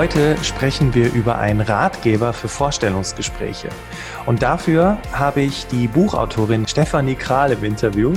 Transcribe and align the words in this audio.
Heute 0.00 0.42
sprechen 0.42 0.94
wir 0.94 1.12
über 1.12 1.36
einen 1.36 1.60
Ratgeber 1.60 2.32
für 2.32 2.48
Vorstellungsgespräche. 2.48 3.68
Und 4.24 4.40
dafür 4.40 4.96
habe 5.12 5.42
ich 5.42 5.66
die 5.66 5.88
Buchautorin 5.88 6.66
Stefanie 6.66 7.16
Kral 7.16 7.52
im 7.52 7.62
Interview. 7.64 8.14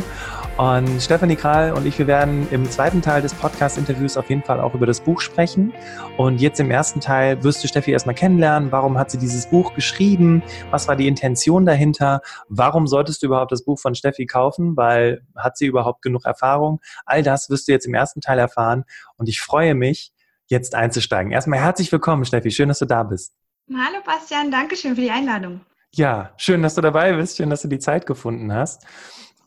Und 0.56 1.02
Stefanie 1.02 1.36
Kral 1.36 1.74
und 1.74 1.86
ich, 1.86 2.00
wir 2.00 2.08
werden 2.08 2.48
im 2.52 2.72
zweiten 2.72 3.02
Teil 3.02 3.22
des 3.22 3.34
Podcast-Interviews 3.34 4.16
auf 4.16 4.30
jeden 4.30 4.44
Fall 4.44 4.62
auch 4.62 4.74
über 4.74 4.86
das 4.86 5.02
Buch 5.02 5.20
sprechen. 5.20 5.74
Und 6.16 6.40
jetzt 6.40 6.62
im 6.62 6.72
ersten 6.72 7.02
Teil 7.02 7.44
wirst 7.44 7.62
du 7.66 7.68
Steffi 7.68 7.92
erstmal 7.92 8.16
kennenlernen. 8.16 8.72
Warum 8.72 8.98
hat 8.98 9.12
sie 9.12 9.18
dieses 9.18 9.48
Buch 9.48 9.74
geschrieben? 9.74 10.42
Was 10.72 10.88
war 10.88 10.96
die 10.96 11.10
Intention 11.10 11.66
dahinter? 11.66 12.22
Warum 12.48 12.88
solltest 12.88 13.24
du 13.24 13.26
überhaupt 13.26 13.52
das 13.52 13.66
Buch 13.66 13.78
von 13.78 13.94
Steffi 13.94 14.26
kaufen? 14.26 14.78
Weil 14.78 15.26
hat 15.36 15.58
sie 15.58 15.66
überhaupt 15.66 16.02
genug 16.02 16.24
Erfahrung? 16.24 16.80
All 17.06 17.24
das 17.24 17.50
wirst 17.50 17.68
du 17.68 17.74
jetzt 17.74 17.88
im 17.88 17.94
ersten 17.94 18.22
Teil 18.22 18.40
erfahren. 18.40 18.86
Und 19.18 19.28
ich 19.28 19.42
freue 19.42 19.76
mich, 19.76 20.14
jetzt 20.54 20.76
einzusteigen. 20.76 21.34
Erstmal 21.34 21.60
herzlich 21.60 21.92
willkommen, 21.92 22.24
Steffi. 22.24 22.52
Schön, 22.52 22.70
dass 22.70 22.80
du 22.80 22.86
da 22.86 23.04
bist. 23.04 23.34
Hallo 23.70 24.02
Bastian, 24.06 24.52
danke 24.52 24.78
schön 24.78 24.96
für 24.96 25.02
die 25.02 25.12
Einladung. 25.12 25.62
Ja, 25.92 26.34
schön, 26.38 26.64
dass 26.64 26.76
du 26.76 26.82
dabei 26.82 27.14
bist. 27.14 27.38
Schön, 27.38 27.50
dass 27.50 27.62
du 27.62 27.68
die 27.68 27.80
Zeit 27.80 28.06
gefunden 28.06 28.54
hast. 28.54 28.86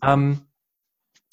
Ähm, 0.03 0.43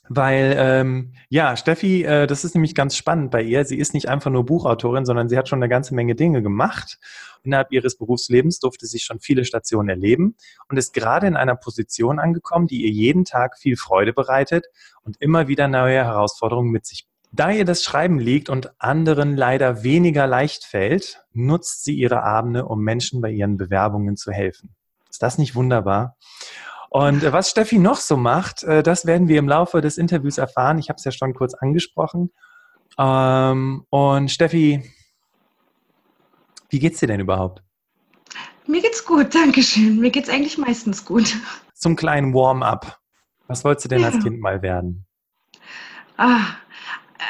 weil, 0.10 0.56
ähm, 0.58 1.14
ja, 1.30 1.56
Steffi, 1.56 2.04
äh, 2.04 2.28
das 2.28 2.44
ist 2.44 2.56
nämlich 2.56 2.76
ganz 2.76 2.98
spannend 2.98 3.32
bei 3.32 3.42
ihr. 3.42 3.64
Sie 3.64 3.78
ist 3.78 3.94
nicht 3.94 4.10
einfach 4.10 4.32
nur 4.32 4.46
Buchautorin, 4.46 5.06
sondern 5.06 5.30
sie 5.30 5.38
hat 5.38 5.48
schon 5.48 5.60
eine 5.60 5.70
ganze 5.70 5.96
Menge 5.96 6.14
Dinge 6.16 6.42
gemacht. 6.42 7.00
Innerhalb 7.44 7.72
ihres 7.72 7.98
Berufslebens 7.98 8.60
durfte 8.60 8.86
sie 8.86 9.00
schon 9.00 9.20
viele 9.20 9.46
Stationen 9.46 9.90
erleben 9.90 10.36
und 10.68 10.78
ist 10.78 10.94
gerade 10.94 11.28
in 11.28 11.36
einer 11.36 11.56
Position 11.56 12.20
angekommen, 12.20 12.68
die 12.68 12.84
ihr 12.84 12.92
jeden 12.92 13.24
Tag 13.24 13.58
viel 13.58 13.78
Freude 13.78 14.14
bereitet 14.14 14.66
und 15.04 15.22
immer 15.22 15.48
wieder 15.48 15.68
neue 15.68 16.04
Herausforderungen 16.04 16.72
mit 16.72 16.86
sich 16.86 17.08
da 17.34 17.50
ihr 17.50 17.66
das 17.66 17.84
Schreiben 17.84 18.20
liegt 18.20 18.48
und 18.50 18.80
anderen 18.80 19.36
leider 19.36 19.84
weniger 19.84 20.28
leicht 20.28 20.66
fällt, 20.66 21.20
nutzt 21.34 21.84
sie 21.84 21.95
ihre 21.95 22.22
Abende, 22.23 22.66
um 22.66 22.81
Menschen 22.81 23.22
bei 23.22 23.31
ihren 23.31 23.58
Bewerbungen 23.58 24.16
zu 24.16 24.31
helfen. 24.31 24.76
Ist 25.09 25.23
das 25.23 25.39
nicht 25.39 25.56
wunderbar? 25.56 26.16
Und 26.89 27.23
äh, 27.23 27.34
was 27.34 27.50
Steffi 27.50 27.80
noch 27.80 27.98
so 27.98 28.17
macht, 28.17 28.64
äh, 28.64 28.84
das 28.84 29.08
werden 29.08 29.28
wir 29.28 29.39
im 29.39 29.48
Laufe 29.48 29.81
des 29.81 29.98
Interviews 29.98 30.38
erfahren. 30.38 30.78
Ich 30.78 30.89
habe 30.89 30.98
es 30.98 31.04
ja 31.06 31.11
schon 31.11 31.34
kurz 31.34 31.56
angesprochen. 31.56 32.31
Ähm, 33.00 33.86
und 33.89 34.30
Steffi, 34.30 34.92
wie 36.70 36.80
geht's 36.80 37.00
dir 37.00 37.08
denn 37.08 37.20
überhaupt? 37.20 37.64
Mir 38.67 38.81
geht's 38.81 39.04
gut, 39.04 39.34
danke 39.34 39.64
schön. 39.64 40.00
Mir 40.00 40.11
geht's 40.11 40.30
eigentlich 40.30 40.59
meistens 40.59 41.04
gut. 41.04 41.36
Zum 41.73 41.95
kleinen 41.95 42.34
Warm-up. 42.36 43.00
Was 43.48 43.66
wolltest 43.66 43.86
du 43.86 43.89
denn 43.89 44.02
ja. 44.02 44.09
als 44.09 44.23
Kind 44.23 44.39
mal 44.39 44.61
werden? 44.61 45.08
Ah, 46.17 46.58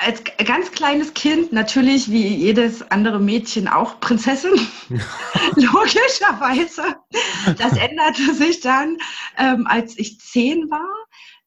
als 0.06 0.24
ganz 0.46 0.72
kleines 0.72 1.14
Kind 1.14 1.52
natürlich 1.52 2.12
wie 2.12 2.28
jedes 2.28 2.82
andere 2.92 3.20
Mädchen 3.20 3.68
auch 3.68 4.00
Prinzessin, 4.00 4.52
logischerweise. 5.56 6.96
Das 7.58 7.78
änderte 7.78 8.34
sich 8.34 8.60
dann, 8.62 8.98
ähm, 9.38 9.68
als 9.68 9.98
ich 9.98 10.20
zehn 10.20 10.70
war. 10.70 10.90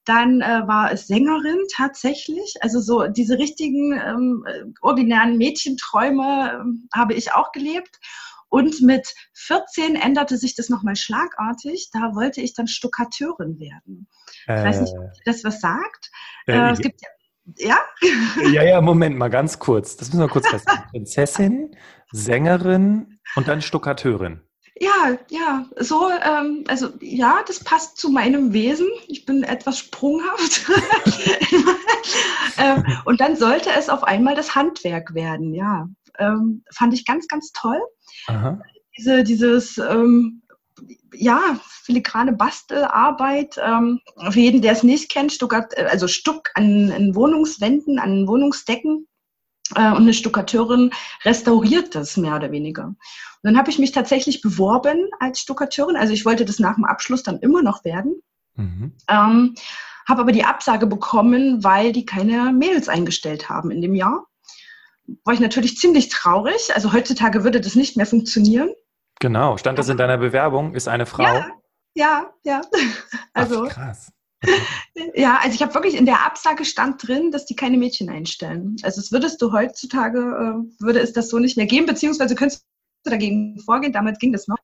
Dann 0.04 0.40
äh, 0.40 0.62
war 0.66 0.92
es 0.92 1.08
Sängerin 1.08 1.58
tatsächlich. 1.74 2.54
Also 2.60 2.80
so 2.80 3.08
diese 3.08 3.38
richtigen 3.38 3.92
ähm, 3.92 4.44
ordinären 4.80 5.36
Mädchenträume 5.36 6.60
ähm, 6.60 6.88
habe 6.94 7.14
ich 7.14 7.32
auch 7.32 7.50
gelebt. 7.52 7.98
Und 8.48 8.80
mit 8.80 9.12
14 9.34 9.96
änderte 9.96 10.36
sich 10.36 10.54
das 10.54 10.68
nochmal 10.68 10.94
schlagartig. 10.94 11.90
Da 11.92 12.14
wollte 12.14 12.40
ich 12.40 12.54
dann 12.54 12.68
Stuckateurin 12.68 13.58
werden. 13.58 14.06
Ich 14.28 14.48
äh, 14.48 14.64
weiß 14.64 14.80
nicht, 14.80 14.94
ob 14.96 15.10
das 15.24 15.42
was 15.42 15.60
sagt. 15.60 16.10
Äh, 16.46 16.52
äh 16.52 16.70
es 16.70 16.78
gibt 16.78 17.02
ja 17.02 17.08
ja? 17.56 17.78
Ja, 18.50 18.62
ja, 18.62 18.80
Moment 18.80 19.16
mal, 19.16 19.28
ganz 19.28 19.58
kurz. 19.58 19.96
Das 19.96 20.08
müssen 20.08 20.20
wir 20.20 20.28
kurz 20.28 20.48
feststellen. 20.48 20.82
Prinzessin, 20.90 21.76
Sängerin 22.12 23.18
und 23.36 23.48
dann 23.48 23.62
Stuckateurin. 23.62 24.40
Ja, 24.78 25.16
ja, 25.30 25.64
so, 25.78 26.10
ähm, 26.10 26.64
also 26.68 26.90
ja, 27.00 27.42
das 27.46 27.64
passt 27.64 27.96
zu 27.96 28.10
meinem 28.10 28.52
Wesen. 28.52 28.88
Ich 29.08 29.24
bin 29.24 29.42
etwas 29.42 29.78
sprunghaft. 29.78 30.66
ähm, 32.58 32.84
und 33.06 33.20
dann 33.20 33.36
sollte 33.36 33.70
es 33.70 33.88
auf 33.88 34.04
einmal 34.04 34.34
das 34.34 34.54
Handwerk 34.54 35.14
werden, 35.14 35.54
ja. 35.54 35.88
Ähm, 36.18 36.62
fand 36.74 36.92
ich 36.92 37.06
ganz, 37.06 37.26
ganz 37.26 37.52
toll. 37.52 37.80
Aha. 38.26 38.60
Diese, 38.98 39.24
dieses 39.24 39.78
ähm, 39.78 40.42
ja, 41.14 41.58
filigrane 41.64 42.32
Bastelarbeit. 42.32 43.56
Ähm, 43.62 44.00
für 44.30 44.40
jeden, 44.40 44.62
der 44.62 44.72
es 44.72 44.82
nicht 44.82 45.10
kennt, 45.10 45.32
Stuckert, 45.32 45.76
äh, 45.76 45.86
also 45.90 46.08
Stuck 46.08 46.50
an, 46.54 46.92
an 46.92 47.14
Wohnungswänden, 47.14 47.98
an 47.98 48.26
Wohnungsdecken. 48.28 49.06
Äh, 49.74 49.90
und 49.90 50.02
eine 50.02 50.14
Stuckateurin 50.14 50.92
restauriert 51.24 51.94
das 51.94 52.16
mehr 52.16 52.36
oder 52.36 52.50
weniger. 52.52 52.86
Und 52.86 52.96
dann 53.42 53.58
habe 53.58 53.70
ich 53.70 53.78
mich 53.78 53.92
tatsächlich 53.92 54.40
beworben 54.40 55.08
als 55.20 55.40
Stuckateurin. 55.40 55.96
Also 55.96 56.12
ich 56.12 56.24
wollte 56.24 56.44
das 56.44 56.58
nach 56.58 56.74
dem 56.74 56.84
Abschluss 56.84 57.22
dann 57.22 57.40
immer 57.40 57.62
noch 57.62 57.84
werden. 57.84 58.22
Mhm. 58.54 58.92
Ähm, 59.08 59.54
habe 60.08 60.22
aber 60.22 60.32
die 60.32 60.44
Absage 60.44 60.86
bekommen, 60.86 61.64
weil 61.64 61.92
die 61.92 62.06
keine 62.06 62.52
Mädels 62.52 62.88
eingestellt 62.88 63.48
haben 63.48 63.70
in 63.70 63.82
dem 63.82 63.94
Jahr. 63.94 64.26
War 65.24 65.34
ich 65.34 65.40
natürlich 65.40 65.76
ziemlich 65.76 66.08
traurig. 66.08 66.74
Also 66.74 66.92
heutzutage 66.92 67.44
würde 67.44 67.60
das 67.60 67.74
nicht 67.74 67.96
mehr 67.96 68.06
funktionieren. 68.06 68.70
Genau, 69.20 69.56
stand 69.56 69.78
das 69.78 69.88
in 69.88 69.96
deiner 69.96 70.18
Bewerbung? 70.18 70.74
Ist 70.74 70.88
eine 70.88 71.06
Frau? 71.06 71.22
Ja, 71.24 71.50
ja. 71.94 72.30
ja. 72.44 72.60
Also, 73.32 73.66
Ach, 73.66 73.72
krass. 73.72 74.12
Ja, 75.14 75.38
also 75.42 75.54
ich 75.54 75.62
habe 75.62 75.74
wirklich 75.74 75.96
in 75.96 76.06
der 76.06 76.24
Absage 76.24 76.64
stand 76.64 77.06
drin, 77.06 77.30
dass 77.30 77.46
die 77.46 77.56
keine 77.56 77.76
Mädchen 77.76 78.08
einstellen. 78.08 78.76
Also 78.82 79.00
es 79.00 79.12
würdest 79.12 79.40
du 79.40 79.52
heutzutage, 79.52 80.18
äh, 80.18 80.82
würde 80.82 81.00
es 81.00 81.12
das 81.12 81.28
so 81.28 81.38
nicht 81.38 81.56
mehr 81.56 81.66
geben, 81.66 81.86
beziehungsweise 81.86 82.34
könntest 82.34 82.64
du 83.04 83.10
dagegen 83.10 83.58
vorgehen, 83.60 83.92
damals 83.92 84.18
ging 84.18 84.32
das 84.32 84.46
noch. 84.46 84.58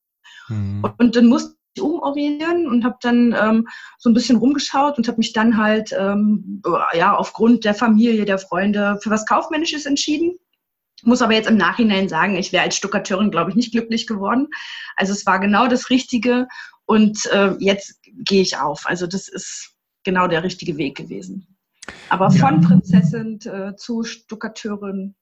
Mhm. 0.48 0.84
Und 0.98 1.16
dann 1.16 1.26
musste 1.26 1.54
ich 1.74 1.82
umorientieren 1.82 2.66
und 2.66 2.84
habe 2.84 2.96
dann 3.00 3.34
ähm, 3.38 3.68
so 3.98 4.10
ein 4.10 4.14
bisschen 4.14 4.36
rumgeschaut 4.36 4.98
und 4.98 5.08
habe 5.08 5.18
mich 5.18 5.32
dann 5.32 5.56
halt 5.56 5.94
ähm, 5.98 6.62
ja 6.94 7.16
aufgrund 7.16 7.64
der 7.64 7.74
Familie, 7.74 8.24
der 8.24 8.38
Freunde 8.38 8.98
für 9.02 9.10
was 9.10 9.26
Kaufmännisches 9.26 9.86
entschieden. 9.86 10.38
Muss 11.04 11.22
aber 11.22 11.34
jetzt 11.34 11.48
im 11.48 11.56
Nachhinein 11.56 12.08
sagen, 12.08 12.36
ich 12.36 12.52
wäre 12.52 12.64
als 12.64 12.76
Stuckateurin, 12.76 13.30
glaube 13.30 13.50
ich, 13.50 13.56
nicht 13.56 13.72
glücklich 13.72 14.06
geworden. 14.06 14.48
Also 14.96 15.12
es 15.12 15.26
war 15.26 15.40
genau 15.40 15.66
das 15.66 15.90
Richtige 15.90 16.46
und 16.86 17.26
äh, 17.32 17.54
jetzt 17.58 18.00
gehe 18.04 18.42
ich 18.42 18.58
auf. 18.58 18.86
Also 18.86 19.06
das 19.06 19.28
ist 19.28 19.74
genau 20.04 20.28
der 20.28 20.42
richtige 20.42 20.76
Weg 20.76 20.96
gewesen. 20.96 21.56
Aber 22.08 22.28
ja. 22.28 22.46
von 22.46 22.60
Prinzessin 22.60 23.40
äh, 23.44 23.74
zu 23.76 24.04
Stuckateurin 24.04 25.14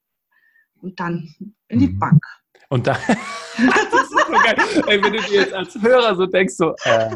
und 0.81 0.99
dann 0.99 1.33
in 1.67 1.79
die 1.79 1.87
mhm. 1.87 1.99
Bank. 1.99 2.23
Und 2.69 2.87
dann, 2.87 2.97
das 3.07 4.01
ist 4.01 4.11
so 4.11 4.17
geil. 4.17 4.55
Ey, 4.87 5.03
wenn 5.03 5.13
du 5.13 5.21
dir 5.21 5.41
jetzt 5.41 5.53
als 5.53 5.75
Hörer 5.81 6.15
so 6.15 6.25
denkst, 6.25 6.55
so, 6.55 6.73
äh, 6.83 7.09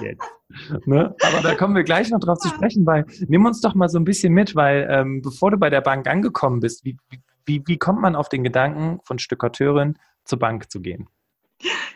jetzt. 0.00 0.22
Ne? 0.86 1.14
Aber 1.22 1.42
da 1.42 1.54
kommen 1.54 1.74
wir 1.74 1.82
gleich 1.82 2.10
noch 2.10 2.20
drauf 2.20 2.38
zu 2.38 2.48
sprechen, 2.48 2.86
weil 2.86 3.04
nimm 3.26 3.44
uns 3.44 3.60
doch 3.60 3.74
mal 3.74 3.88
so 3.88 3.98
ein 3.98 4.04
bisschen 4.04 4.32
mit, 4.32 4.54
weil 4.54 4.86
ähm, 4.90 5.22
bevor 5.22 5.50
du 5.50 5.56
bei 5.56 5.70
der 5.70 5.80
Bank 5.80 6.06
angekommen 6.06 6.60
bist, 6.60 6.84
wie, 6.84 6.96
wie, 7.10 7.20
wie, 7.46 7.62
wie 7.66 7.78
kommt 7.78 8.00
man 8.00 8.16
auf 8.16 8.28
den 8.28 8.44
Gedanken, 8.44 9.00
von 9.04 9.18
Stuckateurin 9.18 9.98
zur 10.24 10.38
Bank 10.38 10.70
zu 10.70 10.80
gehen? 10.80 11.08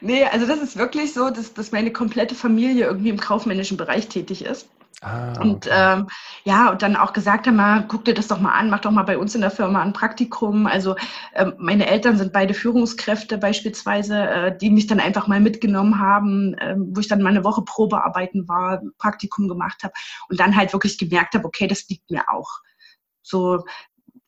Nee, 0.00 0.24
also 0.24 0.46
das 0.46 0.60
ist 0.60 0.78
wirklich 0.78 1.12
so, 1.12 1.30
dass, 1.30 1.52
dass 1.52 1.72
meine 1.72 1.92
komplette 1.92 2.34
Familie 2.34 2.86
irgendwie 2.86 3.10
im 3.10 3.20
kaufmännischen 3.20 3.76
Bereich 3.76 4.08
tätig 4.08 4.44
ist. 4.44 4.68
Ah, 5.02 5.30
okay. 5.30 5.40
Und 5.40 5.68
ähm, 5.72 6.08
ja, 6.44 6.70
und 6.70 6.82
dann 6.82 6.96
auch 6.96 7.14
gesagt 7.14 7.46
haben, 7.46 7.56
mal, 7.56 7.86
guck 7.88 8.04
dir 8.04 8.12
das 8.12 8.28
doch 8.28 8.38
mal 8.38 8.52
an, 8.52 8.68
mach 8.68 8.80
doch 8.80 8.90
mal 8.90 9.02
bei 9.02 9.16
uns 9.16 9.34
in 9.34 9.40
der 9.40 9.50
Firma 9.50 9.80
ein 9.80 9.94
Praktikum. 9.94 10.66
Also 10.66 10.94
ähm, 11.34 11.54
meine 11.58 11.86
Eltern 11.86 12.18
sind 12.18 12.34
beide 12.34 12.52
Führungskräfte 12.52 13.38
beispielsweise, 13.38 14.28
äh, 14.28 14.58
die 14.58 14.70
mich 14.70 14.86
dann 14.86 15.00
einfach 15.00 15.26
mal 15.26 15.40
mitgenommen 15.40 15.98
haben, 15.98 16.54
äh, 16.54 16.74
wo 16.76 17.00
ich 17.00 17.08
dann 17.08 17.22
mal 17.22 17.30
eine 17.30 17.44
Woche 17.44 17.62
Probearbeiten 17.62 18.46
war, 18.46 18.82
Praktikum 18.98 19.48
gemacht 19.48 19.82
habe 19.84 19.94
und 20.28 20.38
dann 20.38 20.54
halt 20.54 20.72
wirklich 20.74 20.98
gemerkt 20.98 21.34
habe, 21.34 21.46
okay, 21.46 21.66
das 21.66 21.88
liegt 21.88 22.10
mir 22.10 22.28
auch. 22.28 22.60
So, 23.22 23.64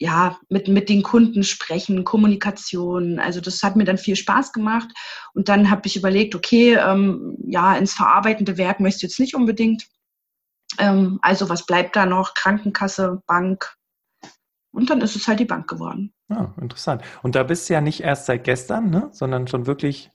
ja, 0.02 0.36
mit, 0.48 0.66
mit 0.66 0.88
den 0.88 1.04
Kunden 1.04 1.44
sprechen, 1.44 2.02
Kommunikation. 2.02 3.20
Also 3.20 3.40
das 3.40 3.62
hat 3.62 3.76
mir 3.76 3.84
dann 3.84 3.98
viel 3.98 4.16
Spaß 4.16 4.52
gemacht. 4.52 4.88
Und 5.32 5.48
dann 5.48 5.70
habe 5.70 5.82
ich 5.84 5.96
überlegt, 5.96 6.34
okay, 6.34 6.74
ähm, 6.74 7.36
ja, 7.46 7.76
ins 7.76 7.94
verarbeitende 7.94 8.58
Werk 8.58 8.80
möchte 8.80 8.96
ich 8.96 9.02
jetzt 9.02 9.20
nicht 9.20 9.36
unbedingt. 9.36 9.86
Ähm, 10.78 11.20
also 11.22 11.48
was 11.48 11.66
bleibt 11.66 11.94
da 11.94 12.04
noch? 12.04 12.34
Krankenkasse, 12.34 13.22
Bank. 13.28 13.76
Und 14.72 14.90
dann 14.90 15.02
ist 15.02 15.14
es 15.14 15.28
halt 15.28 15.38
die 15.38 15.44
Bank 15.44 15.68
geworden. 15.68 16.12
Ah, 16.28 16.48
interessant. 16.60 17.02
Und 17.22 17.36
da 17.36 17.44
bist 17.44 17.68
du 17.68 17.74
ja 17.74 17.80
nicht 17.80 18.00
erst 18.00 18.26
seit 18.26 18.42
gestern, 18.42 18.90
ne? 18.90 19.08
sondern 19.12 19.46
schon 19.46 19.66
wirklich 19.66 20.10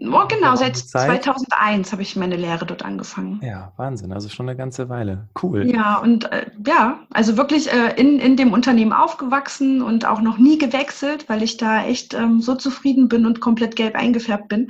Oh, 0.00 0.26
genau, 0.28 0.54
seit 0.56 0.76
2001 0.76 1.92
habe 1.92 2.02
ich 2.02 2.16
meine 2.16 2.36
Lehre 2.36 2.64
dort 2.64 2.84
angefangen. 2.84 3.40
Ja, 3.42 3.72
Wahnsinn, 3.76 4.12
also 4.12 4.28
schon 4.28 4.48
eine 4.48 4.56
ganze 4.56 4.88
Weile. 4.88 5.28
Cool. 5.42 5.68
Ja, 5.68 5.98
und 5.98 6.30
äh, 6.32 6.50
ja, 6.66 7.00
also 7.10 7.36
wirklich 7.36 7.72
äh, 7.72 7.94
in, 8.00 8.18
in 8.18 8.36
dem 8.36 8.52
Unternehmen 8.52 8.92
aufgewachsen 8.92 9.82
und 9.82 10.06
auch 10.06 10.20
noch 10.20 10.38
nie 10.38 10.58
gewechselt, 10.58 11.28
weil 11.28 11.42
ich 11.42 11.56
da 11.56 11.84
echt 11.84 12.14
ähm, 12.14 12.40
so 12.40 12.54
zufrieden 12.54 13.08
bin 13.08 13.26
und 13.26 13.40
komplett 13.40 13.76
gelb 13.76 13.96
eingefärbt 13.96 14.48
bin. 14.48 14.68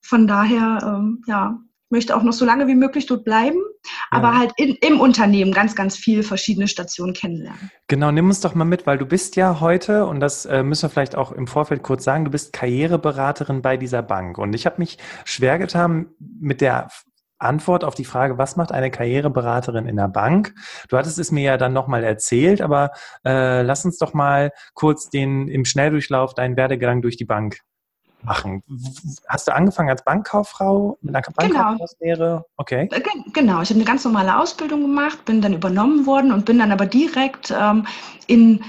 Von 0.00 0.26
daher, 0.26 0.78
ähm, 0.82 1.22
ja, 1.26 1.58
möchte 1.90 2.16
auch 2.16 2.22
noch 2.22 2.32
so 2.32 2.44
lange 2.44 2.66
wie 2.66 2.74
möglich 2.74 3.06
dort 3.06 3.24
bleiben, 3.24 3.58
ja. 3.58 4.18
aber 4.18 4.38
halt 4.38 4.52
in, 4.56 4.76
im 4.80 5.00
Unternehmen 5.00 5.52
ganz, 5.52 5.74
ganz 5.74 5.96
viele 5.96 6.22
verschiedene 6.22 6.68
Stationen 6.68 7.14
kennenlernen. 7.14 7.70
Genau, 7.88 8.10
nimm 8.10 8.26
uns 8.26 8.40
doch 8.40 8.54
mal 8.54 8.64
mit, 8.64 8.86
weil 8.86 8.98
du 8.98 9.06
bist 9.06 9.36
ja 9.36 9.60
heute, 9.60 10.06
und 10.06 10.20
das 10.20 10.46
äh, 10.46 10.62
müssen 10.62 10.82
wir 10.84 10.90
vielleicht 10.90 11.16
auch 11.16 11.32
im 11.32 11.46
Vorfeld 11.46 11.82
kurz 11.82 12.04
sagen, 12.04 12.24
du 12.24 12.30
bist 12.30 12.52
Karriereberaterin 12.52 13.62
bei 13.62 13.76
dieser 13.76 14.02
Bank. 14.02 14.38
Und 14.38 14.54
ich 14.54 14.66
habe 14.66 14.76
mich 14.78 14.98
schwer 15.24 15.58
getan 15.58 16.06
mit 16.18 16.60
der 16.60 16.88
Antwort 17.40 17.84
auf 17.84 17.94
die 17.94 18.04
Frage, 18.04 18.38
was 18.38 18.56
macht 18.56 18.70
eine 18.70 18.90
Karriereberaterin 18.90 19.86
in 19.86 19.96
der 19.96 20.08
Bank? 20.08 20.54
Du 20.88 20.96
hattest 20.96 21.18
es 21.18 21.32
mir 21.32 21.42
ja 21.42 21.56
dann 21.56 21.72
nochmal 21.72 22.04
erzählt, 22.04 22.60
aber 22.60 22.90
äh, 23.24 23.62
lass 23.62 23.84
uns 23.84 23.98
doch 23.98 24.14
mal 24.14 24.52
kurz 24.74 25.08
den 25.08 25.48
im 25.48 25.64
Schnelldurchlauf 25.64 26.34
deinen 26.34 26.56
Werdegang 26.56 27.02
durch 27.02 27.16
die 27.16 27.24
Bank 27.24 27.60
machen. 28.24 28.62
Hast 29.28 29.48
du 29.48 29.54
angefangen 29.54 29.90
als 29.90 30.04
Bankkauffrau 30.04 30.98
mit 31.00 31.14
einer 31.14 31.24
Bankkauffrauslehre? 31.34 32.18
Genau. 32.18 32.46
Okay. 32.56 32.88
Äh, 32.92 33.00
genau, 33.32 33.62
ich 33.62 33.70
habe 33.70 33.78
eine 33.78 33.84
ganz 33.84 34.04
normale 34.04 34.38
Ausbildung 34.38 34.82
gemacht, 34.82 35.24
bin 35.24 35.40
dann 35.40 35.54
übernommen 35.54 36.06
worden 36.06 36.32
und 36.32 36.44
bin 36.44 36.58
dann 36.58 36.72
aber 36.72 36.86
direkt 36.86 37.54
ähm, 37.56 37.86
in 38.26 38.62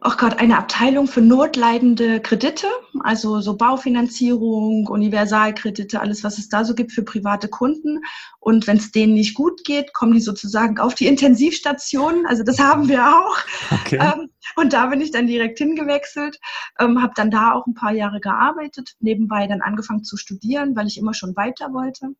auch 0.00 0.16
gerade 0.16 0.38
eine 0.38 0.58
Abteilung 0.58 1.08
für 1.08 1.20
notleidende 1.20 2.20
Kredite, 2.20 2.68
also 3.00 3.40
so 3.40 3.56
Baufinanzierung, 3.56 4.86
Universalkredite, 4.86 6.00
alles, 6.00 6.22
was 6.22 6.38
es 6.38 6.48
da 6.48 6.64
so 6.64 6.74
gibt 6.74 6.92
für 6.92 7.02
private 7.02 7.48
Kunden. 7.48 8.02
Und 8.38 8.66
wenn 8.66 8.76
es 8.76 8.92
denen 8.92 9.14
nicht 9.14 9.34
gut 9.34 9.64
geht, 9.64 9.92
kommen 9.92 10.12
die 10.12 10.20
sozusagen 10.20 10.78
auf 10.78 10.94
die 10.94 11.06
Intensivstation. 11.06 12.26
Also 12.26 12.44
das 12.44 12.58
haben 12.60 12.88
wir 12.88 13.06
auch. 13.08 13.38
Okay. 13.72 13.98
Ähm, 14.00 14.30
und 14.56 14.72
da 14.72 14.86
bin 14.86 15.00
ich 15.00 15.10
dann 15.10 15.26
direkt 15.26 15.58
hingewechselt, 15.58 16.38
ähm, 16.78 17.02
habe 17.02 17.12
dann 17.16 17.30
da 17.30 17.52
auch 17.52 17.66
ein 17.66 17.74
paar 17.74 17.92
Jahre 17.92 18.20
gearbeitet, 18.20 18.94
nebenbei 19.00 19.46
dann 19.46 19.62
angefangen 19.62 20.04
zu 20.04 20.16
studieren, 20.16 20.76
weil 20.76 20.86
ich 20.86 20.98
immer 20.98 21.14
schon 21.14 21.34
weiter 21.36 21.72
wollte. 21.72 22.14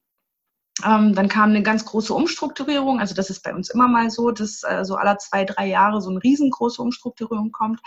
Ähm, 0.85 1.15
dann 1.15 1.29
kam 1.29 1.51
eine 1.51 1.63
ganz 1.63 1.85
große 1.85 2.15
Umstrukturierung. 2.15 3.01
Also 3.01 3.15
das 3.15 3.31
ist 3.31 3.43
bei 3.43 3.55
uns 3.55 3.71
immer 3.71 3.89
mal 3.89 4.11
so, 4.11 4.31
dass 4.31 4.63
äh, 4.63 4.85
so 4.85 4.97
alle 4.97 5.17
zwei, 5.19 5.45
drei 5.45 5.67
Jahre 5.67 6.01
so 6.01 6.11
eine 6.11 6.23
riesengroße 6.23 6.81
Umstrukturierung 6.81 7.53
kommt. 7.53 7.81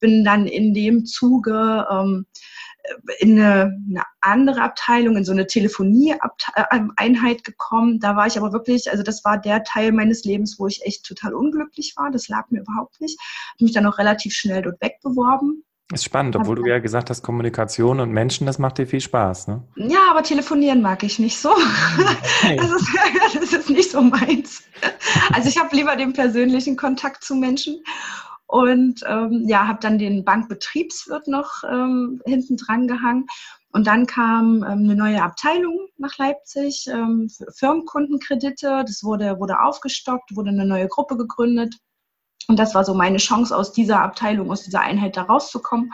Bin 0.00 0.24
dann 0.24 0.46
in 0.46 0.74
dem 0.74 1.04
Zuge 1.06 1.86
ähm, 1.90 2.26
in 3.18 3.38
eine, 3.38 3.76
eine, 3.90 4.02
andere 4.20 4.62
Abteilung, 4.62 5.16
in 5.16 5.24
so 5.24 5.32
eine 5.32 5.46
Telefonie-Einheit 5.46 7.44
gekommen. 7.44 8.00
Da 8.00 8.16
war 8.16 8.26
ich 8.26 8.36
aber 8.38 8.52
wirklich, 8.52 8.90
also 8.90 9.02
das 9.02 9.24
war 9.24 9.38
der 9.38 9.64
Teil 9.64 9.92
meines 9.92 10.24
Lebens, 10.24 10.58
wo 10.58 10.66
ich 10.66 10.82
echt 10.84 11.04
total 11.04 11.34
unglücklich 11.34 11.94
war. 11.96 12.10
Das 12.10 12.28
lag 12.28 12.50
mir 12.50 12.60
überhaupt 12.60 13.00
nicht. 13.00 13.18
Habe 13.54 13.64
mich 13.64 13.72
dann 13.72 13.86
auch 13.86 13.98
relativ 13.98 14.34
schnell 14.34 14.62
dort 14.62 14.80
wegbeworben. 14.80 15.64
Ist 15.90 16.04
spannend, 16.04 16.36
obwohl 16.36 16.56
du 16.56 16.66
ja 16.66 16.80
gesagt 16.80 17.08
hast, 17.08 17.22
Kommunikation 17.22 18.00
und 18.00 18.10
Menschen, 18.12 18.46
das 18.46 18.58
macht 18.58 18.76
dir 18.76 18.86
viel 18.86 19.00
Spaß, 19.00 19.48
ne? 19.48 19.62
Ja, 19.76 20.10
aber 20.10 20.22
telefonieren 20.22 20.82
mag 20.82 21.02
ich 21.02 21.18
nicht 21.18 21.38
so. 21.38 21.50
Okay. 21.50 22.56
Das, 22.58 22.70
ist, 22.70 22.88
das 23.34 23.52
ist 23.52 23.70
nicht 23.70 23.90
so 23.90 24.02
meins. 24.02 24.62
Also 25.32 25.48
ich 25.48 25.58
habe 25.58 25.74
lieber 25.74 25.96
den 25.96 26.12
persönlichen 26.12 26.76
Kontakt 26.76 27.24
zu 27.24 27.34
Menschen 27.34 27.82
und 28.46 29.00
ähm, 29.06 29.44
ja, 29.46 29.66
habe 29.66 29.78
dann 29.80 29.98
den 29.98 30.24
Bankbetriebswirt 30.24 31.26
noch 31.28 31.62
ähm, 31.70 32.22
hinten 32.26 32.56
dran 32.56 32.86
gehangen. 32.86 33.26
Und 33.72 33.86
dann 33.86 34.06
kam 34.06 34.62
ähm, 34.62 34.84
eine 34.84 34.94
neue 34.94 35.22
Abteilung 35.22 35.88
nach 35.98 36.16
Leipzig, 36.16 36.86
ähm, 36.90 37.28
Firmenkundenkredite. 37.56 38.84
Das 38.86 39.04
wurde, 39.04 39.38
wurde 39.38 39.60
aufgestockt, 39.60 40.34
wurde 40.34 40.50
eine 40.50 40.64
neue 40.64 40.88
Gruppe 40.88 41.16
gegründet. 41.16 41.76
Und 42.46 42.58
das 42.58 42.74
war 42.74 42.84
so 42.84 42.94
meine 42.94 43.18
Chance, 43.18 43.54
aus 43.56 43.72
dieser 43.72 44.00
Abteilung, 44.00 44.50
aus 44.50 44.62
dieser 44.62 44.80
Einheit 44.80 45.16
da 45.16 45.22
rauszukommen. 45.22 45.92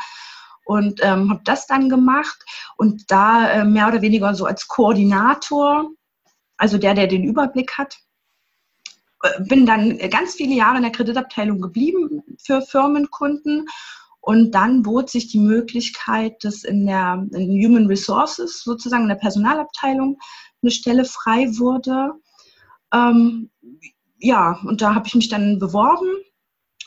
Und 0.65 1.01
ähm, 1.03 1.31
habe 1.31 1.43
das 1.45 1.67
dann 1.67 1.91
gemacht 1.91 2.43
und 2.79 3.11
da 3.11 3.51
äh, 3.51 3.65
mehr 3.65 3.89
oder 3.89 4.01
weniger 4.01 4.35
so 4.35 4.47
als 4.47 4.67
Koordinator, 4.67 5.91
also 6.57 6.79
der, 6.79 6.95
der 6.95 7.07
den 7.07 7.25
Überblick 7.25 7.77
hat, 7.77 7.99
äh, 9.23 9.43
bin 9.43 9.67
dann 9.67 9.99
ganz 10.11 10.35
viele 10.35 10.55
Jahre 10.55 10.77
in 10.77 10.83
der 10.83 10.93
Kreditabteilung 10.93 11.61
geblieben 11.61 12.23
für 12.43 12.63
Firmenkunden. 12.63 13.67
Und 14.21 14.53
dann 14.53 14.83
bot 14.83 15.11
sich 15.11 15.27
die 15.27 15.39
Möglichkeit, 15.39 16.43
dass 16.45 16.65
in 16.65 16.87
der 16.87 17.27
in 17.33 17.63
Human 17.63 17.87
Resources, 17.87 18.63
sozusagen 18.63 19.03
in 19.03 19.11
der 19.11 19.17
Personalabteilung, 19.17 20.19
eine 20.63 20.71
Stelle 20.71 21.05
frei 21.05 21.47
wurde. 21.59 22.13
Ähm, 22.95 23.51
ja, 24.19 24.59
und 24.65 24.81
da 24.81 24.95
habe 24.95 25.07
ich 25.07 25.15
mich 25.15 25.29
dann 25.29 25.59
beworben 25.59 26.09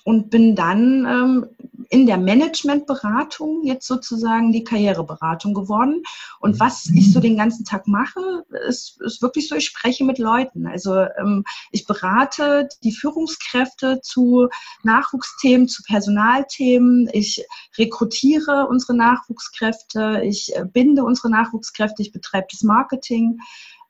und 0.08 0.30
bin 0.30 0.56
dann 0.56 1.06
ähm, 1.06 1.46
in 1.90 2.06
der 2.06 2.18
Managementberatung 2.18 3.66
jetzt 3.66 3.86
sozusagen 3.88 4.54
die 4.54 4.64
Karriereberatung 4.64 5.54
geworden. 5.54 6.02
Und 6.40 6.62
was 6.62 6.90
ich 6.96 7.12
so 7.12 7.20
den 7.20 7.36
ganzen 7.36 7.66
Tag 7.66 7.90
mache, 7.90 8.46
ist, 8.70 9.02
ist 9.02 9.22
wirklich 9.22 9.50
so, 9.50 9.56
ich 9.56 9.66
spreche 9.66 10.06
mit 10.06 10.18
Leuten. 10.18 10.66
Also 10.66 10.96
ähm, 10.96 11.44
ich 11.72 11.86
berate 11.86 12.70
die 12.86 12.94
Führungskräfte 12.94 14.00
zu 14.02 14.48
Nachwuchsthemen, 14.84 15.68
zu 15.68 15.84
Personalthemen. 15.84 17.10
Ich 17.12 17.46
rekrutiere 17.78 18.66
unsere 18.70 18.96
Nachwuchskräfte, 18.96 20.22
ich 20.24 20.56
äh, 20.56 20.64
binde 20.64 21.04
unsere 21.04 21.30
Nachwuchskräfte, 21.30 22.02
ich 22.02 22.14
betreibe 22.14 22.48
das 22.50 22.62
Marketing. 22.62 23.40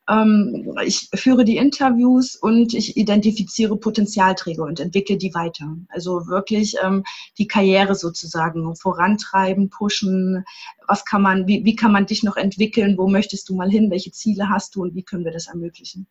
Ähm, 0.08 0.74
ich 0.84 1.08
führe 1.14 1.44
die 1.44 1.56
Interviews 1.56 2.34
und 2.36 2.74
ich 2.74 2.96
identifiziere 2.96 3.76
Potenzialträger 3.76 4.64
und 4.64 4.80
entwickle 4.80 5.18
die 5.18 5.34
weiter. 5.34 5.76
Also 5.88 6.26
wirklich 6.28 6.76
ähm, 6.82 7.04
die 7.36 7.46
Karriere 7.46 7.94
sozusagen 7.94 8.74
vorantreiben, 8.76 9.68
pushen. 9.70 10.44
Was 10.86 11.04
kann 11.04 11.22
man, 11.22 11.46
wie, 11.46 11.64
wie 11.64 11.76
kann 11.76 11.92
man 11.92 12.06
dich 12.06 12.22
noch 12.22 12.36
entwickeln? 12.36 12.96
Wo 12.96 13.08
möchtest 13.08 13.48
du 13.48 13.54
mal 13.54 13.70
hin? 13.70 13.90
Welche 13.90 14.12
Ziele 14.12 14.48
hast 14.48 14.74
du 14.74 14.82
und 14.82 14.94
wie 14.94 15.02
können 15.02 15.24
wir 15.24 15.32
das 15.32 15.48
ermöglichen? 15.48 16.06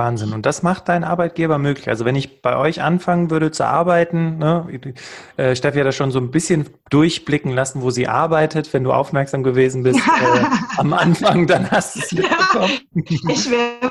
Wahnsinn. 0.00 0.32
Und 0.32 0.46
das 0.46 0.62
macht 0.62 0.88
dein 0.88 1.04
Arbeitgeber 1.04 1.58
möglich. 1.58 1.88
Also 1.88 2.06
wenn 2.06 2.16
ich 2.16 2.40
bei 2.40 2.56
euch 2.56 2.80
anfangen 2.80 3.30
würde 3.30 3.50
zu 3.50 3.66
arbeiten, 3.66 4.38
ne, 4.38 4.66
äh, 5.36 5.54
Steffi 5.54 5.78
hat 5.78 5.86
das 5.86 5.94
schon 5.94 6.10
so 6.10 6.18
ein 6.18 6.30
bisschen 6.30 6.70
durchblicken 6.88 7.52
lassen, 7.52 7.82
wo 7.82 7.90
sie 7.90 8.08
arbeitet. 8.08 8.72
Wenn 8.72 8.82
du 8.82 8.92
aufmerksam 8.92 9.42
gewesen 9.42 9.82
bist 9.82 10.00
äh, 10.00 10.44
am 10.78 10.94
Anfang, 10.94 11.46
dann 11.46 11.70
hast 11.70 11.96
du 11.96 12.00
es 12.00 12.12
mitbekommen. 12.12 12.70
Ja, 12.94 13.30
ich 13.30 13.50
wäre. 13.50 13.90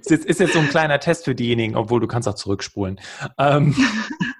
ist, 0.00 0.10
jetzt, 0.10 0.26
ist 0.26 0.40
jetzt 0.40 0.52
so 0.52 0.58
ein 0.58 0.68
kleiner 0.68 1.00
Test 1.00 1.24
für 1.24 1.34
diejenigen, 1.34 1.76
obwohl 1.76 2.00
du 2.00 2.06
kannst 2.06 2.28
auch 2.28 2.34
zurückspulen. 2.34 3.00
Ähm, 3.38 3.74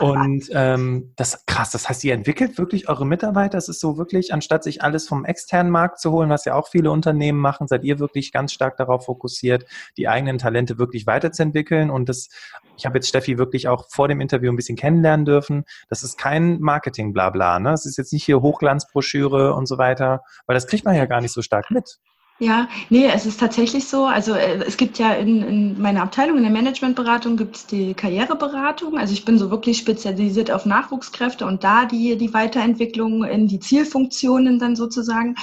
und 0.00 0.48
ähm, 0.52 1.12
das 1.16 1.46
krass, 1.46 1.70
das 1.70 1.88
heißt, 1.88 2.02
ihr 2.04 2.14
entwickelt 2.14 2.58
wirklich 2.58 2.88
eure 2.88 3.06
Mitarbeiter. 3.06 3.58
Es 3.58 3.68
ist 3.68 3.80
so 3.80 3.96
wirklich, 3.96 4.32
anstatt 4.32 4.64
sich 4.64 4.82
alles 4.82 5.06
vom 5.06 5.24
externen 5.24 5.70
Markt 5.70 6.00
zu 6.00 6.10
holen, 6.10 6.30
was 6.30 6.44
ja 6.44 6.54
auch 6.54 6.68
viele 6.68 6.90
Unternehmen 6.90 7.38
machen, 7.38 7.68
seid 7.68 7.84
ihr 7.84 8.00
wirklich 8.00 8.32
ganz 8.32 8.52
stark 8.52 8.76
darauf 8.76 9.04
fokussiert, 9.04 9.66
die 9.96 10.08
eigenen 10.08 10.38
Talente 10.38 10.78
wirklich 10.78 11.06
weiterzuentwickeln. 11.06 11.90
Und 11.90 12.08
das, 12.08 12.28
ich 12.76 12.86
habe 12.86 12.98
jetzt 12.98 13.08
Steffi 13.08 13.38
wirklich 13.38 13.68
auch 13.68 13.86
vor 13.88 14.08
dem 14.08 14.20
Interview 14.20 14.50
ein 14.50 14.56
bisschen 14.56 14.76
kennenlernen 14.76 15.26
dürfen. 15.26 15.64
Das 15.88 16.02
ist 16.02 16.18
kein 16.18 16.60
Marketing-Blabla. 16.60 17.60
Ne? 17.60 17.72
Es 17.72 17.86
ist 17.86 17.96
jetzt 17.96 18.12
nicht 18.12 18.24
hier 18.24 18.42
Hochglanzbroschüre 18.42 19.54
und 19.54 19.66
so 19.66 19.78
weiter, 19.78 20.22
weil 20.46 20.54
das 20.54 20.66
kriegt 20.66 20.84
man 20.84 20.96
ja 20.96 21.06
gar 21.06 21.20
nicht 21.20 21.32
so 21.32 21.42
stark 21.42 21.70
mit. 21.70 21.98
Ja, 22.40 22.68
nee, 22.90 23.06
es 23.06 23.26
ist 23.26 23.38
tatsächlich 23.38 23.86
so. 23.86 24.06
Also 24.06 24.34
äh, 24.34 24.64
es 24.66 24.76
gibt 24.76 24.98
ja 24.98 25.12
in, 25.12 25.42
in 25.42 25.80
meiner 25.80 26.02
Abteilung, 26.02 26.36
in 26.36 26.42
der 26.42 26.52
Managementberatung, 26.52 27.36
gibt 27.36 27.56
es 27.56 27.66
die 27.66 27.94
Karriereberatung. 27.94 28.98
Also 28.98 29.12
ich 29.12 29.24
bin 29.24 29.38
so 29.38 29.50
wirklich 29.50 29.78
spezialisiert 29.78 30.50
auf 30.50 30.66
Nachwuchskräfte 30.66 31.46
und 31.46 31.62
da 31.62 31.84
die, 31.84 32.16
die 32.16 32.34
Weiterentwicklung 32.34 33.22
in 33.22 33.46
die 33.46 33.60
Zielfunktionen 33.60 34.58
dann 34.58 34.74
sozusagen. 34.74 35.36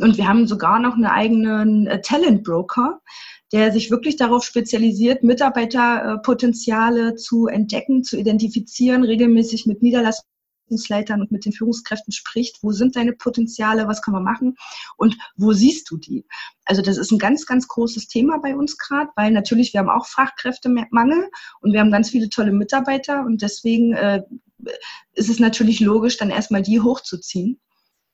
Und 0.00 0.16
wir 0.16 0.26
haben 0.26 0.46
sogar 0.46 0.78
noch 0.80 0.94
einen 0.94 1.04
eigenen 1.04 1.86
äh, 1.86 2.00
Talent 2.00 2.44
Broker 2.44 3.00
der 3.52 3.72
sich 3.72 3.90
wirklich 3.90 4.16
darauf 4.16 4.44
spezialisiert, 4.44 5.22
Mitarbeiterpotenziale 5.22 7.14
zu 7.14 7.46
entdecken, 7.46 8.04
zu 8.04 8.18
identifizieren, 8.18 9.04
regelmäßig 9.04 9.64
mit 9.64 9.82
Niederlassungen 9.82 10.37
Abteilungsleitern 10.68 11.20
und 11.20 11.32
mit 11.32 11.44
den 11.44 11.52
Führungskräften 11.52 12.12
spricht, 12.12 12.62
wo 12.62 12.72
sind 12.72 12.96
deine 12.96 13.12
Potenziale, 13.12 13.88
was 13.88 14.02
kann 14.02 14.12
man 14.12 14.24
machen 14.24 14.56
und 14.96 15.16
wo 15.36 15.52
siehst 15.52 15.90
du 15.90 15.96
die? 15.96 16.26
Also 16.64 16.82
das 16.82 16.98
ist 16.98 17.10
ein 17.10 17.18
ganz, 17.18 17.46
ganz 17.46 17.66
großes 17.68 18.08
Thema 18.08 18.38
bei 18.38 18.54
uns 18.54 18.76
gerade, 18.76 19.10
weil 19.16 19.30
natürlich 19.30 19.72
wir 19.72 19.80
haben 19.80 19.90
auch 19.90 20.06
Fachkräftemangel 20.06 21.30
und 21.60 21.72
wir 21.72 21.80
haben 21.80 21.90
ganz 21.90 22.10
viele 22.10 22.28
tolle 22.28 22.52
Mitarbeiter 22.52 23.24
und 23.24 23.42
deswegen 23.42 23.94
äh, 23.94 24.22
ist 25.14 25.30
es 25.30 25.38
natürlich 25.38 25.80
logisch, 25.80 26.16
dann 26.16 26.30
erstmal 26.30 26.62
die 26.62 26.80
hochzuziehen 26.80 27.60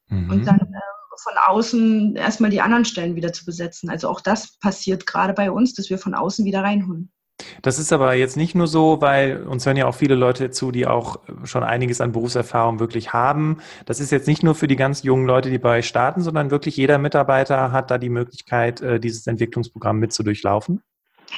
mhm. 0.09 0.31
und 0.31 0.47
dann 0.47 0.61
äh, 0.61 0.81
von 1.23 1.35
außen 1.47 2.17
erstmal 2.17 2.51
die 2.51 2.61
anderen 2.61 2.85
Stellen 2.85 3.15
wieder 3.15 3.33
zu 3.33 3.45
besetzen. 3.45 3.89
Also 3.89 4.09
auch 4.09 4.21
das 4.21 4.59
passiert 4.59 5.07
gerade 5.07 5.33
bei 5.33 5.51
uns, 5.51 5.75
dass 5.75 5.89
wir 5.89 5.99
von 5.99 6.15
außen 6.15 6.45
wieder 6.45 6.63
reinholen. 6.63 7.14
Das 7.63 7.79
ist 7.79 7.93
aber 7.93 8.15
jetzt 8.15 8.37
nicht 8.37 8.55
nur 8.55 8.67
so, 8.67 9.01
weil 9.01 9.43
uns 9.43 9.67
hören 9.67 9.77
ja 9.77 9.87
auch 9.87 9.95
viele 9.95 10.15
Leute 10.15 10.51
zu, 10.51 10.71
die 10.71 10.87
auch 10.87 11.19
schon 11.45 11.65
einiges 11.65 12.01
an 12.01 12.13
Berufserfahrung 12.13 12.79
wirklich 12.79 13.13
haben. 13.13 13.59
Das 13.87 14.01
ist 14.01 14.13
jetzt 14.13 14.29
nicht 14.29 14.43
nur 14.43 14.55
für 14.55 14.69
die 14.69 14.77
ganz 14.77 15.03
jungen 15.03 15.27
Leute, 15.27 15.51
die 15.51 15.59
bei 15.59 15.79
euch 15.79 15.89
starten, 15.89 16.23
sondern 16.23 16.51
wirklich 16.51 16.77
jeder 16.77 16.99
Mitarbeiter 16.99 17.73
hat 17.73 17.91
da 17.91 17.99
die 17.99 18.09
Möglichkeit, 18.09 18.81
äh, 18.81 19.01
dieses 19.01 19.27
Entwicklungsprogramm 19.27 19.99
mit 19.99 20.13
zu 20.13 20.23
durchlaufen. 20.23 20.81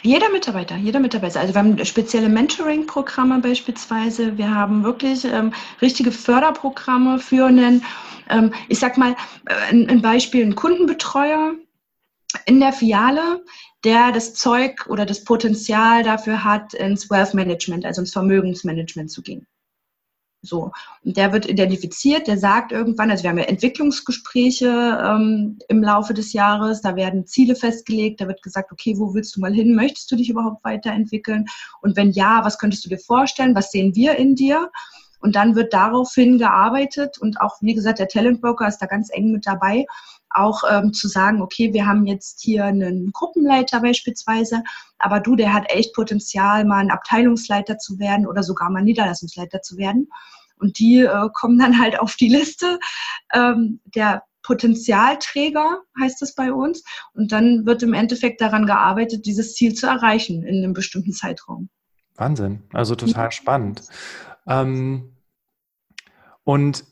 Jeder 0.03 0.31
Mitarbeiter, 0.31 0.77
jeder 0.77 1.01
Mitarbeiter. 1.01 1.41
Also 1.41 1.55
wir 1.55 1.59
haben 1.59 1.83
spezielle 1.85 2.29
Mentoring-Programme 2.29 3.41
beispielsweise. 3.41 4.37
Wir 4.37 4.55
haben 4.55 4.85
wirklich 4.85 5.25
ähm, 5.25 5.53
richtige 5.81 6.13
Förderprogramme 6.13 7.19
für 7.19 7.47
einen, 7.47 7.83
ähm, 8.29 8.53
ich 8.69 8.79
sag 8.79 8.99
mal, 8.99 9.13
äh, 9.47 9.55
ein, 9.71 9.89
ein 9.89 10.03
Beispiel, 10.03 10.43
einen 10.43 10.55
Kundenbetreuer 10.55 11.55
in 12.47 12.61
der 12.61 12.73
Filiale, 12.73 13.45
der 13.85 14.13
das 14.13 14.35
Zeug 14.35 14.87
oder 14.89 15.05
das 15.05 15.25
Potenzial 15.25 16.03
dafür 16.03 16.45
hat, 16.45 16.75
ins 16.75 17.11
Wealth 17.11 17.35
Management, 17.35 17.85
also 17.85 18.01
ins 18.01 18.13
Vermögensmanagement 18.13 19.11
zu 19.11 19.21
gehen. 19.21 19.47
So. 20.43 20.71
Und 21.05 21.17
der 21.17 21.33
wird 21.33 21.47
identifiziert, 21.47 22.29
der 22.29 22.39
sagt 22.39 22.71
irgendwann, 22.71 23.11
also 23.11 23.25
wir 23.25 23.31
haben 23.31 23.39
ja 23.39 23.45
Entwicklungsgespräche 23.45 24.67
ähm, 25.03 25.59
im 25.69 25.83
Laufe 25.83 26.15
des 26.15 26.33
Jahres, 26.33 26.81
da 26.81 26.95
werden 26.95 27.27
Ziele 27.27 27.57
festgelegt, 27.57 28.21
da 28.21 28.29
wird 28.29 28.43
gesagt, 28.43 28.71
okay, 28.71 28.95
wo 28.97 29.13
willst 29.13 29.35
du 29.37 29.41
mal 29.41 29.53
hin? 29.53 29.75
Möchtest 29.75 30.11
du 30.11 30.17
dich 30.17 30.31
überhaupt 30.31 30.63
weiterentwickeln? 30.65 31.47
Und 31.83 31.97
wenn 31.97 32.13
ja, 32.13 32.45
was 32.45 32.59
könntest 32.59 32.85
du 32.85 32.89
dir 32.89 32.99
vorstellen? 32.99 33.57
Was 33.57 33.73
sehen 33.73 33.95
wir 33.97 34.17
in 34.17 34.37
dir? 34.37 34.71
Und 35.21 35.35
dann 35.35 35.57
wird 35.57 35.73
daraufhin 35.73 36.39
gearbeitet 36.39 37.19
und 37.19 37.41
auch, 37.41 37.57
wie 37.61 37.75
gesagt, 37.75 37.99
der 37.99 38.09
Talent 38.09 38.41
Broker 38.41 38.69
ist 38.69 38.79
da 38.79 38.87
ganz 38.87 39.11
eng 39.11 39.33
mit 39.33 39.47
dabei, 39.47 39.87
auch 40.31 40.63
ähm, 40.69 40.93
zu 40.93 41.09
sagen, 41.09 41.41
okay, 41.43 41.73
wir 41.73 41.87
haben 41.87 42.07
jetzt 42.07 42.43
hier 42.43 42.65
einen 42.65 43.13
Gruppenleiter 43.13 43.81
beispielsweise, 43.81 44.63
aber 44.99 45.21
du, 45.21 45.37
der 45.37 45.53
hat 45.53 45.65
echt 45.69 45.95
Potenzial, 45.95 46.65
mal 46.65 46.79
ein 46.79 46.91
Abteilungsleiter 46.91 47.79
zu 47.79 47.99
werden 47.99 48.27
oder 48.27 48.43
sogar 48.43 48.71
mal 48.71 48.83
Niederlassungsleiter 48.83 49.63
zu 49.63 49.77
werden. 49.77 50.09
Und 50.59 50.79
die 50.79 51.01
äh, 51.01 51.29
kommen 51.35 51.59
dann 51.59 51.79
halt 51.79 51.99
auf 52.01 52.17
die 52.17 52.29
Liste 52.29 52.79
ähm, 53.35 53.81
der 53.85 54.23
Potenzialträger, 54.43 55.83
heißt 56.01 56.23
es 56.23 56.35
bei 56.35 56.53
uns. 56.53 56.83
Und 57.13 57.33
dann 57.33 57.67
wird 57.67 57.83
im 57.83 57.95
Endeffekt 57.95 58.41
daran 58.41 58.65
gearbeitet, 58.65 59.27
dieses 59.27 59.55
Ziel 59.55 59.75
zu 59.75 59.87
erreichen 59.87 60.45
in 60.45 60.63
einem 60.63 60.73
bestimmten 60.73 61.13
Zeitraum. 61.13 61.69
Wahnsinn, 62.15 62.63
also 62.73 62.95
total 62.95 63.33
spannend. 63.33 63.83
Ähm, 64.47 65.17
und 66.45 66.85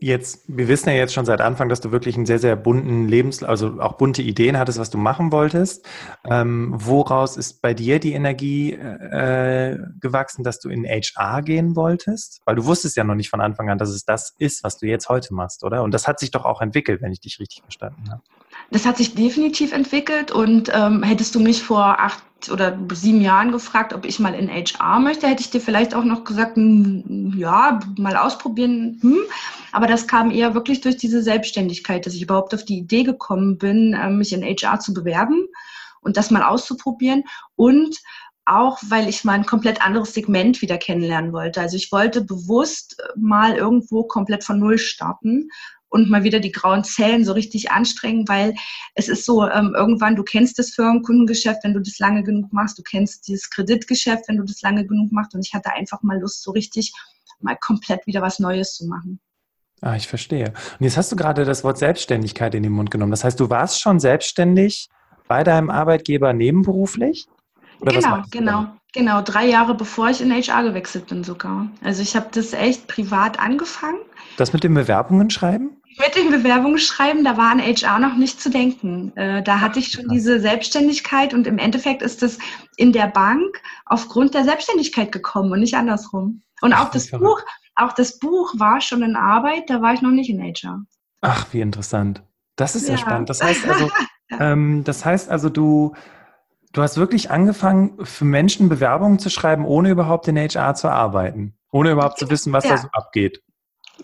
jetzt, 0.00 0.44
wir 0.46 0.68
wissen 0.68 0.88
ja 0.88 0.94
jetzt 0.94 1.14
schon 1.14 1.24
seit 1.24 1.40
Anfang, 1.40 1.68
dass 1.68 1.80
du 1.80 1.92
wirklich 1.92 2.16
einen 2.16 2.26
sehr, 2.26 2.38
sehr 2.38 2.56
bunten 2.56 3.08
Lebens, 3.08 3.42
also 3.42 3.80
auch 3.80 3.94
bunte 3.94 4.22
Ideen 4.22 4.58
hattest, 4.58 4.78
was 4.78 4.90
du 4.90 4.98
machen 4.98 5.32
wolltest. 5.32 5.86
Ähm, 6.24 6.72
woraus 6.76 7.36
ist 7.36 7.62
bei 7.62 7.74
dir 7.74 7.98
die 7.98 8.12
Energie 8.12 8.72
äh, 8.72 9.78
gewachsen, 10.00 10.44
dass 10.44 10.60
du 10.60 10.68
in 10.68 10.84
HR 10.84 11.42
gehen 11.42 11.76
wolltest? 11.76 12.40
Weil 12.44 12.56
du 12.56 12.64
wusstest 12.64 12.96
ja 12.96 13.04
noch 13.04 13.14
nicht 13.14 13.30
von 13.30 13.40
Anfang 13.40 13.70
an, 13.70 13.78
dass 13.78 13.90
es 13.90 14.04
das 14.04 14.34
ist, 14.38 14.64
was 14.64 14.78
du 14.78 14.86
jetzt 14.86 15.08
heute 15.08 15.34
machst, 15.34 15.64
oder? 15.64 15.82
Und 15.82 15.92
das 15.94 16.06
hat 16.06 16.18
sich 16.18 16.30
doch 16.30 16.44
auch 16.44 16.60
entwickelt, 16.60 17.02
wenn 17.02 17.12
ich 17.12 17.20
dich 17.20 17.38
richtig 17.40 17.62
verstanden 17.62 18.10
habe. 18.10 18.22
Das 18.70 18.86
hat 18.86 18.96
sich 18.96 19.14
definitiv 19.14 19.72
entwickelt 19.72 20.30
und 20.30 20.70
ähm, 20.72 21.02
hättest 21.02 21.34
du 21.34 21.40
mich 21.40 21.62
vor 21.62 22.00
acht 22.00 22.22
oder 22.50 22.78
sieben 22.92 23.20
Jahren 23.20 23.52
gefragt, 23.52 23.92
ob 23.92 24.04
ich 24.04 24.18
mal 24.18 24.34
in 24.34 24.50
HR 24.50 25.00
möchte, 25.00 25.26
hätte 25.26 25.40
ich 25.40 25.50
dir 25.50 25.60
vielleicht 25.60 25.94
auch 25.94 26.04
noch 26.04 26.24
gesagt, 26.24 26.56
hm, 26.56 27.32
ja, 27.36 27.80
mal 27.98 28.16
ausprobieren. 28.16 28.98
Hm. 29.00 29.18
Aber 29.72 29.86
das 29.86 30.06
kam 30.06 30.30
eher 30.30 30.54
wirklich 30.54 30.80
durch 30.80 30.96
diese 30.96 31.22
Selbstständigkeit, 31.22 32.06
dass 32.06 32.14
ich 32.14 32.22
überhaupt 32.22 32.54
auf 32.54 32.64
die 32.64 32.78
Idee 32.78 33.02
gekommen 33.02 33.58
bin, 33.58 33.94
äh, 33.94 34.10
mich 34.10 34.32
in 34.32 34.42
HR 34.42 34.78
zu 34.78 34.92
bewerben 34.92 35.46
und 36.00 36.16
das 36.16 36.30
mal 36.30 36.42
auszuprobieren. 36.42 37.24
Und 37.56 37.98
auch, 38.46 38.78
weil 38.88 39.08
ich 39.08 39.24
mal 39.24 39.32
ein 39.32 39.46
komplett 39.46 39.84
anderes 39.84 40.12
Segment 40.12 40.60
wieder 40.60 40.76
kennenlernen 40.76 41.32
wollte. 41.32 41.60
Also 41.60 41.76
ich 41.76 41.90
wollte 41.92 42.20
bewusst 42.20 43.02
mal 43.16 43.56
irgendwo 43.56 44.04
komplett 44.04 44.44
von 44.44 44.58
Null 44.58 44.78
starten 44.78 45.48
und 45.94 46.10
mal 46.10 46.24
wieder 46.24 46.40
die 46.40 46.50
grauen 46.50 46.82
Zellen 46.82 47.24
so 47.24 47.32
richtig 47.32 47.70
anstrengen, 47.70 48.26
weil 48.26 48.54
es 48.94 49.08
ist 49.08 49.24
so, 49.24 49.48
ähm, 49.48 49.74
irgendwann, 49.76 50.16
du 50.16 50.24
kennst 50.24 50.58
das 50.58 50.70
Firmenkundengeschäft, 50.70 51.62
wenn 51.62 51.72
du 51.72 51.80
das 51.80 52.00
lange 52.00 52.24
genug 52.24 52.52
machst, 52.52 52.76
du 52.76 52.82
kennst 52.82 53.28
dieses 53.28 53.48
Kreditgeschäft, 53.48 54.24
wenn 54.26 54.36
du 54.36 54.42
das 54.42 54.60
lange 54.60 54.84
genug 54.84 55.12
machst 55.12 55.34
und 55.34 55.46
ich 55.46 55.54
hatte 55.54 55.70
einfach 55.72 56.02
mal 56.02 56.20
Lust, 56.20 56.42
so 56.42 56.50
richtig 56.50 56.92
mal 57.40 57.56
komplett 57.60 58.06
wieder 58.06 58.22
was 58.22 58.40
Neues 58.40 58.74
zu 58.74 58.86
machen. 58.86 59.20
Ah, 59.80 59.94
ich 59.94 60.08
verstehe. 60.08 60.52
Und 60.78 60.84
jetzt 60.84 60.96
hast 60.96 61.12
du 61.12 61.16
gerade 61.16 61.44
das 61.44 61.62
Wort 61.62 61.78
Selbstständigkeit 61.78 62.54
in 62.54 62.62
den 62.62 62.72
Mund 62.72 62.90
genommen. 62.90 63.10
Das 63.10 63.22
heißt, 63.22 63.38
du 63.38 63.50
warst 63.50 63.80
schon 63.80 64.00
selbstständig 64.00 64.88
bei 65.28 65.44
deinem 65.44 65.70
Arbeitgeber 65.70 66.32
nebenberuflich? 66.32 67.26
Oder 67.80 67.92
genau, 67.92 68.22
genau, 68.30 68.66
genau. 68.92 69.22
Drei 69.22 69.46
Jahre 69.46 69.74
bevor 69.74 70.08
ich 70.08 70.20
in 70.20 70.32
HR 70.32 70.64
gewechselt 70.64 71.06
bin 71.06 71.22
sogar. 71.22 71.68
Also 71.82 72.02
ich 72.02 72.16
habe 72.16 72.28
das 72.32 72.52
echt 72.52 72.88
privat 72.88 73.38
angefangen. 73.38 73.98
Das 74.36 74.52
mit 74.52 74.64
den 74.64 74.74
Bewerbungen 74.74 75.30
schreiben? 75.30 75.76
Mit 75.98 76.16
dem 76.16 76.30
Bewerbungsschreiben, 76.30 77.24
da 77.24 77.36
war 77.36 77.52
an 77.52 77.60
HR 77.60 77.98
noch 78.00 78.16
nicht 78.16 78.40
zu 78.40 78.50
denken. 78.50 79.16
Äh, 79.16 79.42
da 79.42 79.60
hatte 79.60 79.78
ich 79.78 79.92
schon 79.92 80.08
diese 80.08 80.40
Selbstständigkeit 80.40 81.32
und 81.34 81.46
im 81.46 81.58
Endeffekt 81.58 82.02
ist 82.02 82.22
es 82.22 82.38
in 82.76 82.92
der 82.92 83.06
Bank 83.06 83.60
aufgrund 83.86 84.34
der 84.34 84.44
Selbstständigkeit 84.44 85.12
gekommen 85.12 85.52
und 85.52 85.60
nicht 85.60 85.74
andersrum. 85.74 86.42
Und 86.62 86.72
auch 86.72 86.90
das 86.90 87.10
Buch, 87.10 87.40
auch 87.76 87.92
das 87.92 88.18
Buch 88.18 88.54
war 88.56 88.80
schon 88.80 89.02
in 89.02 89.14
Arbeit, 89.14 89.70
da 89.70 89.82
war 89.82 89.94
ich 89.94 90.02
noch 90.02 90.10
nicht 90.10 90.30
in 90.30 90.40
HR. 90.40 90.84
Ach, 91.20 91.46
wie 91.52 91.60
interessant. 91.60 92.22
Das 92.56 92.74
ist 92.74 92.88
ja, 92.88 92.94
ja 92.94 92.98
spannend. 92.98 93.30
Das 93.30 93.42
heißt 93.42 93.66
also, 93.68 93.90
ähm, 94.40 94.82
das 94.84 95.04
heißt 95.04 95.30
also, 95.30 95.48
du, 95.48 95.94
du 96.72 96.82
hast 96.82 96.96
wirklich 96.96 97.30
angefangen, 97.30 98.04
für 98.04 98.24
Menschen 98.24 98.68
Bewerbungen 98.68 99.18
zu 99.18 99.30
schreiben, 99.30 99.64
ohne 99.64 99.90
überhaupt 99.90 100.26
in 100.28 100.36
HR 100.36 100.74
zu 100.74 100.88
arbeiten, 100.88 101.56
ohne 101.70 101.92
überhaupt 101.92 102.18
zu 102.18 102.30
wissen, 102.30 102.52
was 102.52 102.64
ja. 102.64 102.70
da 102.70 102.78
so 102.78 102.88
abgeht. 102.92 103.42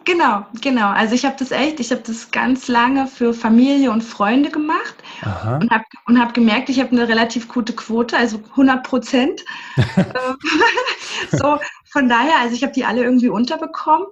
Genau, 0.05 0.47
genau. 0.61 0.89
Also 0.89 1.15
ich 1.15 1.25
habe 1.25 1.37
das 1.39 1.51
echt, 1.51 1.81
ich 1.81 1.91
habe 1.91 2.03
das 2.07 2.31
ganz 2.31 2.69
lange 2.69 3.07
für 3.07 3.35
Familie 3.35 3.91
und 3.91 4.03
Freunde 4.03 4.51
gemacht 4.51 4.95
Aha. 5.23 5.59
und 5.59 5.71
habe 5.71 5.85
und 6.07 6.19
hab 6.19 6.33
gemerkt, 6.33 6.69
ich 6.69 6.81
habe 6.81 6.93
eine 6.93 7.09
relativ 7.09 7.49
gute 7.49 7.73
Quote, 7.75 8.17
also 8.17 8.39
100 8.51 8.83
Prozent. 8.83 9.45
Ähm, 9.97 10.37
so, 11.33 11.59
von 11.91 12.09
daher, 12.09 12.39
also 12.41 12.55
ich 12.55 12.63
habe 12.63 12.73
die 12.73 12.85
alle 12.85 13.03
irgendwie 13.03 13.29
unterbekommen 13.29 14.07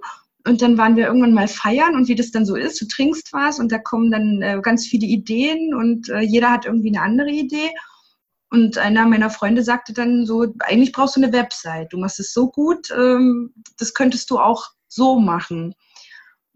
und 0.47 0.61
dann 0.61 0.77
waren 0.77 0.97
wir 0.97 1.07
irgendwann 1.07 1.33
mal 1.33 1.49
feiern 1.49 1.95
und 1.95 2.09
wie 2.09 2.15
das 2.15 2.31
dann 2.31 2.45
so 2.45 2.57
ist, 2.57 2.81
du 2.81 2.87
trinkst 2.87 3.33
was 3.33 3.59
und 3.59 3.71
da 3.71 3.79
kommen 3.79 4.11
dann 4.11 4.43
äh, 4.43 4.61
ganz 4.63 4.87
viele 4.87 5.07
Ideen 5.07 5.75
und 5.75 6.09
äh, 6.09 6.21
jeder 6.21 6.51
hat 6.51 6.67
irgendwie 6.67 6.89
eine 6.89 7.03
andere 7.03 7.31
Idee. 7.31 7.71
Und 8.51 8.79
einer 8.79 9.07
meiner 9.07 9.31
Freunde 9.31 9.63
sagte 9.63 9.93
dann 9.93 10.25
so, 10.25 10.47
eigentlich 10.61 10.93
brauchst 10.93 11.17
du 11.17 11.23
eine 11.23 11.33
Website. 11.33 11.93
Du 11.93 11.99
machst 11.99 12.19
es 12.19 12.33
so 12.33 12.51
gut, 12.51 12.91
ähm, 12.91 13.53
das 13.79 13.93
könntest 13.93 14.31
du 14.31 14.39
auch 14.39 14.71
so 14.89 15.21
machen. 15.21 15.75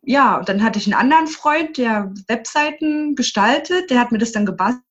Ja, 0.02 0.38
und 0.38 0.48
dann 0.48 0.62
hatte 0.62 0.78
ich 0.78 0.86
einen 0.86 1.00
anderen 1.00 1.28
Freund, 1.28 1.78
der 1.78 2.12
Webseiten 2.26 3.14
gestaltet, 3.14 3.90
der 3.90 4.00
hat 4.00 4.10
mir 4.10 4.18
das 4.18 4.32
dann 4.32 4.46
gebastelt 4.46 4.82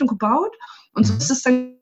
und 0.00 0.06
gebaut. 0.08 0.56
Und 0.94 1.06
so 1.06 1.12
mhm. 1.12 1.18
ist 1.18 1.30
es 1.30 1.42
dann 1.42 1.78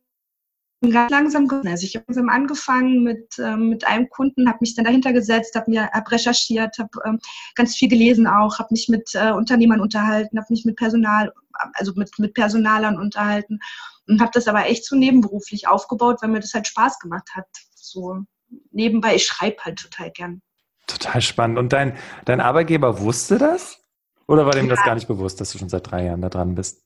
ganz 0.91 1.11
langsam 1.11 1.49
Also 1.67 1.85
ich 1.85 1.97
habe 1.97 2.05
langsam 2.09 2.29
angefangen 2.29 3.03
mit, 3.03 3.39
ähm, 3.39 3.71
mit 3.71 3.87
einem 3.87 4.09
Kunden, 4.11 4.49
habe 4.49 4.59
mich 4.61 4.75
dann 4.75 4.85
dahinter 4.85 5.13
gesetzt, 5.13 5.55
habe 5.55 5.71
mir 5.71 5.89
hab 5.89 6.11
recherchiert, 6.11 6.79
habe 6.79 6.91
ähm, 7.05 7.19
ganz 7.55 7.77
viel 7.77 7.89
gelesen 7.89 8.27
auch, 8.27 8.59
habe 8.59 8.69
mich 8.73 8.89
mit 8.89 9.11
äh, 9.15 9.33
Unternehmern 9.33 9.81
unterhalten, 9.81 10.39
habe 10.39 10.49
mich 10.51 10.65
mit 10.65 10.77
Personal, 10.77 11.33
also 11.75 11.93
mit, 11.95 12.19
mit 12.19 12.35
Personalern 12.35 12.99
unterhalten 12.99 13.61
und 14.07 14.21
habe 14.21 14.31
das 14.35 14.49
aber 14.49 14.67
echt 14.67 14.85
so 14.85 14.97
nebenberuflich 14.97 15.67
aufgebaut, 15.69 16.19
weil 16.21 16.31
mir 16.31 16.41
das 16.41 16.55
halt 16.55 16.67
Spaß 16.67 16.99
gemacht 16.99 17.31
hat. 17.35 17.47
So 17.75 18.25
nebenbei, 18.71 19.15
ich 19.15 19.27
schreibe 19.27 19.65
halt 19.65 19.79
total 19.79 20.11
gern. 20.11 20.43
Total 20.87 21.21
spannend. 21.21 21.59
Und 21.59 21.73
dein, 21.73 21.97
dein 22.25 22.41
Arbeitgeber 22.41 23.01
wusste 23.01 23.39
das? 23.39 23.81
Oder 24.29 24.47
war 24.47 24.53
dem 24.53 24.67
ja. 24.67 24.75
das 24.75 24.85
gar 24.85 24.95
nicht 24.95 25.09
bewusst, 25.09 25.41
dass 25.41 25.53
du 25.53 25.59
schon 25.59 25.69
seit 25.69 25.91
drei 25.91 26.05
Jahren 26.05 26.21
da 26.21 26.29
dran 26.29 26.55
bist? 26.55 26.83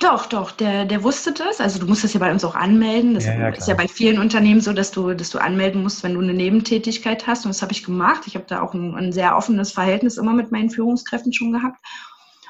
Doch, 0.00 0.26
doch, 0.26 0.50
der, 0.50 0.84
der 0.84 1.02
wusste 1.02 1.32
das. 1.32 1.60
Also 1.60 1.78
du 1.78 1.86
musst 1.86 2.04
das 2.04 2.12
ja 2.12 2.20
bei 2.20 2.30
uns 2.30 2.44
auch 2.44 2.54
anmelden. 2.54 3.14
Das 3.14 3.24
ja, 3.24 3.34
ja, 3.34 3.48
ist 3.48 3.68
ja 3.68 3.74
bei 3.74 3.88
vielen 3.88 4.18
Unternehmen 4.18 4.60
so, 4.60 4.72
dass 4.72 4.90
du, 4.90 5.14
dass 5.14 5.30
du 5.30 5.38
anmelden 5.38 5.82
musst, 5.82 6.02
wenn 6.02 6.14
du 6.14 6.20
eine 6.20 6.34
Nebentätigkeit 6.34 7.26
hast. 7.26 7.44
Und 7.44 7.50
das 7.50 7.62
habe 7.62 7.72
ich 7.72 7.84
gemacht. 7.84 8.22
Ich 8.26 8.34
habe 8.34 8.44
da 8.46 8.60
auch 8.60 8.74
ein, 8.74 8.94
ein, 8.94 9.12
sehr 9.12 9.36
offenes 9.36 9.72
Verhältnis 9.72 10.18
immer 10.18 10.34
mit 10.34 10.52
meinen 10.52 10.70
Führungskräften 10.70 11.32
schon 11.32 11.52
gehabt. 11.52 11.78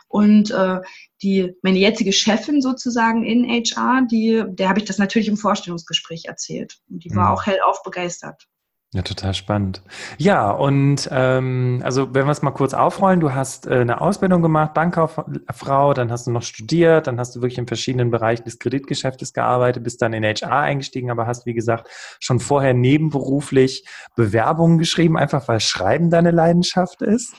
Und 0.09 0.51
äh, 0.51 0.81
die, 1.23 1.55
meine 1.63 1.79
jetzige 1.79 2.13
Chefin 2.13 2.63
sozusagen 2.63 3.25
in 3.25 3.47
HR, 3.47 4.07
die, 4.11 4.43
der 4.49 4.69
habe 4.69 4.81
ich 4.81 4.87
das 4.87 4.99
natürlich 4.99 5.29
im 5.29 5.37
Vorstellungsgespräch 5.37 6.25
erzählt. 6.27 6.79
Und 6.89 7.05
die 7.05 7.15
war 7.15 7.31
mhm. 7.31 7.35
auch 7.35 7.47
hellauf 7.47 7.83
begeistert. 7.83 8.49
Ja, 8.95 9.03
total 9.03 9.35
spannend. 9.35 9.83
Ja, 10.17 10.51
und 10.51 11.11
ähm, 11.13 11.83
also 11.85 12.15
wenn 12.15 12.25
wir 12.25 12.31
es 12.31 12.41
mal 12.41 12.53
kurz 12.53 12.73
aufrollen, 12.73 13.21
du 13.21 13.35
hast 13.35 13.67
äh, 13.67 13.81
eine 13.81 14.01
Ausbildung 14.01 14.41
gemacht, 14.41 14.73
Bankkauffrau, 14.73 15.93
dann 15.93 16.11
hast 16.11 16.27
du 16.27 16.31
noch 16.31 16.41
studiert, 16.41 17.07
dann 17.07 17.21
hast 17.21 17.37
du 17.37 17.43
wirklich 17.43 17.59
in 17.59 17.67
verschiedenen 17.67 18.11
Bereichen 18.11 18.45
des 18.45 18.59
Kreditgeschäftes 18.59 19.35
gearbeitet, 19.35 19.85
bist 19.85 20.01
dann 20.01 20.15
in 20.15 20.25
HR 20.25 20.61
eingestiegen, 20.61 21.11
aber 21.11 21.27
hast, 21.27 21.45
wie 21.45 21.53
gesagt, 21.53 21.91
schon 22.19 22.41
vorher 22.41 22.73
nebenberuflich 22.73 23.87
Bewerbungen 24.17 24.79
geschrieben, 24.79 25.19
einfach 25.19 25.47
weil 25.49 25.61
Schreiben 25.61 26.09
deine 26.09 26.31
Leidenschaft 26.31 27.03
ist. 27.03 27.35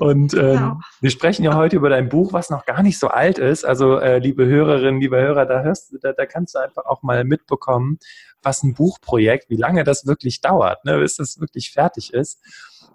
Und 0.00 0.32
ähm, 0.32 0.40
genau. 0.40 0.80
wir 1.02 1.10
sprechen 1.10 1.44
ja 1.44 1.54
heute 1.56 1.76
über 1.76 1.90
dein 1.90 2.08
Buch, 2.08 2.32
was 2.32 2.48
noch 2.48 2.64
gar 2.64 2.82
nicht 2.82 2.98
so 2.98 3.08
alt 3.08 3.38
ist. 3.38 3.66
Also, 3.66 3.98
äh, 3.98 4.16
liebe 4.16 4.46
Hörerinnen, 4.46 5.02
liebe 5.02 5.20
Hörer, 5.20 5.44
da 5.44 5.60
hörst 5.60 5.94
da, 6.00 6.14
da 6.14 6.24
kannst 6.24 6.54
du 6.54 6.58
einfach 6.58 6.86
auch 6.86 7.02
mal 7.02 7.22
mitbekommen, 7.24 7.98
was 8.46 8.62
ein 8.62 8.74
Buchprojekt, 8.74 9.50
wie 9.50 9.56
lange 9.56 9.82
das 9.82 10.06
wirklich 10.06 10.40
dauert, 10.40 10.84
ne, 10.84 10.98
bis 10.98 11.16
das 11.16 11.40
wirklich 11.40 11.72
fertig 11.72 12.14
ist. 12.14 12.40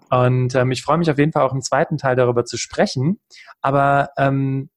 Und 0.10 0.56
ähm, 0.56 0.72
ich 0.72 0.82
freue 0.82 0.98
mich 0.98 1.12
auf 1.12 1.18
jeden 1.18 1.32
Fall 1.34 1.44
auch 1.44 1.54
im 1.54 1.62
zweiten 1.62 1.98
Teil 1.98 2.16
darüber 2.16 2.46
zu 2.46 2.58
sprechen. 2.58 3.20
Aber 3.62 4.10
ähm, 4.18 4.70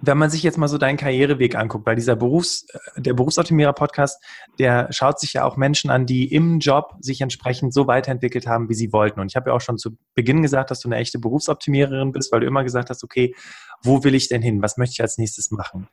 wenn 0.00 0.18
man 0.18 0.30
sich 0.30 0.42
jetzt 0.42 0.58
mal 0.58 0.68
so 0.68 0.78
deinen 0.78 0.96
Karriereweg 0.96 1.56
anguckt, 1.56 1.86
weil 1.86 1.96
dieser 1.96 2.16
Berufs, 2.16 2.66
der 2.96 3.14
Berufsoptimierer-Podcast, 3.14 4.22
der 4.58 4.88
schaut 4.90 5.20
sich 5.20 5.34
ja 5.34 5.44
auch 5.44 5.56
Menschen 5.56 5.90
an, 5.90 6.06
die 6.06 6.32
im 6.32 6.58
Job 6.58 6.96
sich 7.00 7.20
entsprechend 7.20 7.72
so 7.72 7.86
weiterentwickelt 7.86 8.46
haben, 8.46 8.68
wie 8.68 8.74
sie 8.74 8.92
wollten. 8.92 9.20
Und 9.20 9.30
ich 9.30 9.36
habe 9.36 9.50
ja 9.50 9.56
auch 9.56 9.60
schon 9.60 9.78
zu 9.78 9.96
Beginn 10.14 10.42
gesagt, 10.42 10.70
dass 10.70 10.80
du 10.80 10.88
eine 10.88 10.96
echte 10.96 11.18
Berufsoptimiererin 11.18 12.12
bist, 12.12 12.32
weil 12.32 12.40
du 12.40 12.46
immer 12.46 12.64
gesagt 12.64 12.90
hast, 12.90 13.04
okay, 13.04 13.34
wo 13.82 14.02
will 14.02 14.14
ich 14.14 14.28
denn 14.28 14.42
hin? 14.42 14.62
Was 14.62 14.76
möchte 14.76 14.94
ich 14.94 15.02
als 15.02 15.18
nächstes 15.18 15.50
machen? 15.50 15.88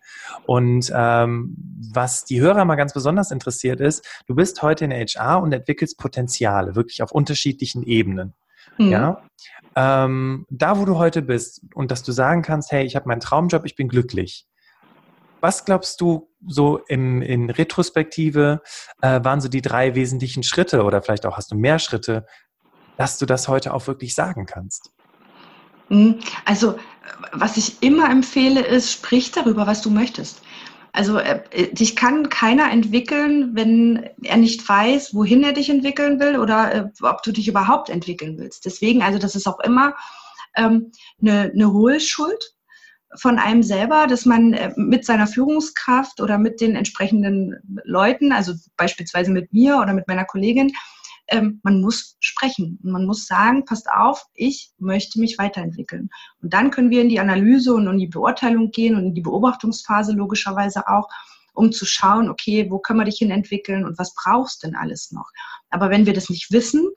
Und 0.46 0.91
ähm, 0.96 1.55
was 1.93 2.25
die 2.25 2.41
Hörer 2.41 2.65
mal 2.65 2.75
ganz 2.75 2.93
besonders 2.93 3.31
interessiert 3.31 3.79
ist, 3.81 4.05
du 4.27 4.36
bist 4.36 4.62
heute 4.62 4.86
in 4.86 4.91
HR 4.91 5.41
und 5.41 5.51
entwickelst 5.51 5.98
Potenziale, 5.98 6.75
wirklich 6.75 7.03
auf 7.03 7.12
unterschiedlichen 7.12 7.84
Ebenen. 7.84 8.34
Mhm. 8.85 8.91
Ja, 8.91 9.21
ähm, 9.75 10.45
da, 10.50 10.77
wo 10.77 10.85
du 10.85 10.97
heute 10.97 11.21
bist 11.21 11.61
und 11.73 11.91
dass 11.91 12.03
du 12.03 12.11
sagen 12.11 12.41
kannst, 12.41 12.71
hey, 12.71 12.85
ich 12.85 12.95
habe 12.95 13.07
meinen 13.07 13.21
Traumjob, 13.21 13.65
ich 13.65 13.75
bin 13.75 13.88
glücklich. 13.88 14.47
Was 15.39 15.65
glaubst 15.65 16.01
du, 16.01 16.29
so 16.47 16.79
im, 16.88 17.21
in 17.21 17.50
Retrospektive 17.50 18.61
äh, 19.01 19.23
waren 19.23 19.41
so 19.41 19.47
die 19.47 19.61
drei 19.61 19.95
wesentlichen 19.95 20.43
Schritte 20.43 20.83
oder 20.83 21.01
vielleicht 21.01 21.25
auch 21.25 21.38
hast 21.38 21.51
du 21.51 21.55
mehr 21.55 21.79
Schritte, 21.79 22.25
dass 22.97 23.17
du 23.17 23.25
das 23.25 23.47
heute 23.47 23.73
auch 23.73 23.88
wirklich 23.88 24.13
sagen 24.13 24.45
kannst? 24.45 24.91
Mhm. 25.89 26.19
Also, 26.45 26.77
was 27.31 27.57
ich 27.57 27.81
immer 27.81 28.09
empfehle, 28.09 28.61
ist, 28.61 28.91
sprich 28.91 29.31
darüber, 29.31 29.67
was 29.67 29.81
du 29.81 29.89
möchtest. 29.89 30.41
Also 30.93 31.17
äh, 31.19 31.71
dich 31.74 31.95
kann 31.95 32.29
keiner 32.29 32.69
entwickeln, 32.71 33.55
wenn 33.55 34.10
er 34.24 34.38
nicht 34.38 34.67
weiß, 34.67 35.13
wohin 35.13 35.43
er 35.43 35.53
dich 35.53 35.69
entwickeln 35.69 36.19
will 36.19 36.38
oder 36.38 36.74
äh, 36.74 36.86
ob 37.01 37.24
du 37.24 37.31
dich 37.31 37.48
überhaupt 37.48 37.89
entwickeln 37.89 38.38
willst. 38.38 38.65
Deswegen, 38.65 39.01
also 39.01 39.17
das 39.17 39.36
ist 39.36 39.48
auch 39.48 39.60
immer 39.62 39.95
ähm, 40.55 40.91
eine, 41.21 41.51
eine 41.53 41.71
Hohlschuld 41.71 42.55
von 43.15 43.39
einem 43.39 43.63
selber, 43.63 44.07
dass 44.07 44.25
man 44.25 44.53
äh, 44.53 44.74
mit 44.75 45.05
seiner 45.05 45.27
Führungskraft 45.27 46.19
oder 46.19 46.38
mit 46.38 46.60
den 46.62 46.75
entsprechenden 46.75 47.55
Leuten, 47.83 48.31
also 48.31 48.53
beispielsweise 48.75 49.31
mit 49.31 49.53
mir 49.53 49.77
oder 49.77 49.93
mit 49.93 50.07
meiner 50.07 50.25
Kollegin, 50.25 50.74
ähm, 51.31 51.61
man 51.63 51.81
muss 51.81 52.17
sprechen 52.19 52.77
und 52.83 52.91
man 52.91 53.05
muss 53.05 53.25
sagen, 53.25 53.65
passt 53.65 53.89
auf, 53.89 54.25
ich 54.33 54.71
möchte 54.77 55.19
mich 55.19 55.38
weiterentwickeln. 55.38 56.09
Und 56.41 56.53
dann 56.53 56.71
können 56.71 56.89
wir 56.89 57.01
in 57.01 57.09
die 57.09 57.19
Analyse 57.19 57.73
und 57.73 57.88
in 57.88 57.97
die 57.97 58.07
Beurteilung 58.07 58.71
gehen 58.71 58.95
und 58.95 59.05
in 59.07 59.13
die 59.15 59.21
Beobachtungsphase 59.21 60.11
logischerweise 60.11 60.88
auch, 60.88 61.07
um 61.53 61.71
zu 61.71 61.85
schauen, 61.85 62.29
okay, 62.29 62.69
wo 62.69 62.79
können 62.79 63.00
wir 63.00 63.05
dich 63.05 63.17
hin 63.17 63.31
entwickeln 63.31 63.85
und 63.85 63.97
was 63.97 64.13
brauchst 64.13 64.63
denn 64.63 64.75
alles 64.75 65.11
noch? 65.11 65.29
Aber 65.69 65.89
wenn 65.89 66.05
wir 66.05 66.13
das 66.13 66.29
nicht 66.29 66.51
wissen, 66.51 66.88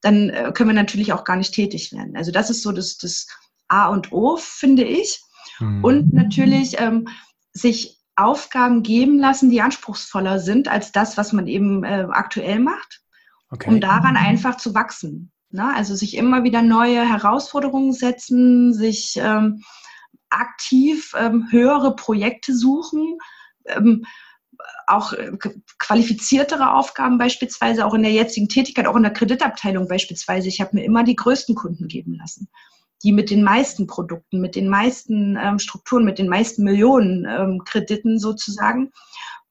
dann 0.00 0.30
äh, 0.30 0.52
können 0.54 0.70
wir 0.70 0.74
natürlich 0.74 1.12
auch 1.12 1.24
gar 1.24 1.36
nicht 1.36 1.54
tätig 1.54 1.92
werden. 1.92 2.16
Also 2.16 2.32
das 2.32 2.50
ist 2.50 2.62
so 2.62 2.72
das, 2.72 2.96
das 2.96 3.26
A 3.68 3.88
und 3.88 4.10
O, 4.10 4.36
finde 4.36 4.84
ich. 4.84 5.20
Mhm. 5.60 5.84
Und 5.84 6.14
natürlich 6.14 6.80
ähm, 6.80 7.08
sich 7.52 7.98
Aufgaben 8.14 8.82
geben 8.82 9.18
lassen, 9.18 9.50
die 9.50 9.60
anspruchsvoller 9.60 10.38
sind 10.38 10.68
als 10.68 10.92
das, 10.92 11.18
was 11.18 11.34
man 11.34 11.46
eben 11.46 11.84
äh, 11.84 12.06
aktuell 12.10 12.58
macht 12.60 13.02
okay. 13.50 13.70
um 13.70 13.80
daran 13.80 14.16
einfach 14.16 14.56
zu 14.56 14.74
wachsen. 14.74 15.32
Ne? 15.50 15.72
Also 15.74 15.94
sich 15.94 16.16
immer 16.16 16.44
wieder 16.44 16.62
neue 16.62 17.08
Herausforderungen 17.08 17.92
setzen, 17.92 18.74
sich 18.74 19.16
ähm, 19.16 19.62
aktiv 20.28 21.12
ähm, 21.18 21.48
höhere 21.50 21.94
Projekte 21.94 22.54
suchen, 22.54 23.18
ähm, 23.66 24.04
auch 24.86 25.12
äh, 25.12 25.32
qualifiziertere 25.78 26.74
Aufgaben 26.74 27.18
beispielsweise, 27.18 27.86
auch 27.86 27.94
in 27.94 28.02
der 28.02 28.12
jetzigen 28.12 28.48
Tätigkeit, 28.48 28.86
auch 28.86 28.96
in 28.96 29.02
der 29.02 29.12
Kreditabteilung 29.12 29.88
beispielsweise. 29.88 30.48
Ich 30.48 30.60
habe 30.60 30.76
mir 30.76 30.84
immer 30.84 31.04
die 31.04 31.16
größten 31.16 31.54
Kunden 31.54 31.88
geben 31.88 32.14
lassen, 32.14 32.48
die 33.02 33.12
mit 33.12 33.30
den 33.30 33.42
meisten 33.42 33.86
Produkten, 33.86 34.40
mit 34.40 34.56
den 34.56 34.68
meisten 34.68 35.36
ähm, 35.40 35.58
Strukturen, 35.58 36.04
mit 36.04 36.18
den 36.18 36.28
meisten 36.28 36.64
Millionen 36.64 37.26
ähm, 37.28 37.62
Krediten 37.64 38.18
sozusagen 38.18 38.92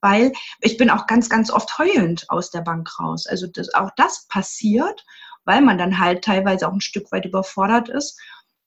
weil 0.06 0.32
ich 0.60 0.76
bin 0.76 0.88
auch 0.88 1.08
ganz, 1.08 1.28
ganz 1.28 1.50
oft 1.50 1.78
heulend 1.78 2.26
aus 2.28 2.50
der 2.50 2.60
Bank 2.60 2.88
raus. 3.00 3.26
Also 3.26 3.48
das, 3.48 3.74
auch 3.74 3.90
das 3.96 4.28
passiert, 4.28 5.04
weil 5.44 5.60
man 5.60 5.78
dann 5.78 5.98
halt 5.98 6.22
teilweise 6.22 6.68
auch 6.68 6.72
ein 6.72 6.80
Stück 6.80 7.10
weit 7.10 7.24
überfordert 7.24 7.88
ist. 7.88 8.16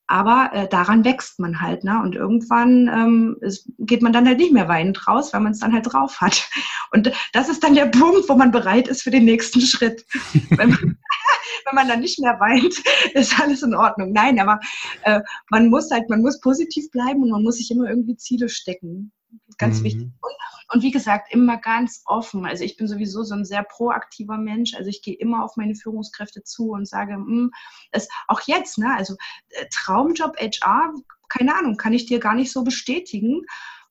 Aber 0.08 0.49
äh, 0.54 0.67
daran 0.67 1.06
wächst 1.06 1.39
man 1.39 1.62
halt, 1.62 1.84
ne? 1.84 2.02
Und 2.02 2.15
irgendwann 2.15 2.88
ähm, 2.88 3.38
ist, 3.41 3.71
geht 3.78 4.02
man 4.02 4.12
dann 4.12 4.28
halt 4.28 4.39
nicht 4.39 4.52
mehr 4.52 4.67
weinend 4.67 5.08
raus, 5.08 5.32
weil 5.32 5.41
man 5.41 5.52
es 5.52 5.60
dann 5.60 5.71
halt 5.71 5.93
drauf 5.93 6.19
hat. 6.19 6.49
Und 6.91 7.12
das 7.32 7.47
ist 7.47 7.63
dann 7.63 7.75
der 7.75 7.86
Punkt, 7.86 8.28
wo 8.28 8.36
man 8.36 8.52
bereit 8.52 8.88
ist 8.88 9.04
für 9.04 9.12
den 9.12 9.25
nächsten 9.25 9.62
Schritt. 9.62 10.04
wenn, 10.49 10.71
man, 10.71 10.97
wenn 11.65 11.75
man 11.75 11.88
dann 11.88 12.02
nicht 12.02 12.19
mehr 12.19 12.38
weint, 12.39 12.82
ist 13.13 13.39
alles 13.39 13.62
in 13.62 13.75
Ordnung. 13.75 14.12
Nein, 14.12 14.39
aber 14.39 14.60
äh, 15.04 15.21
man 15.52 15.69
muss 15.69 15.89
halt, 15.91 16.10
man 16.10 16.21
muss 16.21 16.41
positiv 16.41 16.89
bleiben 16.91 17.23
und 17.23 17.30
man 17.30 17.43
muss 17.43 17.58
sich 17.58 17.69
immer 17.71 17.88
irgendwie 17.88 18.17
Ziele 18.17 18.49
stecken. 18.49 19.13
Ganz 19.57 19.79
mhm. 19.79 19.83
wichtig. 19.83 20.03
Und, 20.21 20.33
und 20.73 20.83
wie 20.83 20.91
gesagt, 20.91 21.33
immer 21.33 21.57
ganz 21.57 22.03
offen. 22.05 22.45
Also 22.45 22.63
ich 22.63 22.77
bin 22.77 22.87
sowieso 22.87 23.23
so 23.23 23.35
ein 23.35 23.45
sehr 23.45 23.63
proaktiver 23.63 24.37
Mensch. 24.37 24.75
Also 24.75 24.89
ich 24.89 25.01
gehe 25.01 25.15
immer 25.15 25.43
auf 25.43 25.57
meine 25.57 25.75
Führungskräfte 25.75 26.43
zu 26.43 26.71
und 26.71 26.87
sage, 26.87 27.17
mh, 27.17 27.25
hm, 27.25 27.51
es, 27.91 28.07
auch 28.27 28.41
jetzt, 28.41 28.77
ne, 28.77 28.95
also 28.95 29.15
äh, 29.49 29.65
Traumjob 29.71 30.37
HR, 30.37 30.93
keine 31.27 31.55
Ahnung, 31.55 31.77
kann 31.77 31.93
ich 31.93 32.05
dir 32.05 32.19
gar 32.19 32.35
nicht 32.35 32.51
so 32.51 32.63
bestätigen, 32.63 33.45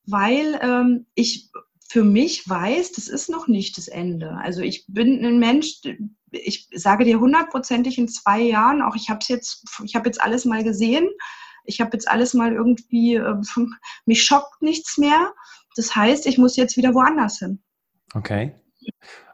weil 0.07 0.59
ähm, 0.63 1.07
ich 1.15 1.51
für 1.89 2.05
mich 2.05 2.49
weiß, 2.49 2.93
das 2.93 3.09
ist 3.09 3.31
noch 3.31 3.49
nicht 3.49 3.79
das 3.79 3.89
Ende. 3.89 4.33
Also 4.33 4.61
ich 4.61 4.85
bin 4.89 5.25
ein 5.25 5.39
Mensch, 5.39 5.81
ich 6.31 6.69
sage 6.75 7.05
dir 7.05 7.19
hundertprozentig 7.19 7.97
in 7.97 8.09
zwei 8.09 8.41
Jahren, 8.41 8.83
auch 8.83 8.95
ich 8.95 9.09
habe 9.09 9.21
jetzt, 9.29 9.65
ich 9.85 9.95
habe 9.95 10.07
jetzt 10.07 10.21
alles 10.21 10.45
mal 10.45 10.63
gesehen, 10.63 11.09
ich 11.69 11.81
habe 11.81 11.91
jetzt 11.93 12.09
alles 12.09 12.35
mal 12.35 12.53
irgendwie, 12.53 13.15
äh, 13.15 13.35
mich 14.07 14.25
schockt 14.25 14.63
nichts 14.63 14.99
mehr. 14.99 15.33
Das 15.77 15.95
heißt, 15.95 16.27
ich 16.27 16.39
muss 16.39 16.57
jetzt 16.57 16.77
wieder 16.77 16.95
woanders 16.95 17.39
hin. 17.39 17.61
Okay. 18.15 18.55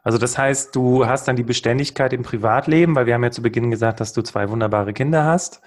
Also 0.03 0.17
das 0.17 0.37
heißt, 0.37 0.75
du 0.75 1.07
hast 1.07 1.27
dann 1.27 1.35
die 1.35 1.43
Beständigkeit 1.43 2.13
im 2.13 2.21
Privatleben, 2.21 2.95
weil 2.95 3.05
wir 3.05 3.13
haben 3.13 3.23
ja 3.23 3.31
zu 3.31 3.41
Beginn 3.41 3.71
gesagt, 3.71 3.99
dass 3.99 4.13
du 4.13 4.21
zwei 4.21 4.49
wunderbare 4.49 4.93
Kinder 4.93 5.23
hast. 5.23 5.61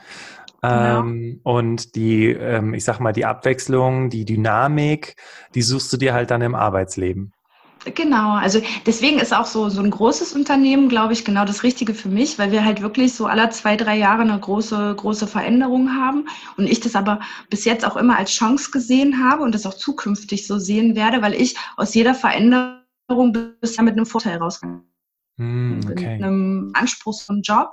Genau. 0.60 1.00
Ähm, 1.00 1.40
und 1.42 1.94
die, 1.94 2.26
ähm, 2.26 2.74
ich 2.74 2.84
sag 2.84 3.00
mal, 3.00 3.12
die 3.12 3.24
Abwechslung, 3.24 4.10
die 4.10 4.24
Dynamik, 4.24 5.16
die 5.54 5.62
suchst 5.62 5.92
du 5.92 5.96
dir 5.96 6.14
halt 6.14 6.30
dann 6.30 6.42
im 6.42 6.54
Arbeitsleben. 6.54 7.32
Genau, 7.84 8.34
also 8.34 8.60
deswegen 8.86 9.18
ist 9.18 9.32
auch 9.32 9.46
so, 9.46 9.68
so 9.68 9.80
ein 9.80 9.90
großes 9.90 10.32
Unternehmen, 10.32 10.88
glaube 10.88 11.12
ich, 11.12 11.24
genau 11.24 11.44
das 11.44 11.62
Richtige 11.62 11.94
für 11.94 12.08
mich, 12.08 12.38
weil 12.38 12.50
wir 12.50 12.64
halt 12.64 12.82
wirklich 12.82 13.14
so 13.14 13.26
alle 13.26 13.48
zwei, 13.50 13.76
drei 13.76 13.96
Jahre 13.96 14.22
eine 14.22 14.38
große, 14.38 14.94
große 14.96 15.26
Veränderung 15.26 15.94
haben 15.94 16.26
und 16.56 16.66
ich 16.66 16.80
das 16.80 16.96
aber 16.96 17.20
bis 17.50 17.64
jetzt 17.64 17.84
auch 17.84 17.96
immer 17.96 18.18
als 18.18 18.32
Chance 18.32 18.70
gesehen 18.72 19.22
habe 19.24 19.42
und 19.42 19.54
das 19.54 19.64
auch 19.64 19.74
zukünftig 19.74 20.46
so 20.46 20.58
sehen 20.58 20.96
werde, 20.96 21.22
weil 21.22 21.34
ich 21.34 21.56
aus 21.76 21.94
jeder 21.94 22.14
Veränderung 22.14 22.82
bisher 23.60 23.84
mit 23.84 23.94
einem 23.94 24.06
Vorteil 24.06 24.38
rausgegangen 24.38 24.82
mm, 25.36 25.80
okay. 25.84 25.94
mit 25.94 26.06
einem 26.06 26.72
anspruchsvollen 26.74 27.42
Job 27.42 27.70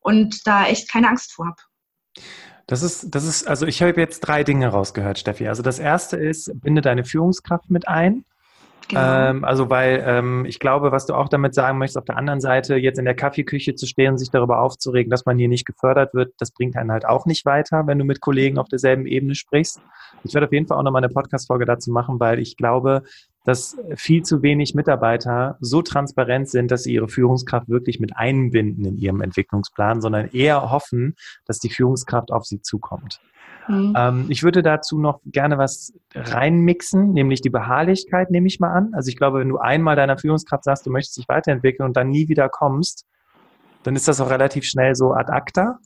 und 0.00 0.46
da 0.46 0.66
echt 0.66 0.90
keine 0.90 1.08
Angst 1.08 1.32
vor 1.32 1.46
habe. 1.46 1.62
Das 2.66 2.82
ist, 2.82 3.14
das 3.14 3.24
ist, 3.24 3.46
also 3.48 3.66
ich 3.66 3.82
habe 3.82 4.00
jetzt 4.00 4.20
drei 4.20 4.44
Dinge 4.44 4.68
rausgehört, 4.68 5.18
Steffi. 5.18 5.48
Also 5.48 5.62
das 5.62 5.78
erste 5.78 6.16
ist, 6.16 6.52
binde 6.60 6.80
deine 6.80 7.04
Führungskraft 7.04 7.70
mit 7.70 7.88
ein. 7.88 8.24
Genau. 8.92 9.30
Ähm, 9.30 9.44
also 9.44 9.70
weil 9.70 10.04
ähm, 10.06 10.44
ich 10.44 10.58
glaube, 10.58 10.92
was 10.92 11.06
du 11.06 11.14
auch 11.14 11.30
damit 11.30 11.54
sagen 11.54 11.78
möchtest, 11.78 11.96
auf 11.96 12.04
der 12.04 12.18
anderen 12.18 12.42
Seite 12.42 12.76
jetzt 12.76 12.98
in 12.98 13.06
der 13.06 13.14
Kaffeeküche 13.14 13.74
zu 13.74 13.86
stehen 13.86 14.12
und 14.12 14.18
sich 14.18 14.30
darüber 14.30 14.60
aufzuregen, 14.60 15.10
dass 15.10 15.24
man 15.24 15.38
hier 15.38 15.48
nicht 15.48 15.64
gefördert 15.64 16.12
wird, 16.12 16.34
das 16.38 16.50
bringt 16.50 16.76
einen 16.76 16.92
halt 16.92 17.06
auch 17.06 17.24
nicht 17.24 17.46
weiter, 17.46 17.86
wenn 17.86 17.98
du 17.98 18.04
mit 18.04 18.20
Kollegen 18.20 18.58
auf 18.58 18.68
derselben 18.68 19.06
Ebene 19.06 19.34
sprichst. 19.34 19.80
Ich 20.24 20.34
werde 20.34 20.46
auf 20.46 20.52
jeden 20.52 20.66
Fall 20.66 20.76
auch 20.76 20.82
nochmal 20.82 21.02
eine 21.02 21.12
Podcast-Folge 21.12 21.64
dazu 21.64 21.90
machen, 21.90 22.20
weil 22.20 22.38
ich 22.38 22.58
glaube, 22.58 23.02
dass 23.44 23.76
viel 23.96 24.22
zu 24.22 24.42
wenig 24.42 24.74
Mitarbeiter 24.74 25.56
so 25.60 25.80
transparent 25.80 26.50
sind, 26.50 26.70
dass 26.70 26.82
sie 26.84 26.92
ihre 26.92 27.08
Führungskraft 27.08 27.68
wirklich 27.70 27.98
mit 27.98 28.14
einbinden 28.14 28.84
in 28.84 28.98
ihrem 28.98 29.22
Entwicklungsplan, 29.22 30.02
sondern 30.02 30.28
eher 30.32 30.70
hoffen, 30.70 31.16
dass 31.46 31.58
die 31.58 31.70
Führungskraft 31.70 32.30
auf 32.30 32.44
sie 32.44 32.60
zukommt. 32.60 33.20
Mhm. 33.68 33.94
Ähm, 33.96 34.26
ich 34.28 34.42
würde 34.42 34.62
dazu 34.62 34.98
noch 34.98 35.20
gerne 35.24 35.58
was 35.58 35.92
reinmixen, 36.14 37.12
nämlich 37.12 37.40
die 37.40 37.50
Beharrlichkeit, 37.50 38.30
nehme 38.30 38.46
ich 38.46 38.60
mal 38.60 38.72
an. 38.72 38.92
Also 38.94 39.08
ich 39.08 39.16
glaube, 39.16 39.40
wenn 39.40 39.48
du 39.48 39.58
einmal 39.58 39.96
deiner 39.96 40.18
Führungskraft 40.18 40.64
sagst, 40.64 40.86
du 40.86 40.90
möchtest 40.90 41.16
dich 41.18 41.28
weiterentwickeln 41.28 41.86
und 41.86 41.96
dann 41.96 42.08
nie 42.08 42.28
wieder 42.28 42.48
kommst, 42.48 43.06
Dann 43.84 43.96
ist 43.96 44.06
das 44.06 44.20
auch 44.20 44.30
relativ 44.30 44.64
schnell 44.64 44.94
so 44.94 45.12
ad 45.12 45.32
acta. 45.32 45.78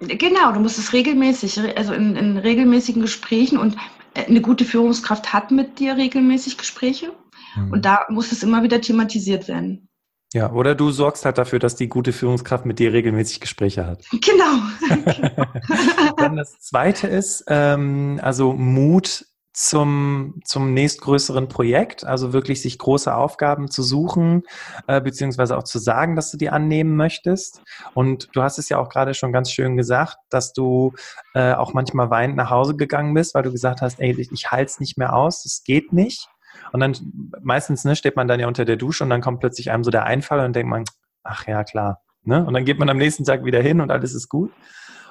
Genau, 0.00 0.52
du 0.52 0.60
musst 0.60 0.78
es 0.78 0.92
regelmäßig, 0.92 1.60
also 1.76 1.92
in, 1.92 2.16
in 2.16 2.36
regelmäßigen 2.36 3.00
Gesprächen 3.00 3.58
und 3.58 3.76
äh, 4.14 4.26
eine 4.26 4.40
gute 4.40 4.64
Führungskraft 4.64 5.32
hat 5.32 5.50
mit 5.50 5.78
dir 5.78 5.96
regelmäßig 5.96 6.58
Gespräche 6.58 7.12
mhm. 7.56 7.72
und 7.72 7.84
da 7.84 8.04
muss 8.08 8.32
es 8.32 8.42
immer 8.42 8.62
wieder 8.64 8.80
thematisiert 8.80 9.46
werden. 9.46 9.88
Ja, 10.34 10.50
oder 10.50 10.74
du 10.74 10.90
sorgst 10.90 11.24
halt 11.24 11.38
dafür, 11.38 11.60
dass 11.60 11.76
die 11.76 11.88
gute 11.88 12.12
Führungskraft 12.12 12.66
mit 12.66 12.80
dir 12.80 12.92
regelmäßig 12.92 13.38
Gespräche 13.38 13.86
hat. 13.86 14.04
Genau. 14.10 14.56
Dann 16.16 16.34
das 16.34 16.58
zweite 16.58 17.06
ist, 17.06 17.44
ähm, 17.46 18.18
also 18.20 18.52
Mut 18.52 19.26
zum, 19.52 20.40
zum 20.44 20.74
nächstgrößeren 20.74 21.48
Projekt, 21.48 22.04
also 22.04 22.32
wirklich 22.32 22.60
sich 22.62 22.80
große 22.80 23.14
Aufgaben 23.14 23.70
zu 23.70 23.84
suchen, 23.84 24.42
äh, 24.88 25.00
beziehungsweise 25.00 25.56
auch 25.56 25.62
zu 25.62 25.78
sagen, 25.78 26.16
dass 26.16 26.32
du 26.32 26.36
die 26.36 26.50
annehmen 26.50 26.96
möchtest. 26.96 27.62
Und 27.94 28.28
du 28.32 28.42
hast 28.42 28.58
es 28.58 28.68
ja 28.68 28.78
auch 28.78 28.88
gerade 28.88 29.14
schon 29.14 29.32
ganz 29.32 29.52
schön 29.52 29.76
gesagt, 29.76 30.16
dass 30.30 30.52
du 30.52 30.94
äh, 31.34 31.52
auch 31.52 31.74
manchmal 31.74 32.10
weinend 32.10 32.36
nach 32.36 32.50
Hause 32.50 32.74
gegangen 32.74 33.14
bist, 33.14 33.36
weil 33.36 33.44
du 33.44 33.52
gesagt 33.52 33.82
hast, 33.82 34.00
ey, 34.00 34.20
ich, 34.20 34.32
ich 34.32 34.50
halte 34.50 34.72
es 34.72 34.80
nicht 34.80 34.98
mehr 34.98 35.14
aus, 35.14 35.44
das 35.44 35.62
geht 35.62 35.92
nicht. 35.92 36.28
Und 36.72 36.80
dann 36.80 36.96
meistens 37.42 37.84
ne, 37.84 37.96
steht 37.96 38.16
man 38.16 38.28
dann 38.28 38.40
ja 38.40 38.48
unter 38.48 38.64
der 38.64 38.76
Dusche 38.76 39.04
und 39.04 39.10
dann 39.10 39.20
kommt 39.20 39.40
plötzlich 39.40 39.70
einem 39.70 39.84
so 39.84 39.90
der 39.90 40.04
Einfall 40.04 40.40
und 40.40 40.54
denkt 40.54 40.70
man, 40.70 40.84
ach 41.22 41.46
ja, 41.46 41.64
klar. 41.64 42.02
Ne? 42.22 42.44
Und 42.44 42.54
dann 42.54 42.64
geht 42.64 42.78
man 42.78 42.88
am 42.88 42.96
nächsten 42.96 43.24
Tag 43.24 43.44
wieder 43.44 43.60
hin 43.60 43.80
und 43.80 43.90
alles 43.90 44.14
ist 44.14 44.28
gut. 44.28 44.52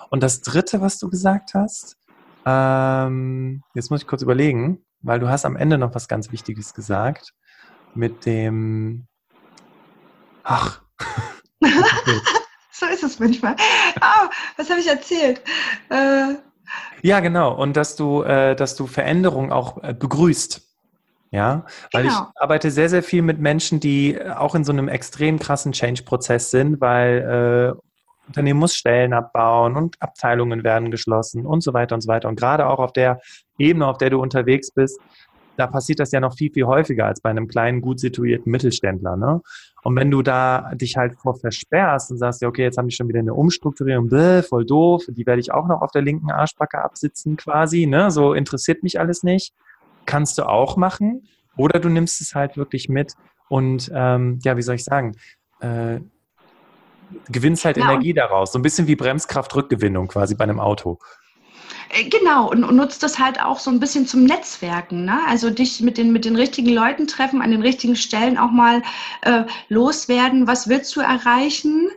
Und 0.10 0.24
das 0.24 0.42
Dritte, 0.42 0.82
was 0.82 1.00
du 1.00 1.10
gesagt 1.10 1.54
hast, 1.54 1.98
ähm, 2.46 3.64
jetzt 3.74 3.90
muss 3.90 4.02
ich 4.02 4.08
kurz 4.08 4.22
überlegen, 4.22 4.86
weil 5.02 5.20
du 5.20 5.30
hast 5.30 5.46
am 5.46 5.56
Ende 5.56 5.78
noch 5.78 5.96
was 5.96 6.08
ganz 6.08 6.32
Wichtiges 6.32 6.74
gesagt 6.74 7.34
mit 7.96 8.26
dem. 8.26 9.08
Ach. 10.44 10.82
so 12.72 12.86
ist 12.88 13.04
es 13.04 13.20
manchmal. 13.20 13.56
Ah, 14.02 14.30
was 14.58 14.70
habe 14.70 14.80
ich 14.80 14.88
erzählt? 14.88 15.42
Äh, 15.90 16.36
ja, 17.02 17.20
genau. 17.20 17.54
Und 17.54 17.78
dass 17.78 17.96
du, 17.96 18.24
äh, 18.24 18.56
dass 18.56 18.76
du 18.76 18.88
Veränderung 18.88 19.52
auch 19.52 19.84
äh, 19.84 19.94
begrüßt. 19.94 20.62
Ja, 21.34 21.66
weil 21.92 22.04
genau. 22.04 22.28
ich 22.36 22.42
arbeite 22.42 22.70
sehr, 22.70 22.90
sehr 22.90 23.02
viel 23.02 23.24
mit 23.24 23.40
Menschen, 23.40 23.80
die 23.80 24.20
auch 24.22 24.54
in 24.54 24.64
so 24.64 24.72
einem 24.72 24.88
extrem 24.88 25.40
krassen 25.40 25.72
Change-Prozess 25.72 26.52
sind, 26.52 26.80
weil 26.80 27.74
äh, 27.76 28.28
Unternehmen 28.28 28.60
muss 28.60 28.76
Stellen 28.76 29.14
abbauen 29.14 29.76
und 29.76 30.00
Abteilungen 30.00 30.64
werden 30.64 30.92
geschlossen 30.92 31.48
und 31.48 31.64
so 31.64 31.74
weiter 31.74 31.96
und 31.96 32.02
so 32.02 32.08
weiter. 32.08 32.30
Und 32.30 32.40
gerade 32.40 32.68
auch 32.68 32.78
auf 32.78 32.94
der 32.94 33.20
Ebene, 33.58 33.88
auf 33.88 33.98
der 33.98 34.12
du 34.12 34.22
unterwegs 34.22 34.70
bist, 34.70 35.00
da 35.58 35.66
passiert 35.66 36.00
das 36.00 36.12
ja 36.12 36.20
noch 36.20 36.36
viel, 36.36 36.52
viel 36.52 36.66
häufiger 36.66 37.08
als 37.08 37.20
bei 37.20 37.32
einem 37.32 37.48
kleinen, 37.48 37.82
gut 37.82 38.00
situierten 38.00 38.52
Mittelständler. 38.52 39.18
Ne? 39.18 39.42
Und 39.82 39.96
wenn 39.96 40.12
du 40.12 40.22
da 40.22 40.72
dich 40.76 40.98
halt 40.98 41.16
vor 41.16 41.36
versperrst 41.36 42.12
und 42.12 42.20
sagst, 42.20 42.44
ja, 42.44 42.48
okay, 42.48 42.62
jetzt 42.62 42.78
haben 42.78 42.88
die 42.88 42.96
schon 42.96 43.08
wieder 43.08 43.20
eine 43.20 43.34
Umstrukturierung, 43.34 44.08
bäh, 44.08 44.44
voll 44.44 44.66
doof, 44.68 45.06
die 45.08 45.26
werde 45.26 45.42
ich 45.42 45.52
auch 45.52 45.68
noch 45.68 45.82
auf 45.82 45.92
der 45.92 46.04
linken 46.04 46.30
Arschbacke 46.30 46.84
absitzen 46.84 47.38
quasi, 47.38 47.88
ne? 47.88 48.12
so 48.12 48.34
interessiert 48.34 48.84
mich 48.84 49.00
alles 49.00 49.24
nicht, 49.24 49.54
kannst 50.06 50.38
du 50.38 50.48
auch 50.48 50.78
machen. 50.78 51.28
Oder 51.58 51.80
du 51.80 51.90
nimmst 51.90 52.22
es 52.22 52.34
halt 52.34 52.58
wirklich 52.58 52.90
mit 52.90 53.14
und, 53.50 53.92
ähm, 53.94 54.40
ja, 54.44 54.58
wie 54.58 54.64
soll 54.64 54.76
ich 54.76 54.84
sagen, 54.84 55.16
äh, 55.60 56.00
gewinnst 57.30 57.66
halt 57.66 57.78
ja, 57.78 57.84
Energie 57.84 58.14
daraus. 58.14 58.52
So 58.52 58.60
ein 58.60 58.64
bisschen 58.64 58.88
wie 58.88 58.96
Bremskraftrückgewinnung 58.96 60.08
quasi 60.08 60.36
bei 60.36 60.44
einem 60.44 60.60
Auto. 60.60 60.98
Äh, 61.90 62.06
genau, 62.06 62.50
und, 62.50 62.64
und, 62.64 62.76
nutzt 62.76 63.04
das 63.04 63.20
halt 63.20 63.42
auch 63.42 63.60
so 63.60 63.70
ein 63.70 63.80
bisschen 63.80 64.08
zum 64.08 64.24
Netzwerken. 64.24 65.06
Ne? 65.06 65.20
Also 65.28 65.50
dich 65.50 65.82
mit 65.82 65.98
den, 65.98 66.12
mit 66.12 66.26
den 66.26 66.36
richtigen 66.36 66.70
Leuten 66.70 67.08
treffen, 67.08 67.42
an 67.42 67.52
den 67.52 67.62
richtigen 67.62 67.96
Stellen 67.96 68.38
auch 68.38 68.52
mal 68.52 68.82
äh, 69.22 69.44
loswerden. 69.70 70.48
Was 70.48 70.68
willst 70.68 70.96
du 70.96 71.02
erreichen? 71.02 71.90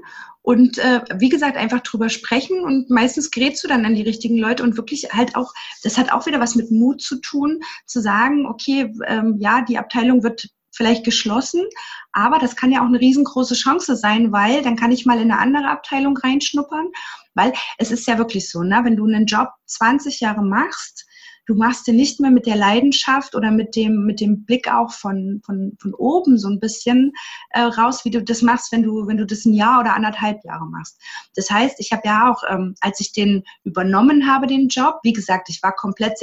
Und 0.46 0.78
äh, 0.78 1.00
wie 1.16 1.28
gesagt, 1.28 1.56
einfach 1.56 1.80
drüber 1.80 2.08
sprechen 2.08 2.60
und 2.60 2.88
meistens 2.88 3.32
gerätst 3.32 3.64
du 3.64 3.68
dann 3.68 3.84
an 3.84 3.96
die 3.96 4.02
richtigen 4.02 4.38
Leute 4.38 4.62
und 4.62 4.76
wirklich 4.76 5.08
halt 5.12 5.34
auch, 5.34 5.52
das 5.82 5.98
hat 5.98 6.12
auch 6.12 6.24
wieder 6.26 6.38
was 6.38 6.54
mit 6.54 6.70
Mut 6.70 7.02
zu 7.02 7.20
tun, 7.20 7.62
zu 7.84 8.00
sagen, 8.00 8.46
okay, 8.46 8.94
ähm, 9.08 9.38
ja, 9.40 9.62
die 9.62 9.76
Abteilung 9.76 10.22
wird 10.22 10.48
vielleicht 10.70 11.02
geschlossen, 11.04 11.64
aber 12.12 12.38
das 12.38 12.54
kann 12.54 12.70
ja 12.70 12.82
auch 12.82 12.86
eine 12.86 13.00
riesengroße 13.00 13.56
Chance 13.56 13.96
sein, 13.96 14.30
weil 14.30 14.62
dann 14.62 14.76
kann 14.76 14.92
ich 14.92 15.04
mal 15.04 15.20
in 15.20 15.32
eine 15.32 15.40
andere 15.40 15.68
Abteilung 15.68 16.16
reinschnuppern, 16.16 16.92
weil 17.34 17.52
es 17.78 17.90
ist 17.90 18.06
ja 18.06 18.16
wirklich 18.16 18.48
so, 18.48 18.62
ne, 18.62 18.82
wenn 18.84 18.94
du 18.94 19.04
einen 19.04 19.26
Job 19.26 19.48
20 19.64 20.20
Jahre 20.20 20.44
machst, 20.44 21.08
du 21.46 21.54
machst 21.54 21.86
den 21.86 21.96
nicht 21.96 22.20
mehr 22.20 22.30
mit 22.30 22.46
der 22.46 22.56
Leidenschaft 22.56 23.34
oder 23.34 23.50
mit 23.50 23.76
dem, 23.76 24.04
mit 24.04 24.20
dem 24.20 24.44
Blick 24.44 24.72
auch 24.72 24.92
von, 24.92 25.40
von, 25.44 25.76
von 25.80 25.94
oben 25.94 26.38
so 26.38 26.48
ein 26.48 26.60
bisschen 26.60 27.12
äh, 27.50 27.60
raus, 27.60 28.04
wie 28.04 28.10
du 28.10 28.22
das 28.22 28.42
machst, 28.42 28.72
wenn 28.72 28.82
du, 28.82 29.06
wenn 29.06 29.16
du 29.16 29.26
das 29.26 29.44
ein 29.44 29.54
Jahr 29.54 29.80
oder 29.80 29.94
anderthalb 29.94 30.44
Jahre 30.44 30.66
machst. 30.66 31.00
Das 31.34 31.50
heißt, 31.50 31.76
ich 31.78 31.92
habe 31.92 32.02
ja 32.04 32.30
auch, 32.30 32.42
ähm, 32.48 32.74
als 32.80 33.00
ich 33.00 33.12
den 33.12 33.44
übernommen 33.64 34.30
habe, 34.30 34.46
den 34.46 34.68
Job, 34.68 34.98
wie 35.02 35.12
gesagt, 35.12 35.48
ich 35.48 35.62
war 35.62 35.72
komplett 35.72 36.18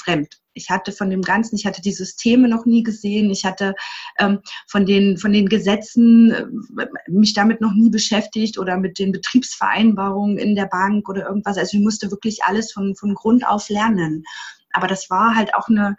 segmentfremd. 0.00 0.40
Ich 0.52 0.68
hatte 0.68 0.92
von 0.92 1.10
dem 1.10 1.22
Ganzen, 1.22 1.56
ich 1.56 1.64
hatte 1.64 1.80
die 1.80 1.92
Systeme 1.92 2.48
noch 2.48 2.66
nie 2.66 2.82
gesehen, 2.82 3.30
ich 3.30 3.44
hatte 3.44 3.74
ähm, 4.18 4.40
von, 4.66 4.84
den, 4.84 5.16
von 5.16 5.32
den 5.32 5.48
Gesetzen 5.48 6.32
äh, 6.32 6.86
mich 7.08 7.34
damit 7.34 7.60
noch 7.60 7.72
nie 7.72 7.90
beschäftigt 7.90 8.58
oder 8.58 8.76
mit 8.76 8.98
den 8.98 9.12
Betriebsvereinbarungen 9.12 10.38
in 10.38 10.54
der 10.54 10.66
Bank 10.66 11.08
oder 11.08 11.26
irgendwas. 11.26 11.56
Also 11.56 11.76
ich 11.76 11.82
musste 11.82 12.10
wirklich 12.10 12.42
alles 12.44 12.72
von, 12.72 12.96
von 12.96 13.14
Grund 13.14 13.46
auf 13.46 13.68
lernen. 13.68 14.24
Aber 14.72 14.86
das 14.86 15.08
war 15.08 15.36
halt 15.36 15.54
auch 15.54 15.68
eine, 15.68 15.96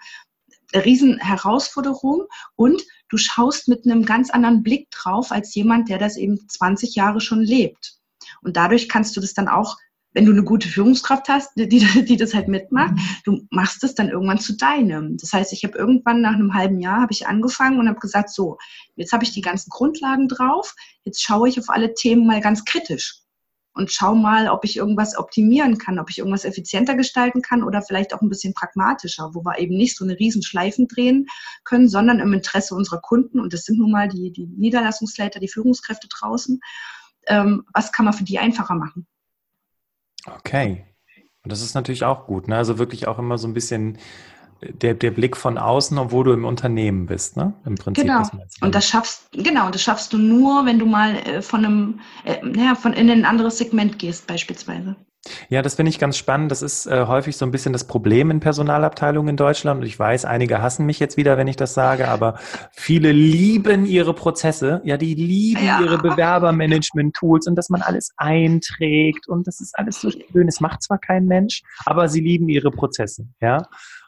eine 0.74 0.86
riesen 0.86 1.18
Herausforderung 1.20 2.26
und 2.56 2.82
du 3.10 3.18
schaust 3.18 3.68
mit 3.68 3.86
einem 3.86 4.06
ganz 4.06 4.30
anderen 4.30 4.64
Blick 4.64 4.90
drauf 4.92 5.32
als 5.32 5.56
jemand, 5.56 5.90
der 5.90 5.98
das 5.98 6.18
eben 6.18 6.48
20 6.48 6.96
Jahre 6.96 7.22
schon 7.22 7.42
lebt. 7.42 7.96
Und 8.42 8.58
dadurch 8.58 8.88
kannst 8.90 9.16
du 9.16 9.22
das 9.22 9.34
dann 9.34 9.48
auch 9.48 9.78
wenn 10.14 10.26
du 10.26 10.32
eine 10.32 10.44
gute 10.44 10.68
Führungskraft 10.68 11.30
hast, 11.30 11.52
die, 11.56 11.68
die 11.68 12.18
das 12.18 12.34
halt 12.34 12.48
mitmacht, 12.48 12.94
mhm. 12.94 13.02
du 13.24 13.48
machst 13.50 13.84
es 13.84 13.96
dann 13.96 14.10
irgendwann 14.10 14.40
zu 14.40 14.56
deinem. 14.58 15.18
Das 15.18 15.34
heißt, 15.34 15.54
ich 15.54 15.64
habe 15.64 15.78
irgendwann 15.78 16.22
nach 16.22 16.34
einem 16.34 16.54
halben 16.54 16.80
Jahr 16.80 17.02
habe 17.02 17.14
ich 17.14 17.28
angefangen 17.28 17.80
und 17.80 17.88
habe 17.88 18.00
gesagt, 18.00 18.30
so, 18.30 18.58
jetzt 18.96 19.14
habe 19.14 19.24
ich 19.24 19.32
die 19.32 19.42
ganzen 19.42 19.70
Grundlagen 19.70 20.28
drauf, 20.28 20.76
jetzt 21.04 21.24
schaue 21.24 21.50
ich 21.50 21.60
auf 21.60 21.70
alle 21.70 21.94
Themen 21.94 22.28
mal 22.28 22.42
ganz 22.42 22.66
kritisch 22.66 23.22
und 23.74 23.92
schau 23.92 24.16
mal, 24.16 24.50
ob 24.50 24.66
ich 24.66 24.78
irgendwas 24.78 25.18
optimieren 25.18 25.78
kann, 25.78 26.00
ob 26.00 26.10
ich 26.10 26.18
irgendwas 26.18 26.44
effizienter 26.44 26.96
gestalten 26.96 27.42
kann 27.42 27.64
oder 27.64 27.82
vielleicht 27.82 28.14
auch 28.14 28.22
ein 28.22 28.30
bisschen 28.30 28.54
pragmatischer, 28.54 29.32
wo 29.34 29.46
wir 29.46 29.60
eben 29.60 29.78
nicht 29.78 29.98
so 29.98 30.04
eine 30.04 30.20
riesen 30.20 30.44
Schleifen 30.44 30.88
drehen 30.88 31.28
können, 31.64 31.88
sondern 31.88 32.20
im 32.20 32.34
Interesse 32.34 32.76
unserer 32.76 33.00
Kunden, 33.00 33.40
und 33.40 33.54
das 33.54 33.64
sind 33.64 33.80
nun 33.80 33.92
mal 33.92 34.10
die, 34.10 34.32
die 34.32 34.48
Niederlassungsleiter, 34.48 35.40
die 35.40 35.48
Führungskräfte 35.48 36.08
draußen, 36.10 36.60
ähm, 37.28 37.64
was 37.74 37.92
kann 37.92 38.06
man 38.06 38.14
für 38.14 38.24
die 38.24 38.40
einfacher 38.40 38.76
machen? 38.76 39.08
Okay. 40.28 40.86
Und 41.44 41.52
das 41.52 41.62
ist 41.62 41.74
natürlich 41.74 42.04
auch 42.04 42.28
gut. 42.28 42.48
Ne? 42.48 42.56
Also 42.56 42.78
wirklich 42.78 43.08
auch 43.08 43.20
immer 43.20 43.38
so 43.38 43.48
ein 43.48 43.54
bisschen 43.54 43.98
der, 44.62 44.94
der 44.94 45.12
Blick 45.12 45.36
von 45.36 45.58
außen, 45.58 45.98
obwohl 45.98 46.24
du 46.24 46.34
im 46.34 46.46
Unternehmen 46.46 47.08
bist, 47.08 47.38
ne? 47.38 47.54
Im 47.66 47.76
Prinzip. 47.76 48.06
Genau. 48.06 48.24
Und 48.62 48.76
das 48.76 48.88
schaffst, 48.88 49.32
genau, 49.32 49.70
das 49.70 49.82
schaffst 49.82 50.14
du 50.14 50.18
nur, 50.18 50.66
wenn 50.66 50.80
du 50.80 50.86
mal 50.86 51.16
äh, 51.16 51.42
von 51.42 51.66
einem, 51.66 52.00
äh, 52.24 52.38
ja, 52.56 52.76
von 52.76 52.94
in 52.94 53.10
ein 53.10 53.26
anderes 53.26 53.58
Segment 53.58 54.00
gehst, 54.00 54.28
beispielsweise. 54.28 54.96
Ja, 55.50 55.62
das 55.62 55.76
finde 55.76 55.92
ich 55.92 56.00
ganz 56.00 56.18
spannend. 56.18 56.52
Das 56.52 56.64
ist 56.64 56.88
äh, 56.88 57.06
häufig 57.06 57.38
so 57.38 57.46
ein 57.46 57.52
bisschen 57.52 57.74
das 57.74 57.86
Problem 57.86 58.32
in 58.32 58.40
Personalabteilungen 58.40 59.30
in 59.30 59.38
Deutschland. 59.38 59.82
Und 59.82 59.86
ich 59.86 59.98
weiß, 59.98 60.26
einige 60.26 60.64
hassen 60.64 60.86
mich 60.88 61.00
jetzt 61.00 61.16
wieder, 61.16 61.38
wenn 61.38 61.48
ich 61.48 61.56
das 61.56 61.76
sage, 61.76 62.08
aber 62.08 62.40
viele 62.72 63.12
lieben 63.12 63.86
ihre 63.86 64.16
Prozesse. 64.16 64.82
Ja, 64.84 64.98
die 64.98 65.14
lieben 65.14 65.64
ja. 65.64 65.80
ihre 65.80 66.00
Bewerbermanagement-Tools 66.00 67.46
und 67.46 67.56
dass 67.56 67.70
man 67.70 67.84
alles 67.84 68.12
einträgt 68.18 69.28
und 69.28 69.46
das 69.46 69.62
ist 69.62 69.78
alles 69.78 70.02
so 70.02 70.10
schön. 70.10 70.48
Es 70.48 70.60
macht 70.60 70.82
zwar 70.82 70.98
kein 70.98 71.26
Mensch, 71.26 71.62
aber 71.86 72.10
sie 72.10 72.22
lieben 72.22 72.50
ihre 72.50 72.72
Prozesse. 72.72 73.28
Ja. 73.42 73.68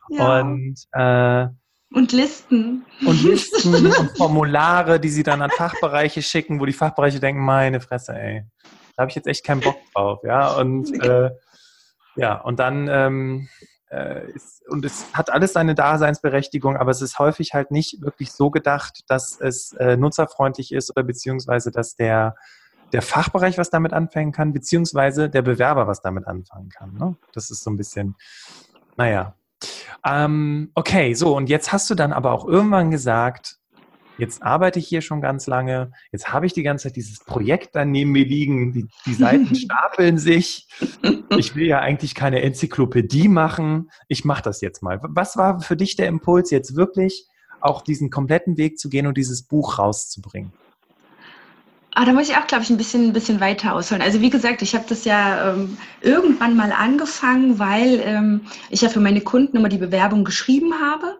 Ja. 0.09 0.41
Und 0.41 0.75
äh, 0.91 1.47
und 1.93 2.11
Listen. 2.11 2.85
Und 3.05 3.23
Listen 3.23 3.75
und 3.75 4.17
Formulare, 4.17 4.99
die 4.99 5.09
sie 5.09 5.23
dann 5.23 5.41
an 5.41 5.51
Fachbereiche 5.51 6.23
schicken, 6.23 6.59
wo 6.59 6.65
die 6.65 6.73
Fachbereiche 6.73 7.19
denken, 7.19 7.41
meine 7.41 7.79
Fresse, 7.81 8.13
ey. 8.13 8.45
Da 8.95 9.01
habe 9.01 9.09
ich 9.09 9.15
jetzt 9.15 9.27
echt 9.27 9.45
keinen 9.45 9.61
Bock 9.61 9.77
drauf, 9.93 10.19
ja. 10.23 10.53
Und 10.53 10.91
äh, 11.03 11.29
ja, 12.15 12.41
und 12.41 12.59
dann 12.59 12.87
ähm, 12.89 13.47
äh, 13.91 14.31
ist, 14.31 14.67
und 14.67 14.83
es 14.85 15.05
hat 15.13 15.29
alles 15.29 15.53
seine 15.53 15.75
Daseinsberechtigung, 15.75 16.77
aber 16.77 16.91
es 16.91 17.01
ist 17.01 17.19
häufig 17.19 17.53
halt 17.53 17.69
nicht 17.69 18.01
wirklich 18.01 18.31
so 18.31 18.49
gedacht, 18.49 19.01
dass 19.07 19.39
es 19.39 19.73
äh, 19.73 19.95
nutzerfreundlich 19.95 20.71
ist 20.71 20.89
oder 20.89 21.03
beziehungsweise 21.03 21.71
dass 21.71 21.95
der 21.95 22.35
der 22.91 23.01
Fachbereich 23.01 23.57
was 23.57 23.71
damit 23.71 23.91
anfangen 23.91 24.31
kann, 24.31 24.53
beziehungsweise 24.53 25.27
der 25.27 25.41
Bewerber 25.41 25.87
was 25.87 26.01
damit 26.01 26.27
anfangen 26.27 26.69
kann. 26.69 26.93
Ne? 26.93 27.15
Das 27.33 27.49
ist 27.49 27.63
so 27.63 27.71
ein 27.71 27.77
bisschen, 27.77 28.15
naja. 28.97 29.35
Ähm, 30.05 30.71
okay, 30.75 31.13
so, 31.13 31.35
und 31.35 31.49
jetzt 31.49 31.71
hast 31.71 31.89
du 31.89 31.95
dann 31.95 32.13
aber 32.13 32.31
auch 32.31 32.47
irgendwann 32.47 32.91
gesagt, 32.91 33.57
jetzt 34.17 34.43
arbeite 34.43 34.79
ich 34.79 34.87
hier 34.87 35.01
schon 35.01 35.21
ganz 35.21 35.47
lange, 35.47 35.91
jetzt 36.11 36.31
habe 36.31 36.45
ich 36.45 36.53
die 36.53 36.63
ganze 36.63 36.83
Zeit 36.83 36.95
dieses 36.95 37.19
Projekt 37.19 37.75
dann 37.75 37.91
neben 37.91 38.11
mir 38.11 38.25
liegen, 38.25 38.73
die, 38.73 38.87
die 39.05 39.13
Seiten 39.13 39.55
stapeln 39.55 40.17
sich. 40.17 40.67
Ich 41.37 41.55
will 41.55 41.65
ja 41.65 41.79
eigentlich 41.79 42.15
keine 42.15 42.41
Enzyklopädie 42.41 43.27
machen, 43.27 43.89
ich 44.07 44.25
mache 44.25 44.43
das 44.43 44.61
jetzt 44.61 44.83
mal. 44.83 44.99
Was 45.01 45.37
war 45.37 45.59
für 45.59 45.75
dich 45.75 45.95
der 45.95 46.07
Impuls, 46.07 46.51
jetzt 46.51 46.75
wirklich 46.75 47.27
auch 47.61 47.81
diesen 47.81 48.09
kompletten 48.09 48.57
Weg 48.57 48.77
zu 48.77 48.89
gehen 48.89 49.07
und 49.07 49.17
dieses 49.17 49.43
Buch 49.43 49.79
rauszubringen? 49.79 50.51
Ah, 51.95 52.05
da 52.05 52.13
muss 52.13 52.27
ich 52.27 52.35
auch, 52.37 52.47
glaube 52.47 52.63
ich, 52.63 52.71
ein 52.71 52.77
bisschen, 52.77 53.09
ein 53.09 53.13
bisschen 53.13 53.39
weiter 53.39 53.73
ausholen. 53.73 54.01
Also 54.01 54.19
wie 54.19 54.31
gesagt, 54.31 54.63
ich 54.63 54.73
habe 54.73 54.85
das 54.89 55.05
ja 55.05 55.53
ähm, 55.53 55.77
irgendwann 56.01 56.55
mal 56.55 56.71
angefangen, 56.71 57.59
weil 57.59 58.01
ähm, 58.03 58.41
ich 58.71 58.81
ja 58.81 58.89
für 58.89 58.99
meine 58.99 59.21
Kunden 59.21 59.57
immer 59.57 59.69
die 59.69 59.77
Bewerbung 59.77 60.23
geschrieben 60.23 60.73
habe. 60.81 61.19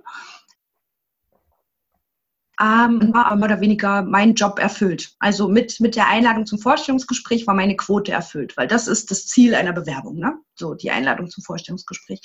Ähm, 2.59 3.13
war 3.13 3.35
mehr 3.35 3.45
oder 3.45 3.61
weniger 3.61 4.01
mein 4.01 4.33
Job 4.33 4.57
erfüllt. 4.57 5.13
Also 5.19 5.47
mit, 5.47 5.79
mit 5.79 5.95
der 5.95 6.07
Einladung 6.07 6.47
zum 6.47 6.57
Vorstellungsgespräch 6.57 7.45
war 7.45 7.53
meine 7.53 7.75
Quote 7.75 8.11
erfüllt, 8.11 8.57
weil 8.57 8.67
das 8.67 8.87
ist 8.87 9.11
das 9.11 9.27
Ziel 9.27 9.53
einer 9.53 9.73
Bewerbung, 9.73 10.17
ne? 10.17 10.39
So 10.55 10.73
die 10.73 10.91
Einladung 10.91 11.29
zum 11.29 11.43
Vorstellungsgespräch. 11.43 12.21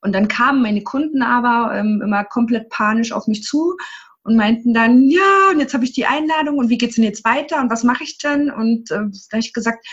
Und 0.00 0.14
dann 0.14 0.28
kamen 0.28 0.62
meine 0.62 0.82
Kunden 0.82 1.22
aber 1.22 1.74
ähm, 1.74 2.00
immer 2.02 2.24
komplett 2.24 2.70
panisch 2.70 3.12
auf 3.12 3.26
mich 3.26 3.42
zu 3.42 3.76
und 4.22 4.36
meinten 4.36 4.74
dann, 4.74 5.08
ja, 5.08 5.50
und 5.50 5.60
jetzt 5.60 5.74
habe 5.74 5.84
ich 5.84 5.92
die 5.92 6.06
Einladung 6.06 6.58
und 6.58 6.68
wie 6.68 6.78
geht 6.78 6.90
es 6.90 6.96
denn 6.96 7.04
jetzt 7.04 7.24
weiter 7.24 7.60
und 7.60 7.70
was 7.70 7.84
mache 7.84 8.04
ich 8.04 8.18
denn? 8.18 8.50
Und 8.50 8.90
äh, 8.90 8.96
dann 8.96 9.12
habe 9.32 9.40
ich 9.40 9.52
gesagt, 9.52 9.86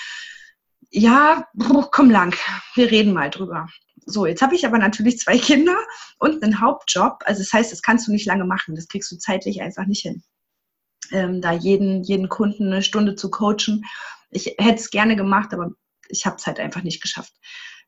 ja, 0.90 1.46
komm 1.92 2.10
lang, 2.10 2.36
wir 2.76 2.92
reden 2.92 3.14
mal 3.14 3.30
drüber. 3.30 3.68
So, 4.06 4.26
jetzt 4.26 4.42
habe 4.42 4.56
ich 4.56 4.66
aber 4.66 4.78
natürlich 4.78 5.20
zwei 5.20 5.38
Kinder 5.38 5.78
und 6.20 6.44
einen 6.44 6.62
Hauptjob. 6.62 7.24
Also 7.26 7.42
das 7.42 7.54
heißt, 7.54 7.72
das 7.72 7.82
kannst 7.82 8.08
du 8.08 8.12
nicht 8.12 8.26
lange 8.26 8.46
machen. 8.46 8.76
Das 8.76 8.88
kriegst 8.88 9.12
du 9.12 9.18
zeitlich 9.18 9.62
einfach 9.62 9.86
nicht 9.86 10.02
hin. 10.02 10.24
Ähm, 11.12 11.42
da 11.42 11.52
jeden, 11.52 12.04
jeden 12.04 12.30
Kunden 12.30 12.68
eine 12.68 12.84
Stunde 12.84 13.16
zu 13.16 13.30
coachen. 13.30 13.86
Ich 14.30 14.56
hätte 14.58 14.80
es 14.80 14.90
gerne 14.90 15.16
gemacht, 15.16 15.54
aber 15.54 15.72
ich 16.10 16.26
habe 16.26 16.38
es 16.38 16.48
halt 16.48 16.60
einfach 16.60 16.84
nicht 16.84 17.02
geschafft 17.02 17.34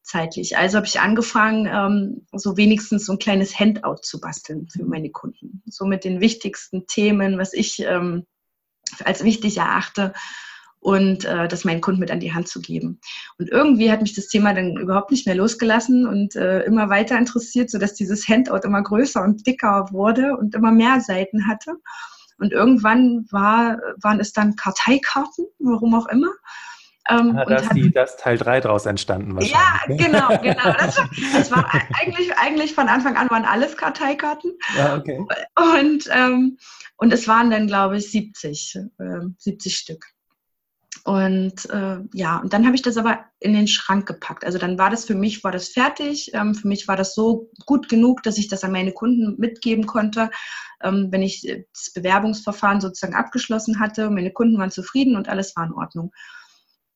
zeitlich. 0.04 0.58
Also 0.58 0.78
habe 0.78 0.88
ich 0.88 1.00
angefangen, 1.00 1.68
ähm, 1.72 2.26
so 2.34 2.58
wenigstens 2.58 3.06
so 3.06 3.14
ein 3.14 3.20
kleines 3.20 3.60
Handout 3.60 4.02
zu 4.02 4.20
basteln 4.20 4.68
für 4.68 4.84
meine 4.84 5.12
Kunden. 5.12 5.62
So 5.68 5.86
mit 5.86 6.04
den 6.04 6.20
wichtigsten 6.20 6.88
Themen, 6.88 7.38
was 7.38 7.54
ich 7.54 7.80
ähm, 7.80 8.26
als 9.04 9.24
wichtig 9.24 9.58
erachte 9.58 10.14
und 10.80 11.26
äh, 11.26 11.48
das 11.48 11.66
meinen 11.66 11.82
Kunden 11.82 12.00
mit 12.00 12.12
an 12.12 12.20
die 12.20 12.34
Hand 12.34 12.48
zu 12.48 12.62
geben. 12.62 13.00
Und 13.38 13.50
irgendwie 13.50 13.92
hat 13.92 14.02
mich 14.02 14.14
das 14.14 14.28
Thema 14.28 14.54
dann 14.54 14.78
überhaupt 14.78 15.12
nicht 15.12 15.26
mehr 15.26 15.36
losgelassen 15.36 16.08
und 16.08 16.36
äh, 16.36 16.64
immer 16.64 16.90
weiter 16.90 17.18
interessiert, 17.18 17.70
sodass 17.70 17.94
dieses 17.94 18.28
Handout 18.28 18.66
immer 18.66 18.82
größer 18.82 19.22
und 19.22 19.46
dicker 19.46 19.90
wurde 19.92 20.38
und 20.38 20.56
immer 20.56 20.72
mehr 20.72 21.02
Seiten 21.02 21.48
hatte. 21.48 21.74
Und 22.40 22.54
irgendwann 22.54 23.28
war, 23.32 23.80
waren 24.02 24.22
es 24.22 24.32
dann 24.32 24.56
Karteikarten, 24.56 25.46
warum 25.60 25.94
auch 25.94 26.08
immer. 26.08 26.30
Ähm, 27.10 27.36
ah, 27.38 27.46
da 27.46 27.56
ist 27.56 27.74
die, 27.74 27.92
das 27.92 28.18
Teil 28.18 28.38
3 28.38 28.62
draus 28.62 28.86
entstanden 28.86 29.36
wahrscheinlich. 29.36 30.02
Ja, 30.02 30.08
genau, 30.08 30.28
genau. 30.42 30.76
Das, 30.80 30.96
das 31.34 31.52
war 31.52 31.72
eigentlich, 32.00 32.32
eigentlich 32.38 32.74
von 32.74 32.88
Anfang 32.88 33.18
an 33.18 33.30
waren 33.30 33.46
alles 33.46 33.76
Karteikarten. 33.78 34.52
Ja, 34.78 34.96
okay. 34.96 35.26
Und, 35.56 36.06
ähm, 36.12 36.58
und 36.98 37.14
es 37.14 37.28
waren 37.28 37.50
dann, 37.50 37.68
glaube 37.68 37.98
ich, 37.98 38.12
70, 38.12 38.76
äh, 39.00 39.20
70 39.38 39.76
Stück. 39.76 40.06
Und 41.04 41.70
äh, 41.70 42.00
ja, 42.14 42.38
und 42.38 42.54
dann 42.54 42.66
habe 42.66 42.76
ich 42.76 42.82
das 42.82 42.98
aber 42.98 43.26
in 43.40 43.54
den 43.54 43.68
Schrank 43.68 44.06
gepackt. 44.08 44.44
Also 44.44 44.58
dann 44.58 44.78
war 44.78 44.90
das 44.90 45.06
für 45.06 45.16
mich, 45.16 45.44
war 45.44 45.52
das 45.52 45.70
fertig. 45.70 46.32
Ähm, 46.34 46.56
für 46.56 46.68
mich 46.68 46.88
war 46.88 46.98
das 46.98 47.16
so 47.16 47.50
gut 47.66 47.90
genug, 47.90 48.22
dass 48.24 48.38
ich 48.38 48.48
das 48.48 48.64
an 48.64 48.72
meine 48.72 48.92
Kunden 48.92 49.40
mitgeben 49.40 49.86
konnte, 49.86 50.30
ähm, 50.84 51.08
wenn 51.12 51.22
ich 51.22 51.48
das 51.74 51.94
Bewerbungsverfahren 51.94 52.82
sozusagen 52.82 53.16
abgeschlossen 53.16 53.80
hatte. 53.80 54.10
Meine 54.10 54.32
Kunden 54.32 54.58
waren 54.58 54.72
zufrieden 54.72 55.16
und 55.16 55.30
alles 55.30 55.56
war 55.56 55.66
in 55.66 55.74
Ordnung. 55.74 56.12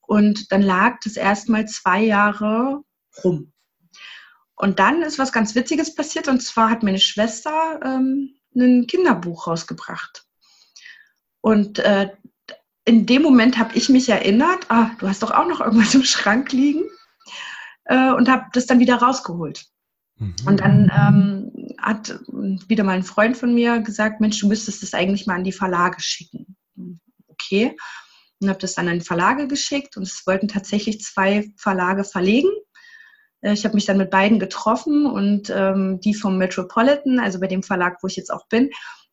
Und 0.06 0.52
dann 0.52 0.62
lag 0.62 1.00
das 1.04 1.16
erstmal 1.16 1.66
zwei 1.66 2.04
Jahre 2.04 2.84
rum. 3.24 3.54
Und 4.56 4.80
dann 4.80 5.02
ist 5.02 5.18
was 5.18 5.32
ganz 5.32 5.56
Witziges 5.56 5.96
passiert. 5.96 6.28
Und 6.28 6.42
zwar 6.42 6.70
hat 6.70 6.84
meine 6.84 7.00
Schwester 7.00 7.80
ähm, 7.84 8.36
ein 8.56 8.86
Kinderbuch 8.88 9.48
rausgebracht. 9.48 10.26
Und 11.42 11.80
äh, 11.80 12.10
in 12.86 13.06
dem 13.06 13.22
Moment 13.22 13.58
habe 13.58 13.76
ich 13.76 13.90
mich 13.90 14.10
erinnert, 14.10 14.70
ah, 14.70 14.92
du 15.00 15.08
hast 15.08 15.24
doch 15.24 15.32
auch 15.32 15.48
noch 15.48 15.62
irgendwas 15.62 15.96
im 15.96 16.04
Schrank 16.04 16.52
liegen. 16.52 16.84
Äh, 17.86 18.12
und 18.14 18.30
habe 18.30 18.46
das 18.54 18.66
dann 18.66 18.80
wieder 18.80 18.98
rausgeholt. 18.98 19.66
Mhm. 20.18 20.36
Und 20.46 20.60
dann 20.60 20.92
ähm, 20.96 21.76
hat 21.82 22.20
wieder 22.68 22.84
mal 22.84 22.96
ein 22.96 23.04
Freund 23.04 23.36
von 23.36 23.54
mir 23.54 23.80
gesagt, 23.80 24.22
Mensch, 24.22 24.40
du 24.40 24.48
müsstest 24.48 24.84
das 24.84 24.94
eigentlich 24.94 25.26
mal 25.26 25.36
an 25.36 25.44
die 25.44 25.52
Verlage 25.52 26.00
schicken. 26.00 26.56
Okay 27.28 27.76
und 28.44 28.50
habe 28.50 28.60
das 28.60 28.76
dann 28.76 28.88
an 28.88 29.02
Verlage 29.02 29.48
geschickt 29.48 29.98
und 29.98 30.04
es 30.04 30.26
wollten 30.28 30.48
tatsächlich 30.48 31.02
zwei 31.02 31.50
Verlage 31.58 32.04
verlegen. 32.04 32.50
Äh, 33.42 33.54
ich 33.54 33.66
habe 33.66 33.76
mich 33.76 33.86
dann 33.86 33.98
mit 33.98 34.10
beiden 34.10 34.40
getroffen 34.40 35.06
und 35.06 35.50
ähm, 35.50 36.00
die 36.02 36.14
vom 36.14 36.38
Metropolitan, 36.38 37.20
also 37.20 37.40
bei 37.40 37.48
dem 37.48 37.64
Verlag, 37.64 37.98
wo 38.02 38.08
ich 38.08 38.16
jetzt 38.16 38.32
auch 38.32 38.48
bin, 38.48 38.70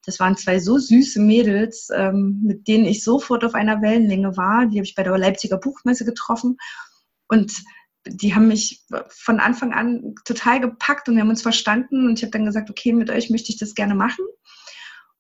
das 0.07 0.19
waren 0.19 0.37
zwei 0.37 0.59
so 0.59 0.79
süße 0.79 1.21
Mädels, 1.21 1.89
ähm, 1.95 2.41
mit 2.43 2.69
denen 2.69 2.87
ich 2.87 3.05
sofort 3.05 3.45
auf 3.45 3.55
einer 3.55 3.83
Wellenlänge 3.83 4.37
war. 4.37 4.67
Die 4.67 4.79
habe 4.79 4.87
ich 4.87 4.95
bei 4.95 5.03
der 5.03 5.17
Leipziger 5.19 5.59
Buchmesse 5.59 6.05
getroffen 6.05 6.57
und 7.29 7.53
die 8.07 8.35
haben 8.35 8.49
mich 8.49 8.83
von 9.09 9.41
Anfang 9.41 9.75
an 9.75 10.15
total 10.25 10.61
gepackt 10.61 11.09
und 11.09 11.17
wir 11.17 11.23
haben 11.23 11.29
uns 11.29 11.43
verstanden 11.43 12.07
und 12.07 12.19
ich 12.19 12.23
habe 12.23 12.31
dann 12.31 12.47
gesagt, 12.47 12.71
okay, 12.71 12.93
mit 12.93 13.11
euch 13.11 13.29
möchte 13.29 13.53
ich 13.53 13.59
das 13.59 13.75
gerne 13.75 13.95
machen. 13.95 14.25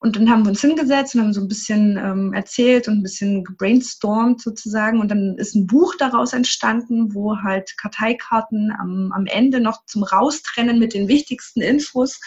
Und 0.02 0.16
dann 0.16 0.30
haben 0.30 0.44
wir 0.44 0.50
uns 0.50 0.62
hingesetzt 0.62 1.14
und 1.14 1.20
haben 1.20 1.32
so 1.34 1.42
ein 1.42 1.48
bisschen 1.48 1.98
ähm, 1.98 2.32
erzählt 2.32 2.88
und 2.88 2.98
ein 2.98 3.02
bisschen 3.02 3.44
gebrainstormt 3.44 4.40
sozusagen. 4.40 4.98
Und 4.98 5.10
dann 5.10 5.36
ist 5.36 5.54
ein 5.54 5.66
Buch 5.66 5.94
daraus 5.98 6.32
entstanden, 6.32 7.14
wo 7.14 7.36
halt 7.36 7.76
Karteikarten 7.76 8.72
am, 8.78 9.12
am 9.12 9.26
Ende 9.26 9.60
noch 9.60 9.84
zum 9.84 10.02
Raustrennen 10.02 10.78
mit 10.78 10.94
den 10.94 11.06
wichtigsten 11.06 11.60
Infos 11.60 12.18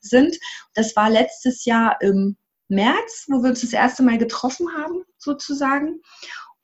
sind. 0.00 0.36
Das 0.74 0.96
war 0.96 1.10
letztes 1.10 1.64
Jahr 1.64 1.96
im 2.00 2.36
März, 2.68 3.26
wo 3.28 3.42
wir 3.42 3.50
uns 3.50 3.60
das 3.60 3.72
erste 3.72 4.02
Mal 4.02 4.18
getroffen 4.18 4.66
haben, 4.76 5.04
sozusagen. 5.18 6.00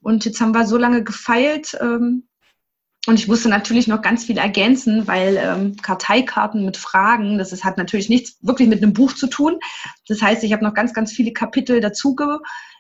Und 0.01 0.25
jetzt 0.25 0.41
haben 0.41 0.55
wir 0.55 0.67
so 0.67 0.77
lange 0.77 1.05
gefeilt, 1.05 1.77
ähm, 1.81 2.28
und 3.09 3.19
ich 3.19 3.27
musste 3.27 3.49
natürlich 3.49 3.89
noch 3.89 4.03
ganz 4.03 4.27
viel 4.27 4.37
ergänzen, 4.37 5.07
weil 5.07 5.39
ähm, 5.39 5.77
Karteikarten 5.77 6.67
mit 6.67 6.77
Fragen, 6.77 7.39
das 7.39 7.55
ist, 7.55 7.65
hat 7.65 7.79
natürlich 7.79 8.11
nichts 8.11 8.37
wirklich 8.43 8.69
mit 8.69 8.83
einem 8.83 8.93
Buch 8.93 9.15
zu 9.15 9.29
tun. 9.29 9.61
Das 10.09 10.21
heißt, 10.21 10.45
ich 10.45 10.53
habe 10.53 10.63
noch 10.63 10.75
ganz, 10.75 10.93
ganz 10.93 11.11
viele 11.11 11.33
Kapitel 11.33 11.81
dazu 11.81 12.15
ge 12.15 12.27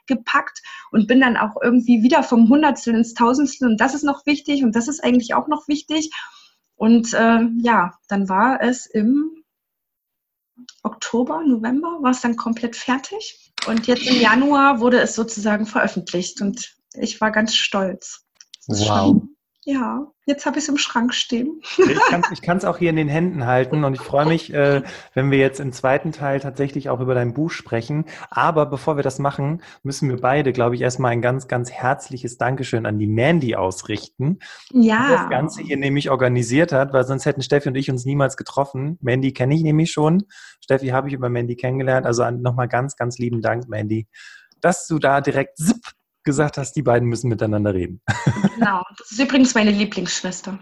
gepackt 0.06 0.62
und 0.90 1.06
bin 1.06 1.20
dann 1.20 1.38
auch 1.38 1.56
irgendwie 1.62 2.02
wieder 2.02 2.22
vom 2.22 2.48
Hundertstel 2.50 2.94
ins 2.94 3.14
Tausendstel 3.14 3.68
und 3.70 3.80
das 3.80 3.94
ist 3.94 4.04
noch 4.04 4.26
wichtig 4.26 4.62
und 4.62 4.76
das 4.76 4.86
ist 4.86 5.02
eigentlich 5.02 5.32
auch 5.32 5.48
noch 5.48 5.66
wichtig. 5.66 6.10
Und 6.76 7.14
äh, 7.14 7.40
ja, 7.62 7.94
dann 8.08 8.28
war 8.28 8.60
es 8.62 8.84
im 8.84 9.44
Oktober, 10.82 11.42
November, 11.42 11.98
war 12.02 12.10
es 12.10 12.20
dann 12.20 12.36
komplett 12.36 12.76
fertig. 12.76 13.52
Und 13.66 13.86
jetzt 13.86 14.06
im 14.06 14.20
Januar 14.20 14.80
wurde 14.80 15.00
es 15.00 15.14
sozusagen 15.14 15.64
veröffentlicht 15.64 16.42
und 16.42 16.76
ich 16.92 17.18
war 17.22 17.30
ganz 17.30 17.54
stolz. 17.54 18.26
Wow. 18.66 18.86
Schon, 18.86 19.37
ja, 19.70 20.10
jetzt 20.24 20.46
habe 20.46 20.56
ich 20.56 20.64
es 20.64 20.70
im 20.70 20.78
Schrank 20.78 21.12
stehen. 21.12 21.60
Ich 22.32 22.40
kann 22.40 22.56
es 22.56 22.64
auch 22.64 22.78
hier 22.78 22.88
in 22.88 22.96
den 22.96 23.08
Händen 23.08 23.44
halten 23.44 23.84
und 23.84 23.92
ich 23.92 24.00
freue 24.00 24.24
mich, 24.24 24.50
äh, 24.54 24.82
wenn 25.12 25.30
wir 25.30 25.36
jetzt 25.36 25.60
im 25.60 25.72
zweiten 25.72 26.10
Teil 26.10 26.40
tatsächlich 26.40 26.88
auch 26.88 27.00
über 27.00 27.14
dein 27.14 27.34
Buch 27.34 27.50
sprechen. 27.50 28.06
Aber 28.30 28.64
bevor 28.64 28.96
wir 28.96 29.02
das 29.02 29.18
machen, 29.18 29.62
müssen 29.82 30.08
wir 30.08 30.16
beide, 30.16 30.54
glaube 30.54 30.74
ich, 30.74 30.80
erstmal 30.80 31.12
ein 31.12 31.20
ganz, 31.20 31.48
ganz 31.48 31.70
herzliches 31.70 32.38
Dankeschön 32.38 32.86
an 32.86 32.98
die 32.98 33.06
Mandy 33.06 33.56
ausrichten, 33.56 34.38
ja. 34.70 35.04
die 35.04 35.12
das 35.12 35.28
Ganze 35.28 35.60
hier 35.60 35.76
nämlich 35.76 36.08
organisiert 36.08 36.72
hat, 36.72 36.94
weil 36.94 37.04
sonst 37.04 37.26
hätten 37.26 37.42
Steffi 37.42 37.68
und 37.68 37.74
ich 37.74 37.90
uns 37.90 38.06
niemals 38.06 38.38
getroffen. 38.38 38.96
Mandy 39.02 39.34
kenne 39.34 39.54
ich 39.54 39.62
nämlich 39.62 39.92
schon. 39.92 40.24
Steffi 40.64 40.88
habe 40.88 41.08
ich 41.08 41.14
über 41.14 41.28
Mandy 41.28 41.56
kennengelernt. 41.56 42.06
Also 42.06 42.28
nochmal 42.30 42.68
ganz, 42.68 42.96
ganz 42.96 43.18
lieben 43.18 43.42
Dank, 43.42 43.68
Mandy, 43.68 44.08
dass 44.62 44.86
du 44.86 44.98
da 44.98 45.20
direkt 45.20 45.58
zipp 45.58 45.97
gesagt 46.28 46.58
hast, 46.58 46.74
die 46.74 46.82
beiden 46.82 47.08
müssen 47.08 47.30
miteinander 47.30 47.72
reden. 47.72 48.02
Genau, 48.54 48.82
das 48.98 49.12
ist 49.12 49.18
übrigens 49.18 49.54
meine 49.54 49.70
Lieblingsschwester. 49.70 50.58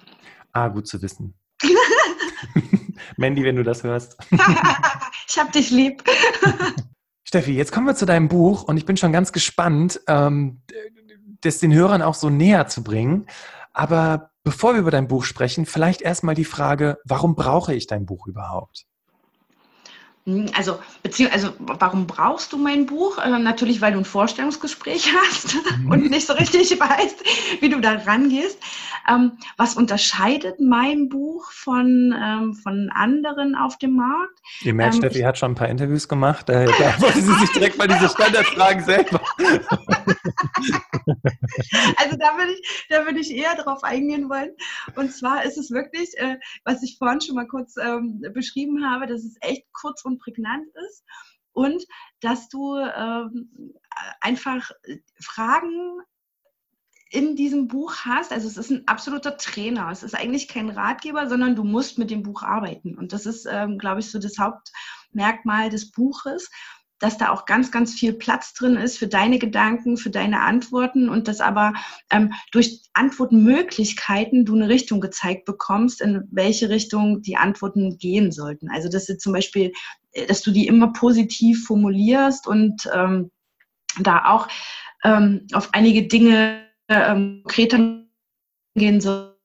Ah, 0.53 0.69
gut 0.69 0.87
zu 0.87 1.03
wissen. 1.03 1.35
Mandy, 3.17 3.43
wenn 3.43 3.57
du 3.57 3.65
das 3.65 3.83
hörst. 3.83 4.17
ich 4.31 5.39
hab 5.39 5.51
dich 5.51 5.71
lieb. 5.73 6.05
Steffi, 7.25 7.53
jetzt 7.53 7.73
kommen 7.73 7.89
wir 7.89 7.97
zu 7.97 8.07
deinem 8.07 8.29
Buch 8.29 8.63
und 8.63 8.77
ich 8.77 8.87
bin 8.87 8.97
schon 8.97 9.13
ganz 9.13 9.33
gespannt, 9.33 10.01
ähm, 10.07 10.63
das 11.41 11.59
den 11.59 11.75
Hörern 11.75 12.01
auch 12.01 12.15
so 12.15 12.31
näher 12.31 12.69
zu 12.69 12.85
bringen. 12.85 13.27
Aber 13.73 14.31
bevor 14.45 14.75
wir 14.75 14.81
über 14.81 14.93
dein 14.93 15.09
Buch 15.09 15.25
sprechen, 15.25 15.67
vielleicht 15.67 16.01
erstmal 16.01 16.37
die 16.37 16.45
Frage, 16.45 16.99
warum 17.05 17.35
brauche 17.35 17.75
ich 17.75 17.89
dein 17.89 18.07
Buch 18.07 18.29
überhaupt? 18.29 18.87
Hm, 20.27 20.47
also, 20.57 20.81
also, 21.31 21.53
warum 21.59 22.09
brauchst 22.09 22.53
du 22.53 22.59
mein 22.59 22.87
Buch? 22.87 23.19
Äh, 23.19 23.39
natürlich, 23.39 23.81
weil 23.81 23.93
du 23.93 23.99
ein 23.99 24.05
Vorstellungsgespräch 24.05 25.15
hast 25.31 25.55
mhm. 25.79 25.91
und 25.91 26.11
nicht 26.11 26.27
so 26.27 26.33
richtig 26.33 26.79
weißt, 26.79 27.61
wie 27.61 27.69
du 27.69 27.81
da 27.81 27.93
rangehst. 27.93 28.59
Ähm, 29.09 29.39
was 29.57 29.77
unterscheidet 29.77 30.59
mein 30.59 31.09
Buch 31.09 31.53
von, 31.53 32.13
ähm, 32.21 32.55
von 32.55 32.91
anderen 32.93 33.55
auf 33.55 33.79
dem 33.79 33.95
Markt? 33.95 34.41
Ihr 34.63 34.75
merkt, 34.75 34.95
ähm, 34.95 35.03
Steffi 35.03 35.21
hat 35.21 35.39
schon 35.39 35.53
ein 35.53 35.55
paar 35.55 35.69
Interviews 35.69 36.09
gemacht. 36.09 36.51
Äh, 36.51 36.67
da 36.67 36.73
wollte 37.01 37.21
sie 37.21 37.35
sich 37.35 37.53
direkt 37.53 37.79
mal 37.79 37.87
diese 37.87 38.09
Standardfragen 38.09 38.83
selber. 38.83 39.21
also 41.97 42.17
da 42.17 42.37
würde 42.37 42.53
ich, 42.53 42.87
da 42.89 43.05
würde 43.05 43.21
ich 43.21 43.31
eher 43.31 43.55
drauf 43.55 43.85
eingehen 43.85 44.29
wollen. 44.29 44.51
Und 44.97 45.13
zwar 45.13 45.45
ist 45.45 45.57
es 45.57 45.71
wirklich, 45.71 46.19
äh, 46.19 46.39
was 46.65 46.83
ich 46.83 46.99
vorhin 46.99 47.21
schon 47.21 47.37
mal 47.37 47.47
kurz 47.47 47.77
ähm, 47.77 48.21
beschrieben 48.35 48.91
habe, 48.91 49.07
dass 49.07 49.23
es 49.23 49.37
echt 49.41 49.67
kurz 49.73 50.05
und 50.05 50.16
prägnant 50.19 50.67
ist. 50.89 51.05
und 51.53 51.83
dass 52.21 52.49
du 52.49 52.77
ähm, 52.77 53.75
einfach 54.21 54.71
Fragen 55.21 56.01
in 57.11 57.37
diesem 57.37 57.69
Buch 57.69 57.95
hast, 58.05 58.33
also 58.33 58.49
es 58.49 58.57
ist 58.57 58.71
ein 58.71 58.87
absoluter 58.87 59.37
Trainer. 59.37 59.91
Es 59.91 60.03
ist 60.03 60.15
eigentlich 60.15 60.49
kein 60.49 60.69
Ratgeber, 60.71 61.29
sondern 61.29 61.55
du 61.55 61.63
musst 61.65 61.99
mit 61.99 62.11
dem 62.11 62.23
Buch 62.23 62.43
arbeiten. 62.43 62.99
Und 62.99 63.13
das 63.13 63.27
ist, 63.27 63.47
ähm, 63.51 63.79
glaube 63.79 64.01
ich, 64.01 64.11
so 64.11 64.19
das 64.19 64.39
Hauptmerkmal 64.39 65.71
des 65.71 65.93
Buches, 65.93 66.51
dass 66.99 67.19
da 67.19 67.31
auch 67.31 67.45
ganz, 67.45 67.71
ganz 67.71 67.95
viel 67.95 68.15
Platz 68.15 68.55
drin 68.55 68.77
ist 68.77 68.99
für 68.99 69.07
deine 69.07 69.39
Gedanken, 69.39 69.97
für 69.97 70.11
deine 70.11 70.41
Antworten 70.41 71.09
und 71.09 71.29
dass 71.29 71.41
aber 71.41 71.75
ähm, 72.11 72.33
durch 72.53 72.83
Antwortmöglichkeiten 72.95 74.45
du 74.45 74.55
eine 74.55 74.69
Richtung 74.69 75.01
gezeigt 75.01 75.45
bekommst, 75.45 76.01
in 76.01 76.27
welche 76.31 76.71
Richtung 76.71 77.23
die 77.23 77.37
Antworten 77.37 77.99
gehen 77.99 78.33
sollten. 78.33 78.71
Also 78.71 78.89
dass 78.89 79.07
du 79.07 79.19
zum 79.19 79.35
Beispiel, 79.35 79.73
dass 80.29 80.43
du 80.43 80.51
die 80.51 80.67
immer 80.67 80.93
positiv 80.93 81.65
formulierst 81.67 82.47
und 82.47 82.89
ähm, 82.93 83.31
da 83.99 84.27
auch 84.27 84.49
ähm, 85.05 85.47
auf 85.53 85.71
einige 85.73 86.07
Dinge 86.07 86.67
ähm, 86.89 87.41
konkreter 87.43 88.05
gehen 88.75 89.01
sollst 89.01 89.37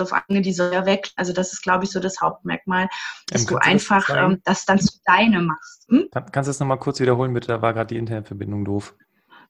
auf 0.00 0.12
Dinge, 0.28 0.42
die 0.42 0.52
so 0.52 0.70
weg. 0.70 1.10
Also 1.16 1.32
das 1.32 1.52
ist, 1.52 1.62
glaube 1.62 1.84
ich, 1.84 1.90
so 1.90 2.00
das 2.00 2.20
Hauptmerkmal, 2.20 2.88
dass 3.28 3.42
ähm, 3.42 3.48
du 3.48 3.56
einfach 3.56 4.06
das, 4.06 4.16
ähm, 4.16 4.40
das 4.44 4.64
dann 4.64 4.80
zu 4.80 4.98
deine 5.04 5.40
machst. 5.40 5.86
Hm? 5.88 6.08
kannst 6.12 6.48
du 6.48 6.50
das 6.50 6.60
nochmal 6.60 6.78
kurz 6.78 7.00
wiederholen, 7.00 7.34
bitte? 7.34 7.48
Da 7.48 7.62
war 7.62 7.72
gerade 7.72 7.88
die 7.88 7.98
Internetverbindung 7.98 8.64
doof. 8.64 8.94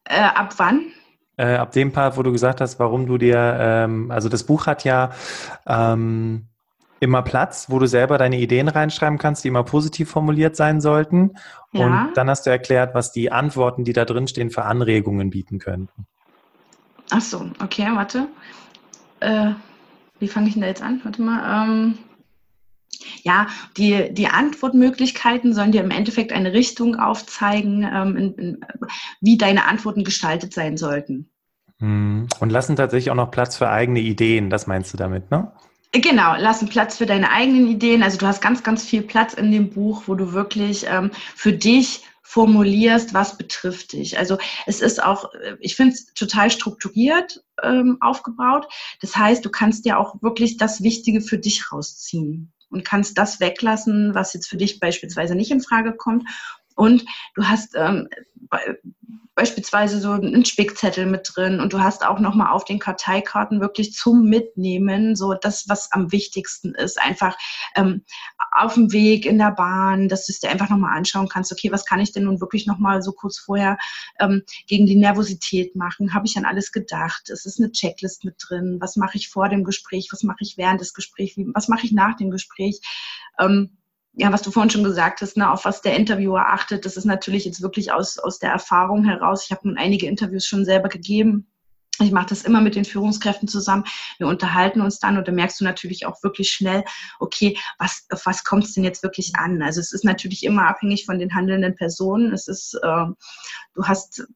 Äh, 0.05 0.21
ab 0.21 0.55
wann? 0.57 0.93
Äh, 1.37 1.55
ab 1.55 1.73
dem 1.73 1.93
Part, 1.93 2.17
wo 2.17 2.23
du 2.23 2.33
gesagt 2.33 2.61
hast, 2.61 2.79
warum 2.79 3.07
du 3.07 3.19
dir, 3.19 3.57
ähm, 3.59 4.11
also 4.11 4.29
das 4.29 4.45
Buch 4.45 4.67
hat 4.67 4.85
ja 4.85 5.13
ähm, 5.67 6.49
immer 7.03 7.23
Platz, 7.23 7.69
wo 7.69 7.81
du 7.81 7.87
selber 7.87 8.17
deine 8.17 8.39
Ideen 8.39 8.69
reinschreiben 8.69 9.19
kannst, 9.19 9.43
die 9.43 9.49
immer 9.49 9.65
positiv 9.65 10.09
formuliert 10.09 10.55
sein 10.55 10.81
sollten. 10.81 11.33
Ja. 11.73 11.85
Und 11.85 12.17
dann 12.17 12.31
hast 12.31 12.47
du 12.47 12.51
erklärt, 12.51 12.95
was 12.95 13.11
die 13.11 13.33
Antworten, 13.33 13.83
die 13.83 13.93
da 13.93 14.05
drin 14.05 14.29
stehen, 14.29 14.51
für 14.51 14.65
Anregungen 14.65 15.29
bieten 15.29 15.59
könnten. 15.59 16.07
Ach 17.11 17.21
so, 17.21 17.51
okay, 17.61 17.89
warte. 17.93 18.29
Äh, 19.19 19.51
wie 20.21 20.29
fange 20.29 20.47
ich 20.47 20.53
denn 20.53 20.63
da 20.63 20.69
jetzt 20.69 20.83
an? 20.83 21.01
Warte 21.03 21.23
mal. 21.23 21.65
Ähm, 21.67 21.99
ja, 23.25 23.49
die, 23.77 24.15
die 24.15 24.29
Antwortmöglichkeiten 24.29 25.55
sollen 25.55 25.73
dir 25.73 25.83
im 25.83 25.91
Endeffekt 25.91 26.33
eine 26.33 26.53
Richtung 26.53 26.95
aufzeigen, 27.01 27.83
ähm, 27.83 28.17
in, 28.17 28.35
in, 28.35 28.61
wie 29.21 29.37
deine 29.37 29.67
Antworten 29.67 30.05
gestaltet 30.05 30.55
sein 30.55 30.77
sollten. 30.77 31.29
Hm. 31.81 32.29
Und 32.39 32.51
lassen 32.51 32.77
tatsächlich 32.77 33.11
auch 33.11 33.17
noch 33.17 33.33
Platz 33.33 33.57
für 33.57 33.69
eigene 33.69 33.99
Ideen, 33.99 34.51
das 34.51 34.69
meinst 34.69 34.93
du 34.93 34.97
damit, 34.97 35.33
ne? 35.33 35.51
Genau, 35.93 36.37
lassen 36.37 36.71
Platz 36.71 36.97
für 36.97 37.07
deine 37.07 37.31
eigenen 37.31 37.67
Ideen. 37.69 38.03
Also 38.03 38.17
du 38.17 38.27
hast 38.27 38.41
ganz, 38.41 38.63
ganz 38.63 38.83
viel 38.83 39.03
Platz 39.03 39.35
in 39.35 39.53
dem 39.53 39.69
Buch, 39.71 40.05
wo 40.07 40.15
du 40.15 40.33
wirklich 40.33 40.87
ähm, 40.89 41.11
für 41.35 41.53
dich 41.53 42.03
formulierst, 42.23 43.13
was 43.13 43.37
betrifft 43.37 43.93
dich. 43.93 44.17
Also 44.17 44.39
es 44.65 44.81
ist 44.81 45.03
auch, 45.03 45.35
äh, 45.35 45.57
ich 45.61 45.77
finde 45.77 45.93
es 45.93 46.07
total 46.15 46.51
strukturiert 46.51 47.45
ähm, 47.63 47.99
aufgebaut. 48.01 48.67
Das 49.03 49.15
heißt, 49.17 49.45
du 49.45 49.51
kannst 49.51 49.85
ja 49.85 49.99
auch 49.99 50.15
wirklich 50.23 50.57
das 50.57 50.83
Wichtige 50.83 51.21
für 51.21 51.37
dich 51.37 51.71
rausziehen 51.71 52.55
und 52.71 52.87
kannst 52.87 53.19
das 53.19 53.39
weglassen, 53.39 54.15
was 54.15 54.33
jetzt 54.33 54.49
für 54.49 54.57
dich 54.57 54.81
beispielsweise 54.81 55.35
nicht 55.35 55.51
in 55.51 55.61
Frage 55.61 55.95
kommt. 55.95 56.27
Und 56.77 57.05
du 57.35 57.45
hast 57.45 57.75
ähm, 57.77 58.09
beispielsweise 59.35 59.99
so 59.99 60.13
einen 60.13 60.45
Spickzettel 60.45 61.07
mit 61.07 61.31
drin 61.35 61.61
und 61.61 61.73
du 61.73 61.81
hast 61.81 62.05
auch 62.05 62.19
nochmal 62.19 62.53
auf 62.53 62.65
den 62.65 62.79
Karteikarten 62.79 63.61
wirklich 63.61 63.95
zum 63.95 64.25
Mitnehmen 64.29 65.17
so 65.17 65.33
das, 65.33 65.69
was 65.69 65.91
am 65.93 66.13
wichtigsten 66.13 66.75
ist, 66.75 67.01
einfach 67.01 67.37
ähm, 67.75 68.05
auf 68.55 68.75
dem 68.75 68.93
Weg 68.93 69.25
in 69.25 69.39
der 69.39 69.53
Bahn, 69.53 70.09
dass 70.09 70.27
du 70.27 70.33
es 70.33 70.41
dir 70.41 70.51
einfach 70.51 70.69
nochmal 70.69 70.97
anschauen 70.97 71.29
kannst, 71.29 71.51
okay, 71.51 71.73
was 71.73 71.87
kann 71.87 72.01
ich 72.01 72.13
denn 72.13 72.25
nun 72.25 72.41
wirklich 72.41 72.67
nochmal 72.67 73.01
so 73.01 73.13
kurz 73.13 73.39
vorher 73.39 73.79
ähm, 74.21 74.43
gegen 74.67 74.87
die 74.87 74.97
Nervosität 74.97 75.77
machen? 75.77 76.13
Habe 76.13 76.27
ich 76.27 76.37
an 76.37 76.45
alles 76.45 76.71
gedacht? 76.71 77.31
Es 77.31 77.47
ist 77.47 77.59
eine 77.59 77.73
Checklist 77.73 78.25
mit 78.25 78.37
drin. 78.39 78.79
Was 78.81 78.97
mache 78.97 79.17
ich 79.17 79.31
vor 79.31 79.49
dem 79.49 79.65
Gespräch? 79.65 80.09
Was 80.13 80.25
mache 80.25 80.41
ich 80.41 80.59
während 80.59 80.81
des 80.83 80.93
Gesprächs? 80.93 81.37
Was 81.55 81.69
mache 81.69 81.87
ich 81.87 81.93
nach 81.93 82.17
dem 82.17 82.31
Gespräch? 82.31 82.81
Ähm, 83.39 83.79
ja, 84.15 84.31
was 84.33 84.43
du 84.43 84.51
vorhin 84.51 84.71
schon 84.71 84.85
gesagt 84.85 85.21
hast, 85.23 85.37
ne, 85.37 85.51
auf 85.51 85.65
was 85.65 85.81
der 85.81 85.97
Interviewer 85.97 86.53
achtet, 86.53 86.85
das 86.85 86.97
ist 86.97 87.07
natürlich 87.07 87.45
jetzt 87.45 87.63
wirklich 87.63 87.93
aus, 87.93 88.19
aus 88.19 88.39
der 88.39 88.51
Erfahrung 88.51 89.05
heraus. 89.05 89.45
Ich 89.45 89.53
habe 89.53 89.67
nun 89.67 89.79
einige 89.79 90.07
Interviews 90.07 90.47
schon 90.47 90.65
selber 90.65 90.89
gegeben. 90.89 91.47
Ich 92.01 92.11
mache 92.11 92.29
das 92.29 92.43
immer 92.43 92.61
mit 92.61 92.75
den 92.75 92.85
Führungskräften 92.85 93.49
zusammen. 93.49 93.85
Wir 94.19 94.27
unterhalten 94.27 94.81
uns 94.81 94.99
dann 94.99 95.17
und 95.17 95.29
da 95.29 95.33
merkst 95.33 95.61
du 95.61 95.65
natürlich 95.65 96.07
auch 96.07 96.23
wirklich 96.23 96.51
schnell, 96.51 96.85
okay, 97.21 97.57
was, 97.79 98.07
auf 98.11 98.27
was 98.27 98.45
kommt 98.45 98.65
es 98.65 98.75
denn 98.75 98.85
jetzt 98.85 99.03
wirklich 99.03 99.33
an? 99.37 99.63
Also 99.63 99.81
es 99.81 99.93
ist 99.93 100.05
natürlich 100.05 100.43
immer 100.43 100.67
abhängig 100.67 101.07
von 101.07 101.19
den 101.19 101.35
handelnden 101.35 101.77
Personen. 101.77 102.33
Es 102.33 102.49
ist, 102.49 102.75
äh, 102.83 103.07
du 103.75 103.85
hast 103.85 104.27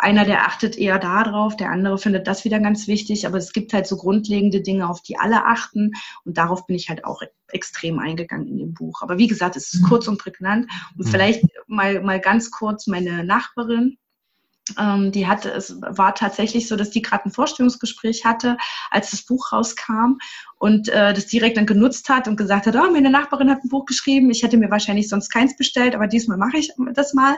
einer, 0.00 0.24
der 0.24 0.46
achtet 0.46 0.76
eher 0.76 0.98
darauf, 0.98 1.56
der 1.56 1.70
andere 1.70 1.98
findet 1.98 2.26
das 2.26 2.44
wieder 2.44 2.58
ganz 2.58 2.86
wichtig, 2.86 3.26
aber 3.26 3.38
es 3.38 3.52
gibt 3.52 3.72
halt 3.72 3.86
so 3.86 3.96
grundlegende 3.96 4.62
Dinge, 4.62 4.88
auf 4.88 5.02
die 5.02 5.18
alle 5.18 5.44
achten 5.44 5.92
und 6.24 6.38
darauf 6.38 6.66
bin 6.66 6.76
ich 6.76 6.88
halt 6.88 7.04
auch 7.04 7.22
extrem 7.48 7.98
eingegangen 7.98 8.48
in 8.48 8.58
dem 8.58 8.74
Buch. 8.74 9.02
Aber 9.02 9.18
wie 9.18 9.26
gesagt, 9.26 9.56
es 9.56 9.72
ist 9.74 9.82
mhm. 9.82 9.88
kurz 9.88 10.08
und 10.08 10.18
prägnant 10.18 10.70
und 10.96 11.06
mhm. 11.06 11.10
vielleicht 11.10 11.44
mal, 11.66 12.00
mal 12.02 12.20
ganz 12.20 12.50
kurz 12.50 12.86
meine 12.86 13.24
Nachbarin, 13.24 13.98
ähm, 14.78 15.12
die 15.12 15.26
hatte, 15.26 15.50
es 15.50 15.80
war 15.80 16.14
tatsächlich 16.14 16.68
so, 16.68 16.76
dass 16.76 16.90
die 16.90 17.02
gerade 17.02 17.24
ein 17.26 17.32
Vorstellungsgespräch 17.32 18.24
hatte, 18.24 18.56
als 18.90 19.10
das 19.10 19.22
Buch 19.22 19.52
rauskam 19.52 20.18
und 20.58 20.88
äh, 20.88 21.12
das 21.14 21.26
direkt 21.26 21.56
dann 21.56 21.66
genutzt 21.66 22.08
hat 22.08 22.28
und 22.28 22.36
gesagt 22.36 22.66
hat, 22.66 22.76
oh, 22.76 22.90
meine 22.90 23.10
Nachbarin 23.10 23.50
hat 23.50 23.64
ein 23.64 23.68
Buch 23.68 23.86
geschrieben, 23.86 24.30
ich 24.30 24.42
hätte 24.42 24.56
mir 24.56 24.70
wahrscheinlich 24.70 25.08
sonst 25.08 25.30
keins 25.30 25.56
bestellt, 25.56 25.94
aber 25.94 26.06
diesmal 26.06 26.36
mache 26.36 26.58
ich 26.58 26.72
das 26.94 27.14
mal 27.14 27.36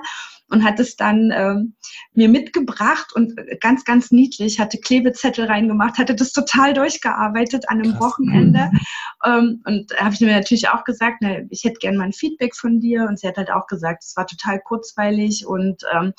und 0.48 0.64
hat 0.64 0.80
es 0.80 0.96
dann 0.96 1.32
ähm, 1.35 1.74
mir 2.12 2.28
mitgebracht 2.28 3.12
und 3.14 3.35
ganz, 3.61 3.85
ganz 3.85 4.11
niedlich, 4.11 4.61
hatte 4.61 4.78
Klebezettel 4.78 5.46
reingemacht, 5.46 5.98
hatte 5.98 6.14
das 6.14 6.32
total 6.32 6.74
durchgearbeitet 6.74 7.68
an 7.68 7.80
einem 7.80 7.92
Krass. 7.92 8.02
Wochenende 8.02 8.70
ähm, 9.24 9.62
und 9.64 9.90
da 9.90 10.04
habe 10.04 10.14
ich 10.14 10.20
mir 10.20 10.35
natürlich 10.35 10.68
auch 10.68 10.85
gesagt, 10.85 11.18
na, 11.20 11.38
ich 11.48 11.64
hätte 11.64 11.78
gerne 11.78 11.98
mal 11.98 12.04
ein 12.04 12.12
Feedback 12.12 12.54
von 12.54 12.80
dir 12.80 13.06
und 13.08 13.18
sie 13.18 13.28
hat 13.28 13.37
halt 13.37 13.50
auch 13.50 13.66
gesagt, 13.66 14.04
es 14.04 14.16
war 14.16 14.26
total 14.26 14.61
kurzweilig 14.61 15.46
und 15.46 15.82
ähm, 15.94 16.12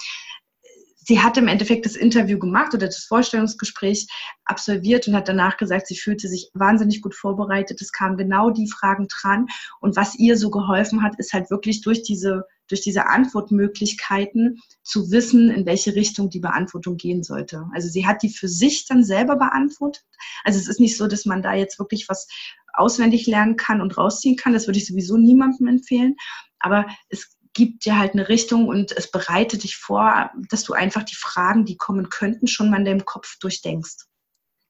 sie 1.05 1.19
hat 1.19 1.37
im 1.37 1.47
Endeffekt 1.47 1.85
das 1.85 1.95
Interview 1.95 2.39
gemacht 2.39 2.73
oder 2.73 2.87
das 2.87 3.03
Vorstellungsgespräch 3.05 4.07
absolviert 4.45 5.07
und 5.07 5.15
hat 5.15 5.27
danach 5.27 5.57
gesagt, 5.57 5.87
sie 5.87 5.97
fühlte 5.97 6.27
sich 6.27 6.49
wahnsinnig 6.53 7.01
gut 7.01 7.15
vorbereitet. 7.15 7.81
Es 7.81 7.91
kamen 7.91 8.17
genau 8.17 8.49
die 8.49 8.69
Fragen 8.69 9.07
dran. 9.07 9.47
Und 9.79 9.95
was 9.95 10.15
ihr 10.15 10.37
so 10.37 10.49
geholfen 10.49 11.03
hat, 11.03 11.19
ist 11.19 11.33
halt 11.33 11.49
wirklich 11.49 11.81
durch 11.81 12.03
diese, 12.03 12.45
durch 12.67 12.81
diese 12.81 13.07
Antwortmöglichkeiten 13.07 14.59
zu 14.83 15.11
wissen, 15.11 15.49
in 15.49 15.65
welche 15.65 15.95
Richtung 15.95 16.29
die 16.29 16.39
Beantwortung 16.39 16.97
gehen 16.97 17.23
sollte. 17.23 17.65
Also 17.73 17.89
sie 17.89 18.07
hat 18.07 18.23
die 18.23 18.29
für 18.29 18.47
sich 18.47 18.85
dann 18.87 19.03
selber 19.03 19.35
beantwortet. 19.35 20.05
Also 20.43 20.59
es 20.59 20.67
ist 20.67 20.79
nicht 20.79 20.97
so, 20.97 21.07
dass 21.07 21.25
man 21.25 21.41
da 21.41 21.53
jetzt 21.53 21.79
wirklich 21.79 22.07
was 22.07 22.27
auswendig 22.73 23.27
lernen 23.27 23.55
kann 23.55 23.81
und 23.81 23.97
rausziehen 23.97 24.35
kann. 24.35 24.53
Das 24.53 24.67
würde 24.67 24.79
ich 24.79 24.87
sowieso 24.87 25.17
niemandem 25.17 25.67
empfehlen. 25.67 26.15
Aber 26.59 26.87
es 27.09 27.37
gibt 27.53 27.85
dir 27.85 27.97
halt 27.97 28.13
eine 28.13 28.29
Richtung 28.29 28.67
und 28.67 28.91
es 28.91 29.09
bereitet 29.09 29.63
dich 29.63 29.77
vor, 29.77 30.31
dass 30.49 30.63
du 30.63 30.73
einfach 30.73 31.03
die 31.03 31.15
Fragen, 31.15 31.65
die 31.65 31.77
kommen 31.77 32.09
könnten, 32.09 32.47
schon 32.47 32.69
mal 32.69 32.79
in 32.79 32.85
deinem 32.85 33.05
Kopf 33.05 33.37
durchdenkst. 33.39 34.07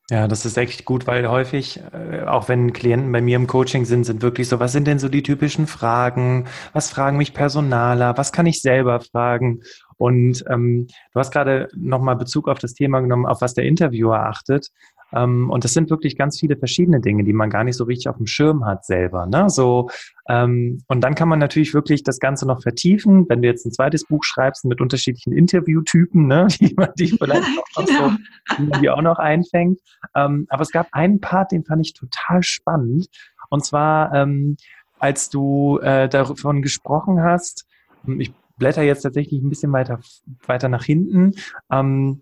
Ja, 0.09 0.27
das 0.27 0.45
ist 0.45 0.57
echt 0.57 0.83
gut, 0.83 1.07
weil 1.07 1.29
häufig, 1.29 1.79
äh, 1.93 2.23
auch 2.25 2.49
wenn 2.49 2.73
Klienten 2.73 3.09
bei 3.13 3.21
mir 3.21 3.37
im 3.37 3.47
Coaching 3.47 3.85
sind, 3.85 4.03
sind 4.03 4.21
wirklich 4.21 4.49
so, 4.49 4.59
was 4.59 4.73
sind 4.73 4.85
denn 4.85 4.99
so 4.99 5.07
die 5.07 5.23
typischen 5.23 5.65
Fragen? 5.65 6.45
Was 6.73 6.89
fragen 6.89 7.17
mich 7.17 7.33
Personaler? 7.33 8.17
Was 8.17 8.33
kann 8.33 8.45
ich 8.45 8.61
selber 8.61 8.99
fragen? 8.99 9.61
Und 9.95 10.43
ähm, 10.49 10.87
du 11.13 11.19
hast 11.19 11.31
gerade 11.31 11.69
nochmal 11.73 12.17
Bezug 12.17 12.49
auf 12.49 12.59
das 12.59 12.73
Thema 12.73 12.99
genommen, 12.99 13.25
auf 13.25 13.39
was 13.39 13.53
der 13.53 13.63
Interviewer 13.63 14.19
achtet. 14.19 14.71
Ähm, 15.15 15.49
und 15.49 15.63
das 15.63 15.73
sind 15.73 15.89
wirklich 15.89 16.17
ganz 16.17 16.39
viele 16.39 16.57
verschiedene 16.57 16.99
Dinge, 16.99 17.23
die 17.23 17.33
man 17.33 17.49
gar 17.49 17.63
nicht 17.63 17.77
so 17.77 17.83
richtig 17.83 18.09
auf 18.09 18.17
dem 18.17 18.27
Schirm 18.27 18.65
hat 18.65 18.85
selber. 18.85 19.25
Ne? 19.25 19.49
So, 19.49 19.89
ähm, 20.29 20.81
und 20.87 21.01
dann 21.01 21.15
kann 21.15 21.27
man 21.27 21.39
natürlich 21.39 21.73
wirklich 21.73 22.03
das 22.03 22.19
Ganze 22.19 22.47
noch 22.47 22.61
vertiefen, 22.61 23.25
wenn 23.29 23.41
du 23.41 23.47
jetzt 23.47 23.65
ein 23.65 23.71
zweites 23.71 24.05
Buch 24.05 24.23
schreibst 24.23 24.65
mit 24.65 24.81
unterschiedlichen 24.81 25.33
Interviewtypen, 25.33 26.27
ne? 26.27 26.47
die 26.59 26.73
man 26.75 26.89
die 26.97 27.07
vielleicht 27.07 27.43
auch, 27.75 27.85
genau. 27.85 28.09
so, 28.57 28.79
die 28.81 28.89
auch 28.89 29.01
noch 29.01 29.19
einfängt. 29.19 29.79
Ähm, 30.15 30.45
aber 30.49 30.61
es 30.61 30.71
gab 30.71 30.87
einen 30.91 31.19
Part, 31.19 31.51
den 31.51 31.65
fand 31.65 31.85
ich 31.85 31.93
total 31.93 32.43
spannend. 32.43 33.07
Und 33.49 33.65
zwar, 33.65 34.13
ähm, 34.13 34.57
als 34.99 35.29
du 35.29 35.79
äh, 35.79 36.07
davon 36.07 36.61
gesprochen 36.61 37.21
hast, 37.21 37.67
ich 38.07 38.33
blätter 38.57 38.83
jetzt 38.83 39.01
tatsächlich 39.01 39.41
ein 39.41 39.49
bisschen 39.49 39.71
weiter, 39.73 39.99
weiter 40.45 40.69
nach 40.69 40.83
hinten. 40.83 41.33
Ähm, 41.71 42.21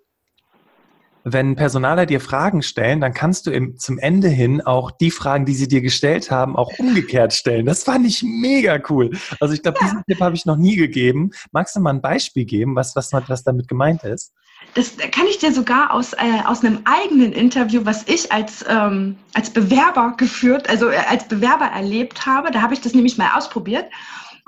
wenn 1.23 1.55
Personaler 1.55 2.05
dir 2.05 2.19
Fragen 2.19 2.61
stellen, 2.61 3.01
dann 3.01 3.13
kannst 3.13 3.45
du 3.45 3.51
im, 3.51 3.77
zum 3.77 3.99
Ende 3.99 4.27
hin 4.27 4.61
auch 4.61 4.91
die 4.91 5.11
Fragen, 5.11 5.45
die 5.45 5.53
sie 5.53 5.67
dir 5.67 5.81
gestellt 5.81 6.31
haben, 6.31 6.55
auch 6.55 6.71
umgekehrt 6.79 7.33
stellen. 7.33 7.65
Das 7.65 7.83
fand 7.83 8.07
ich 8.07 8.23
mega 8.23 8.79
cool. 8.89 9.11
Also 9.39 9.53
ich 9.53 9.61
glaube, 9.61 9.77
ja. 9.81 9.87
diesen 9.87 10.03
Tipp 10.05 10.19
habe 10.19 10.35
ich 10.35 10.45
noch 10.45 10.57
nie 10.57 10.75
gegeben. 10.75 11.31
Magst 11.51 11.75
du 11.75 11.79
mal 11.79 11.91
ein 11.91 12.01
Beispiel 12.01 12.45
geben, 12.45 12.75
was, 12.75 12.95
was, 12.95 13.11
was 13.13 13.43
damit 13.43 13.67
gemeint 13.67 14.03
ist? 14.03 14.33
Das 14.73 14.95
kann 14.97 15.25
ich 15.27 15.39
dir 15.39 15.51
sogar 15.51 15.91
aus, 15.93 16.13
äh, 16.13 16.17
aus 16.45 16.63
einem 16.63 16.79
eigenen 16.85 17.33
Interview, 17.33 17.81
was 17.83 18.07
ich 18.07 18.31
als, 18.31 18.63
ähm, 18.69 19.17
als 19.33 19.49
Bewerber 19.49 20.13
geführt, 20.17 20.69
also 20.69 20.89
äh, 20.89 20.97
als 21.09 21.27
Bewerber 21.27 21.65
erlebt 21.65 22.25
habe. 22.25 22.51
Da 22.51 22.61
habe 22.61 22.73
ich 22.73 22.81
das 22.81 22.93
nämlich 22.93 23.17
mal 23.17 23.31
ausprobiert. 23.35 23.85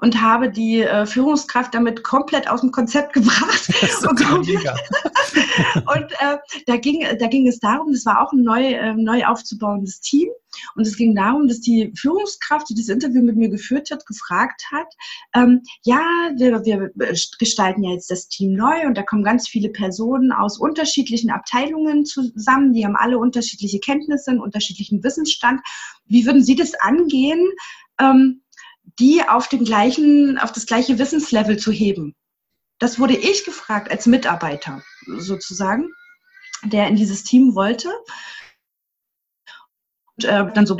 Und 0.03 0.21
habe 0.21 0.51
die 0.51 0.81
äh, 0.81 1.05
Führungskraft 1.05 1.73
damit 1.73 2.03
komplett 2.03 2.49
aus 2.49 2.59
dem 2.59 2.71
Konzept 2.71 3.13
gebracht. 3.13 3.69
und, 4.01 4.19
und 5.87 6.11
äh, 6.19 6.37
da, 6.67 6.75
ging, 6.75 7.05
da 7.17 7.27
ging 7.27 7.47
es 7.47 7.59
darum, 7.59 7.93
das 7.93 8.05
war 8.05 8.21
auch 8.21 8.33
ein 8.33 8.43
neu, 8.43 8.73
äh, 8.73 8.93
neu 8.95 9.25
aufzubauendes 9.25 10.01
Team. 10.01 10.27
Und 10.75 10.85
es 10.85 10.97
ging 10.97 11.15
darum, 11.15 11.47
dass 11.47 11.61
die 11.61 11.93
Führungskraft, 11.95 12.69
die 12.69 12.75
das 12.75 12.89
Interview 12.89 13.23
mit 13.23 13.37
mir 13.37 13.47
geführt 13.47 13.91
hat, 13.91 14.05
gefragt 14.05 14.65
hat, 14.73 14.87
ähm, 15.35 15.61
ja, 15.83 16.01
wir, 16.35 16.63
wir 16.65 16.91
gestalten 17.39 17.83
ja 17.83 17.91
jetzt 17.91 18.11
das 18.11 18.27
Team 18.27 18.53
neu 18.53 18.85
und 18.85 18.97
da 18.97 19.03
kommen 19.03 19.23
ganz 19.23 19.47
viele 19.47 19.69
Personen 19.69 20.33
aus 20.33 20.59
unterschiedlichen 20.59 21.31
Abteilungen 21.31 22.05
zusammen, 22.05 22.73
die 22.73 22.85
haben 22.85 22.97
alle 22.97 23.17
unterschiedliche 23.17 23.79
Kenntnisse, 23.79 24.31
einen 24.31 24.41
unterschiedlichen 24.41 25.01
Wissensstand. 25.01 25.61
Wie 26.05 26.25
würden 26.25 26.43
Sie 26.43 26.55
das 26.55 26.73
angehen? 26.75 27.49
Ähm, 27.99 28.42
die 28.99 29.23
auf 29.27 29.47
dem 29.47 29.65
gleichen, 29.65 30.37
auf 30.37 30.51
das 30.51 30.65
gleiche 30.65 30.99
Wissenslevel 30.99 31.57
zu 31.57 31.71
heben. 31.71 32.15
Das 32.79 32.99
wurde 32.99 33.15
ich 33.15 33.45
gefragt 33.45 33.89
als 33.89 34.05
Mitarbeiter 34.05 34.81
sozusagen, 35.05 35.89
der 36.63 36.87
in 36.87 36.95
dieses 36.95 37.23
Team 37.23 37.55
wollte. 37.55 37.89
Und 40.15 40.25
äh, 40.25 40.51
dann 40.53 40.65
so 40.65 40.77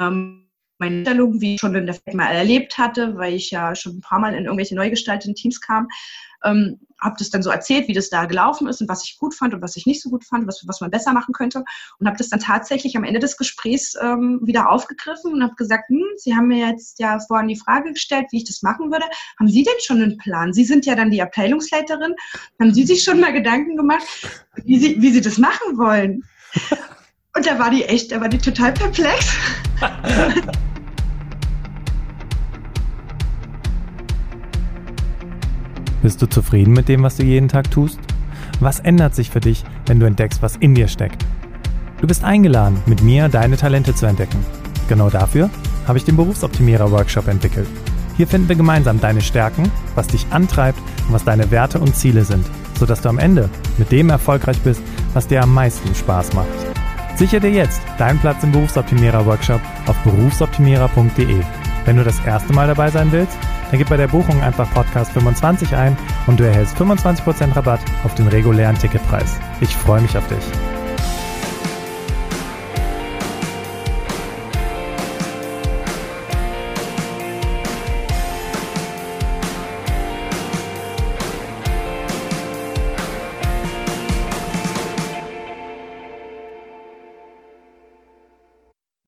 ähm, 0.00 0.45
meine 0.78 1.02
Stellung, 1.02 1.40
wie 1.40 1.54
ich 1.54 1.60
schon 1.60 1.74
in 1.74 1.86
der 1.86 1.94
Feld 1.94 2.14
mal 2.14 2.28
erlebt 2.28 2.78
hatte, 2.78 3.16
weil 3.16 3.34
ich 3.34 3.50
ja 3.50 3.74
schon 3.74 3.98
ein 3.98 4.00
paar 4.00 4.18
Mal 4.18 4.34
in 4.34 4.44
irgendwelche 4.44 4.74
neu 4.74 4.90
gestalteten 4.90 5.34
Teams 5.34 5.60
kam, 5.60 5.88
ähm, 6.44 6.78
habe 7.00 7.16
das 7.18 7.30
dann 7.30 7.42
so 7.42 7.50
erzählt, 7.50 7.88
wie 7.88 7.92
das 7.92 8.08
da 8.08 8.24
gelaufen 8.24 8.66
ist 8.68 8.80
und 8.80 8.88
was 8.88 9.04
ich 9.04 9.18
gut 9.18 9.34
fand 9.34 9.52
und 9.52 9.62
was 9.62 9.76
ich 9.76 9.86
nicht 9.86 10.02
so 10.02 10.08
gut 10.08 10.24
fand, 10.24 10.46
was, 10.46 10.64
was 10.66 10.80
man 10.80 10.90
besser 10.90 11.12
machen 11.12 11.34
könnte 11.34 11.62
und 11.98 12.06
habe 12.06 12.16
das 12.16 12.30
dann 12.30 12.40
tatsächlich 12.40 12.96
am 12.96 13.04
Ende 13.04 13.20
des 13.20 13.36
Gesprächs 13.36 13.94
ähm, 14.00 14.40
wieder 14.42 14.70
aufgegriffen 14.70 15.32
und 15.32 15.42
habe 15.42 15.54
gesagt, 15.56 15.88
hm, 15.88 16.04
Sie 16.16 16.34
haben 16.34 16.48
mir 16.48 16.68
jetzt 16.68 16.98
ja 16.98 17.18
vorhin 17.18 17.48
die 17.48 17.56
Frage 17.56 17.92
gestellt, 17.92 18.26
wie 18.30 18.38
ich 18.38 18.44
das 18.44 18.62
machen 18.62 18.90
würde. 18.90 19.04
Haben 19.38 19.48
Sie 19.48 19.62
denn 19.62 19.74
schon 19.82 20.02
einen 20.02 20.16
Plan? 20.18 20.52
Sie 20.52 20.64
sind 20.64 20.86
ja 20.86 20.94
dann 20.94 21.10
die 21.10 21.20
Abteilungsleiterin. 21.20 22.14
Haben 22.60 22.72
Sie 22.72 22.86
sich 22.86 23.04
schon 23.04 23.20
mal 23.20 23.32
Gedanken 23.32 23.76
gemacht, 23.76 24.06
wie 24.64 24.78
Sie, 24.78 25.00
wie 25.00 25.10
Sie 25.10 25.20
das 25.20 25.38
machen 25.38 25.76
wollen? 25.76 26.22
Und 27.36 27.46
da 27.46 27.58
war 27.58 27.70
die 27.70 27.84
echt, 27.84 28.12
da 28.12 28.20
war 28.20 28.28
die 28.30 28.38
total 28.38 28.72
perplex. 28.72 29.36
Bist 36.06 36.22
du 36.22 36.28
zufrieden 36.28 36.72
mit 36.72 36.88
dem, 36.88 37.02
was 37.02 37.16
du 37.16 37.24
jeden 37.24 37.48
Tag 37.48 37.68
tust? 37.68 37.98
Was 38.60 38.78
ändert 38.78 39.16
sich 39.16 39.28
für 39.28 39.40
dich, 39.40 39.64
wenn 39.86 39.98
du 39.98 40.06
entdeckst, 40.06 40.40
was 40.40 40.54
in 40.54 40.72
dir 40.72 40.86
steckt? 40.86 41.26
Du 42.00 42.06
bist 42.06 42.22
eingeladen, 42.22 42.80
mit 42.86 43.02
mir 43.02 43.28
deine 43.28 43.56
Talente 43.56 43.92
zu 43.92 44.06
entdecken. 44.06 44.38
Genau 44.88 45.10
dafür 45.10 45.50
habe 45.84 45.98
ich 45.98 46.04
den 46.04 46.14
Berufsoptimierer 46.14 46.92
Workshop 46.92 47.26
entwickelt. 47.26 47.66
Hier 48.16 48.28
finden 48.28 48.48
wir 48.48 48.54
gemeinsam 48.54 49.00
deine 49.00 49.20
Stärken, 49.20 49.68
was 49.96 50.06
dich 50.06 50.24
antreibt 50.30 50.78
und 51.08 51.14
was 51.14 51.24
deine 51.24 51.50
Werte 51.50 51.80
und 51.80 51.96
Ziele 51.96 52.22
sind, 52.22 52.46
sodass 52.78 53.00
du 53.00 53.08
am 53.08 53.18
Ende 53.18 53.50
mit 53.76 53.90
dem 53.90 54.08
erfolgreich 54.08 54.60
bist, 54.60 54.82
was 55.12 55.26
dir 55.26 55.42
am 55.42 55.52
meisten 55.52 55.92
Spaß 55.92 56.34
macht. 56.34 56.46
Sichere 57.16 57.40
dir 57.40 57.50
jetzt 57.50 57.80
deinen 57.98 58.20
Platz 58.20 58.44
im 58.44 58.52
Berufsoptimierer 58.52 59.26
Workshop 59.26 59.60
auf 59.88 59.96
berufsoptimierer.de. 60.04 61.40
Wenn 61.86 61.96
du 61.96 62.04
das 62.04 62.22
erste 62.26 62.52
Mal 62.52 62.66
dabei 62.66 62.90
sein 62.90 63.10
willst, 63.12 63.38
dann 63.70 63.78
gib 63.78 63.88
bei 63.88 63.96
der 63.96 64.08
Buchung 64.08 64.42
einfach 64.42 64.70
Podcast 64.74 65.12
25 65.12 65.74
ein 65.74 65.96
und 66.26 66.38
du 66.38 66.44
erhältst 66.44 66.76
25% 66.76 67.56
Rabatt 67.56 67.80
auf 68.04 68.14
den 68.14 68.28
regulären 68.28 68.76
Ticketpreis. 68.76 69.38
Ich 69.60 69.74
freue 69.74 70.02
mich 70.02 70.18
auf 70.18 70.26
dich. 70.26 70.75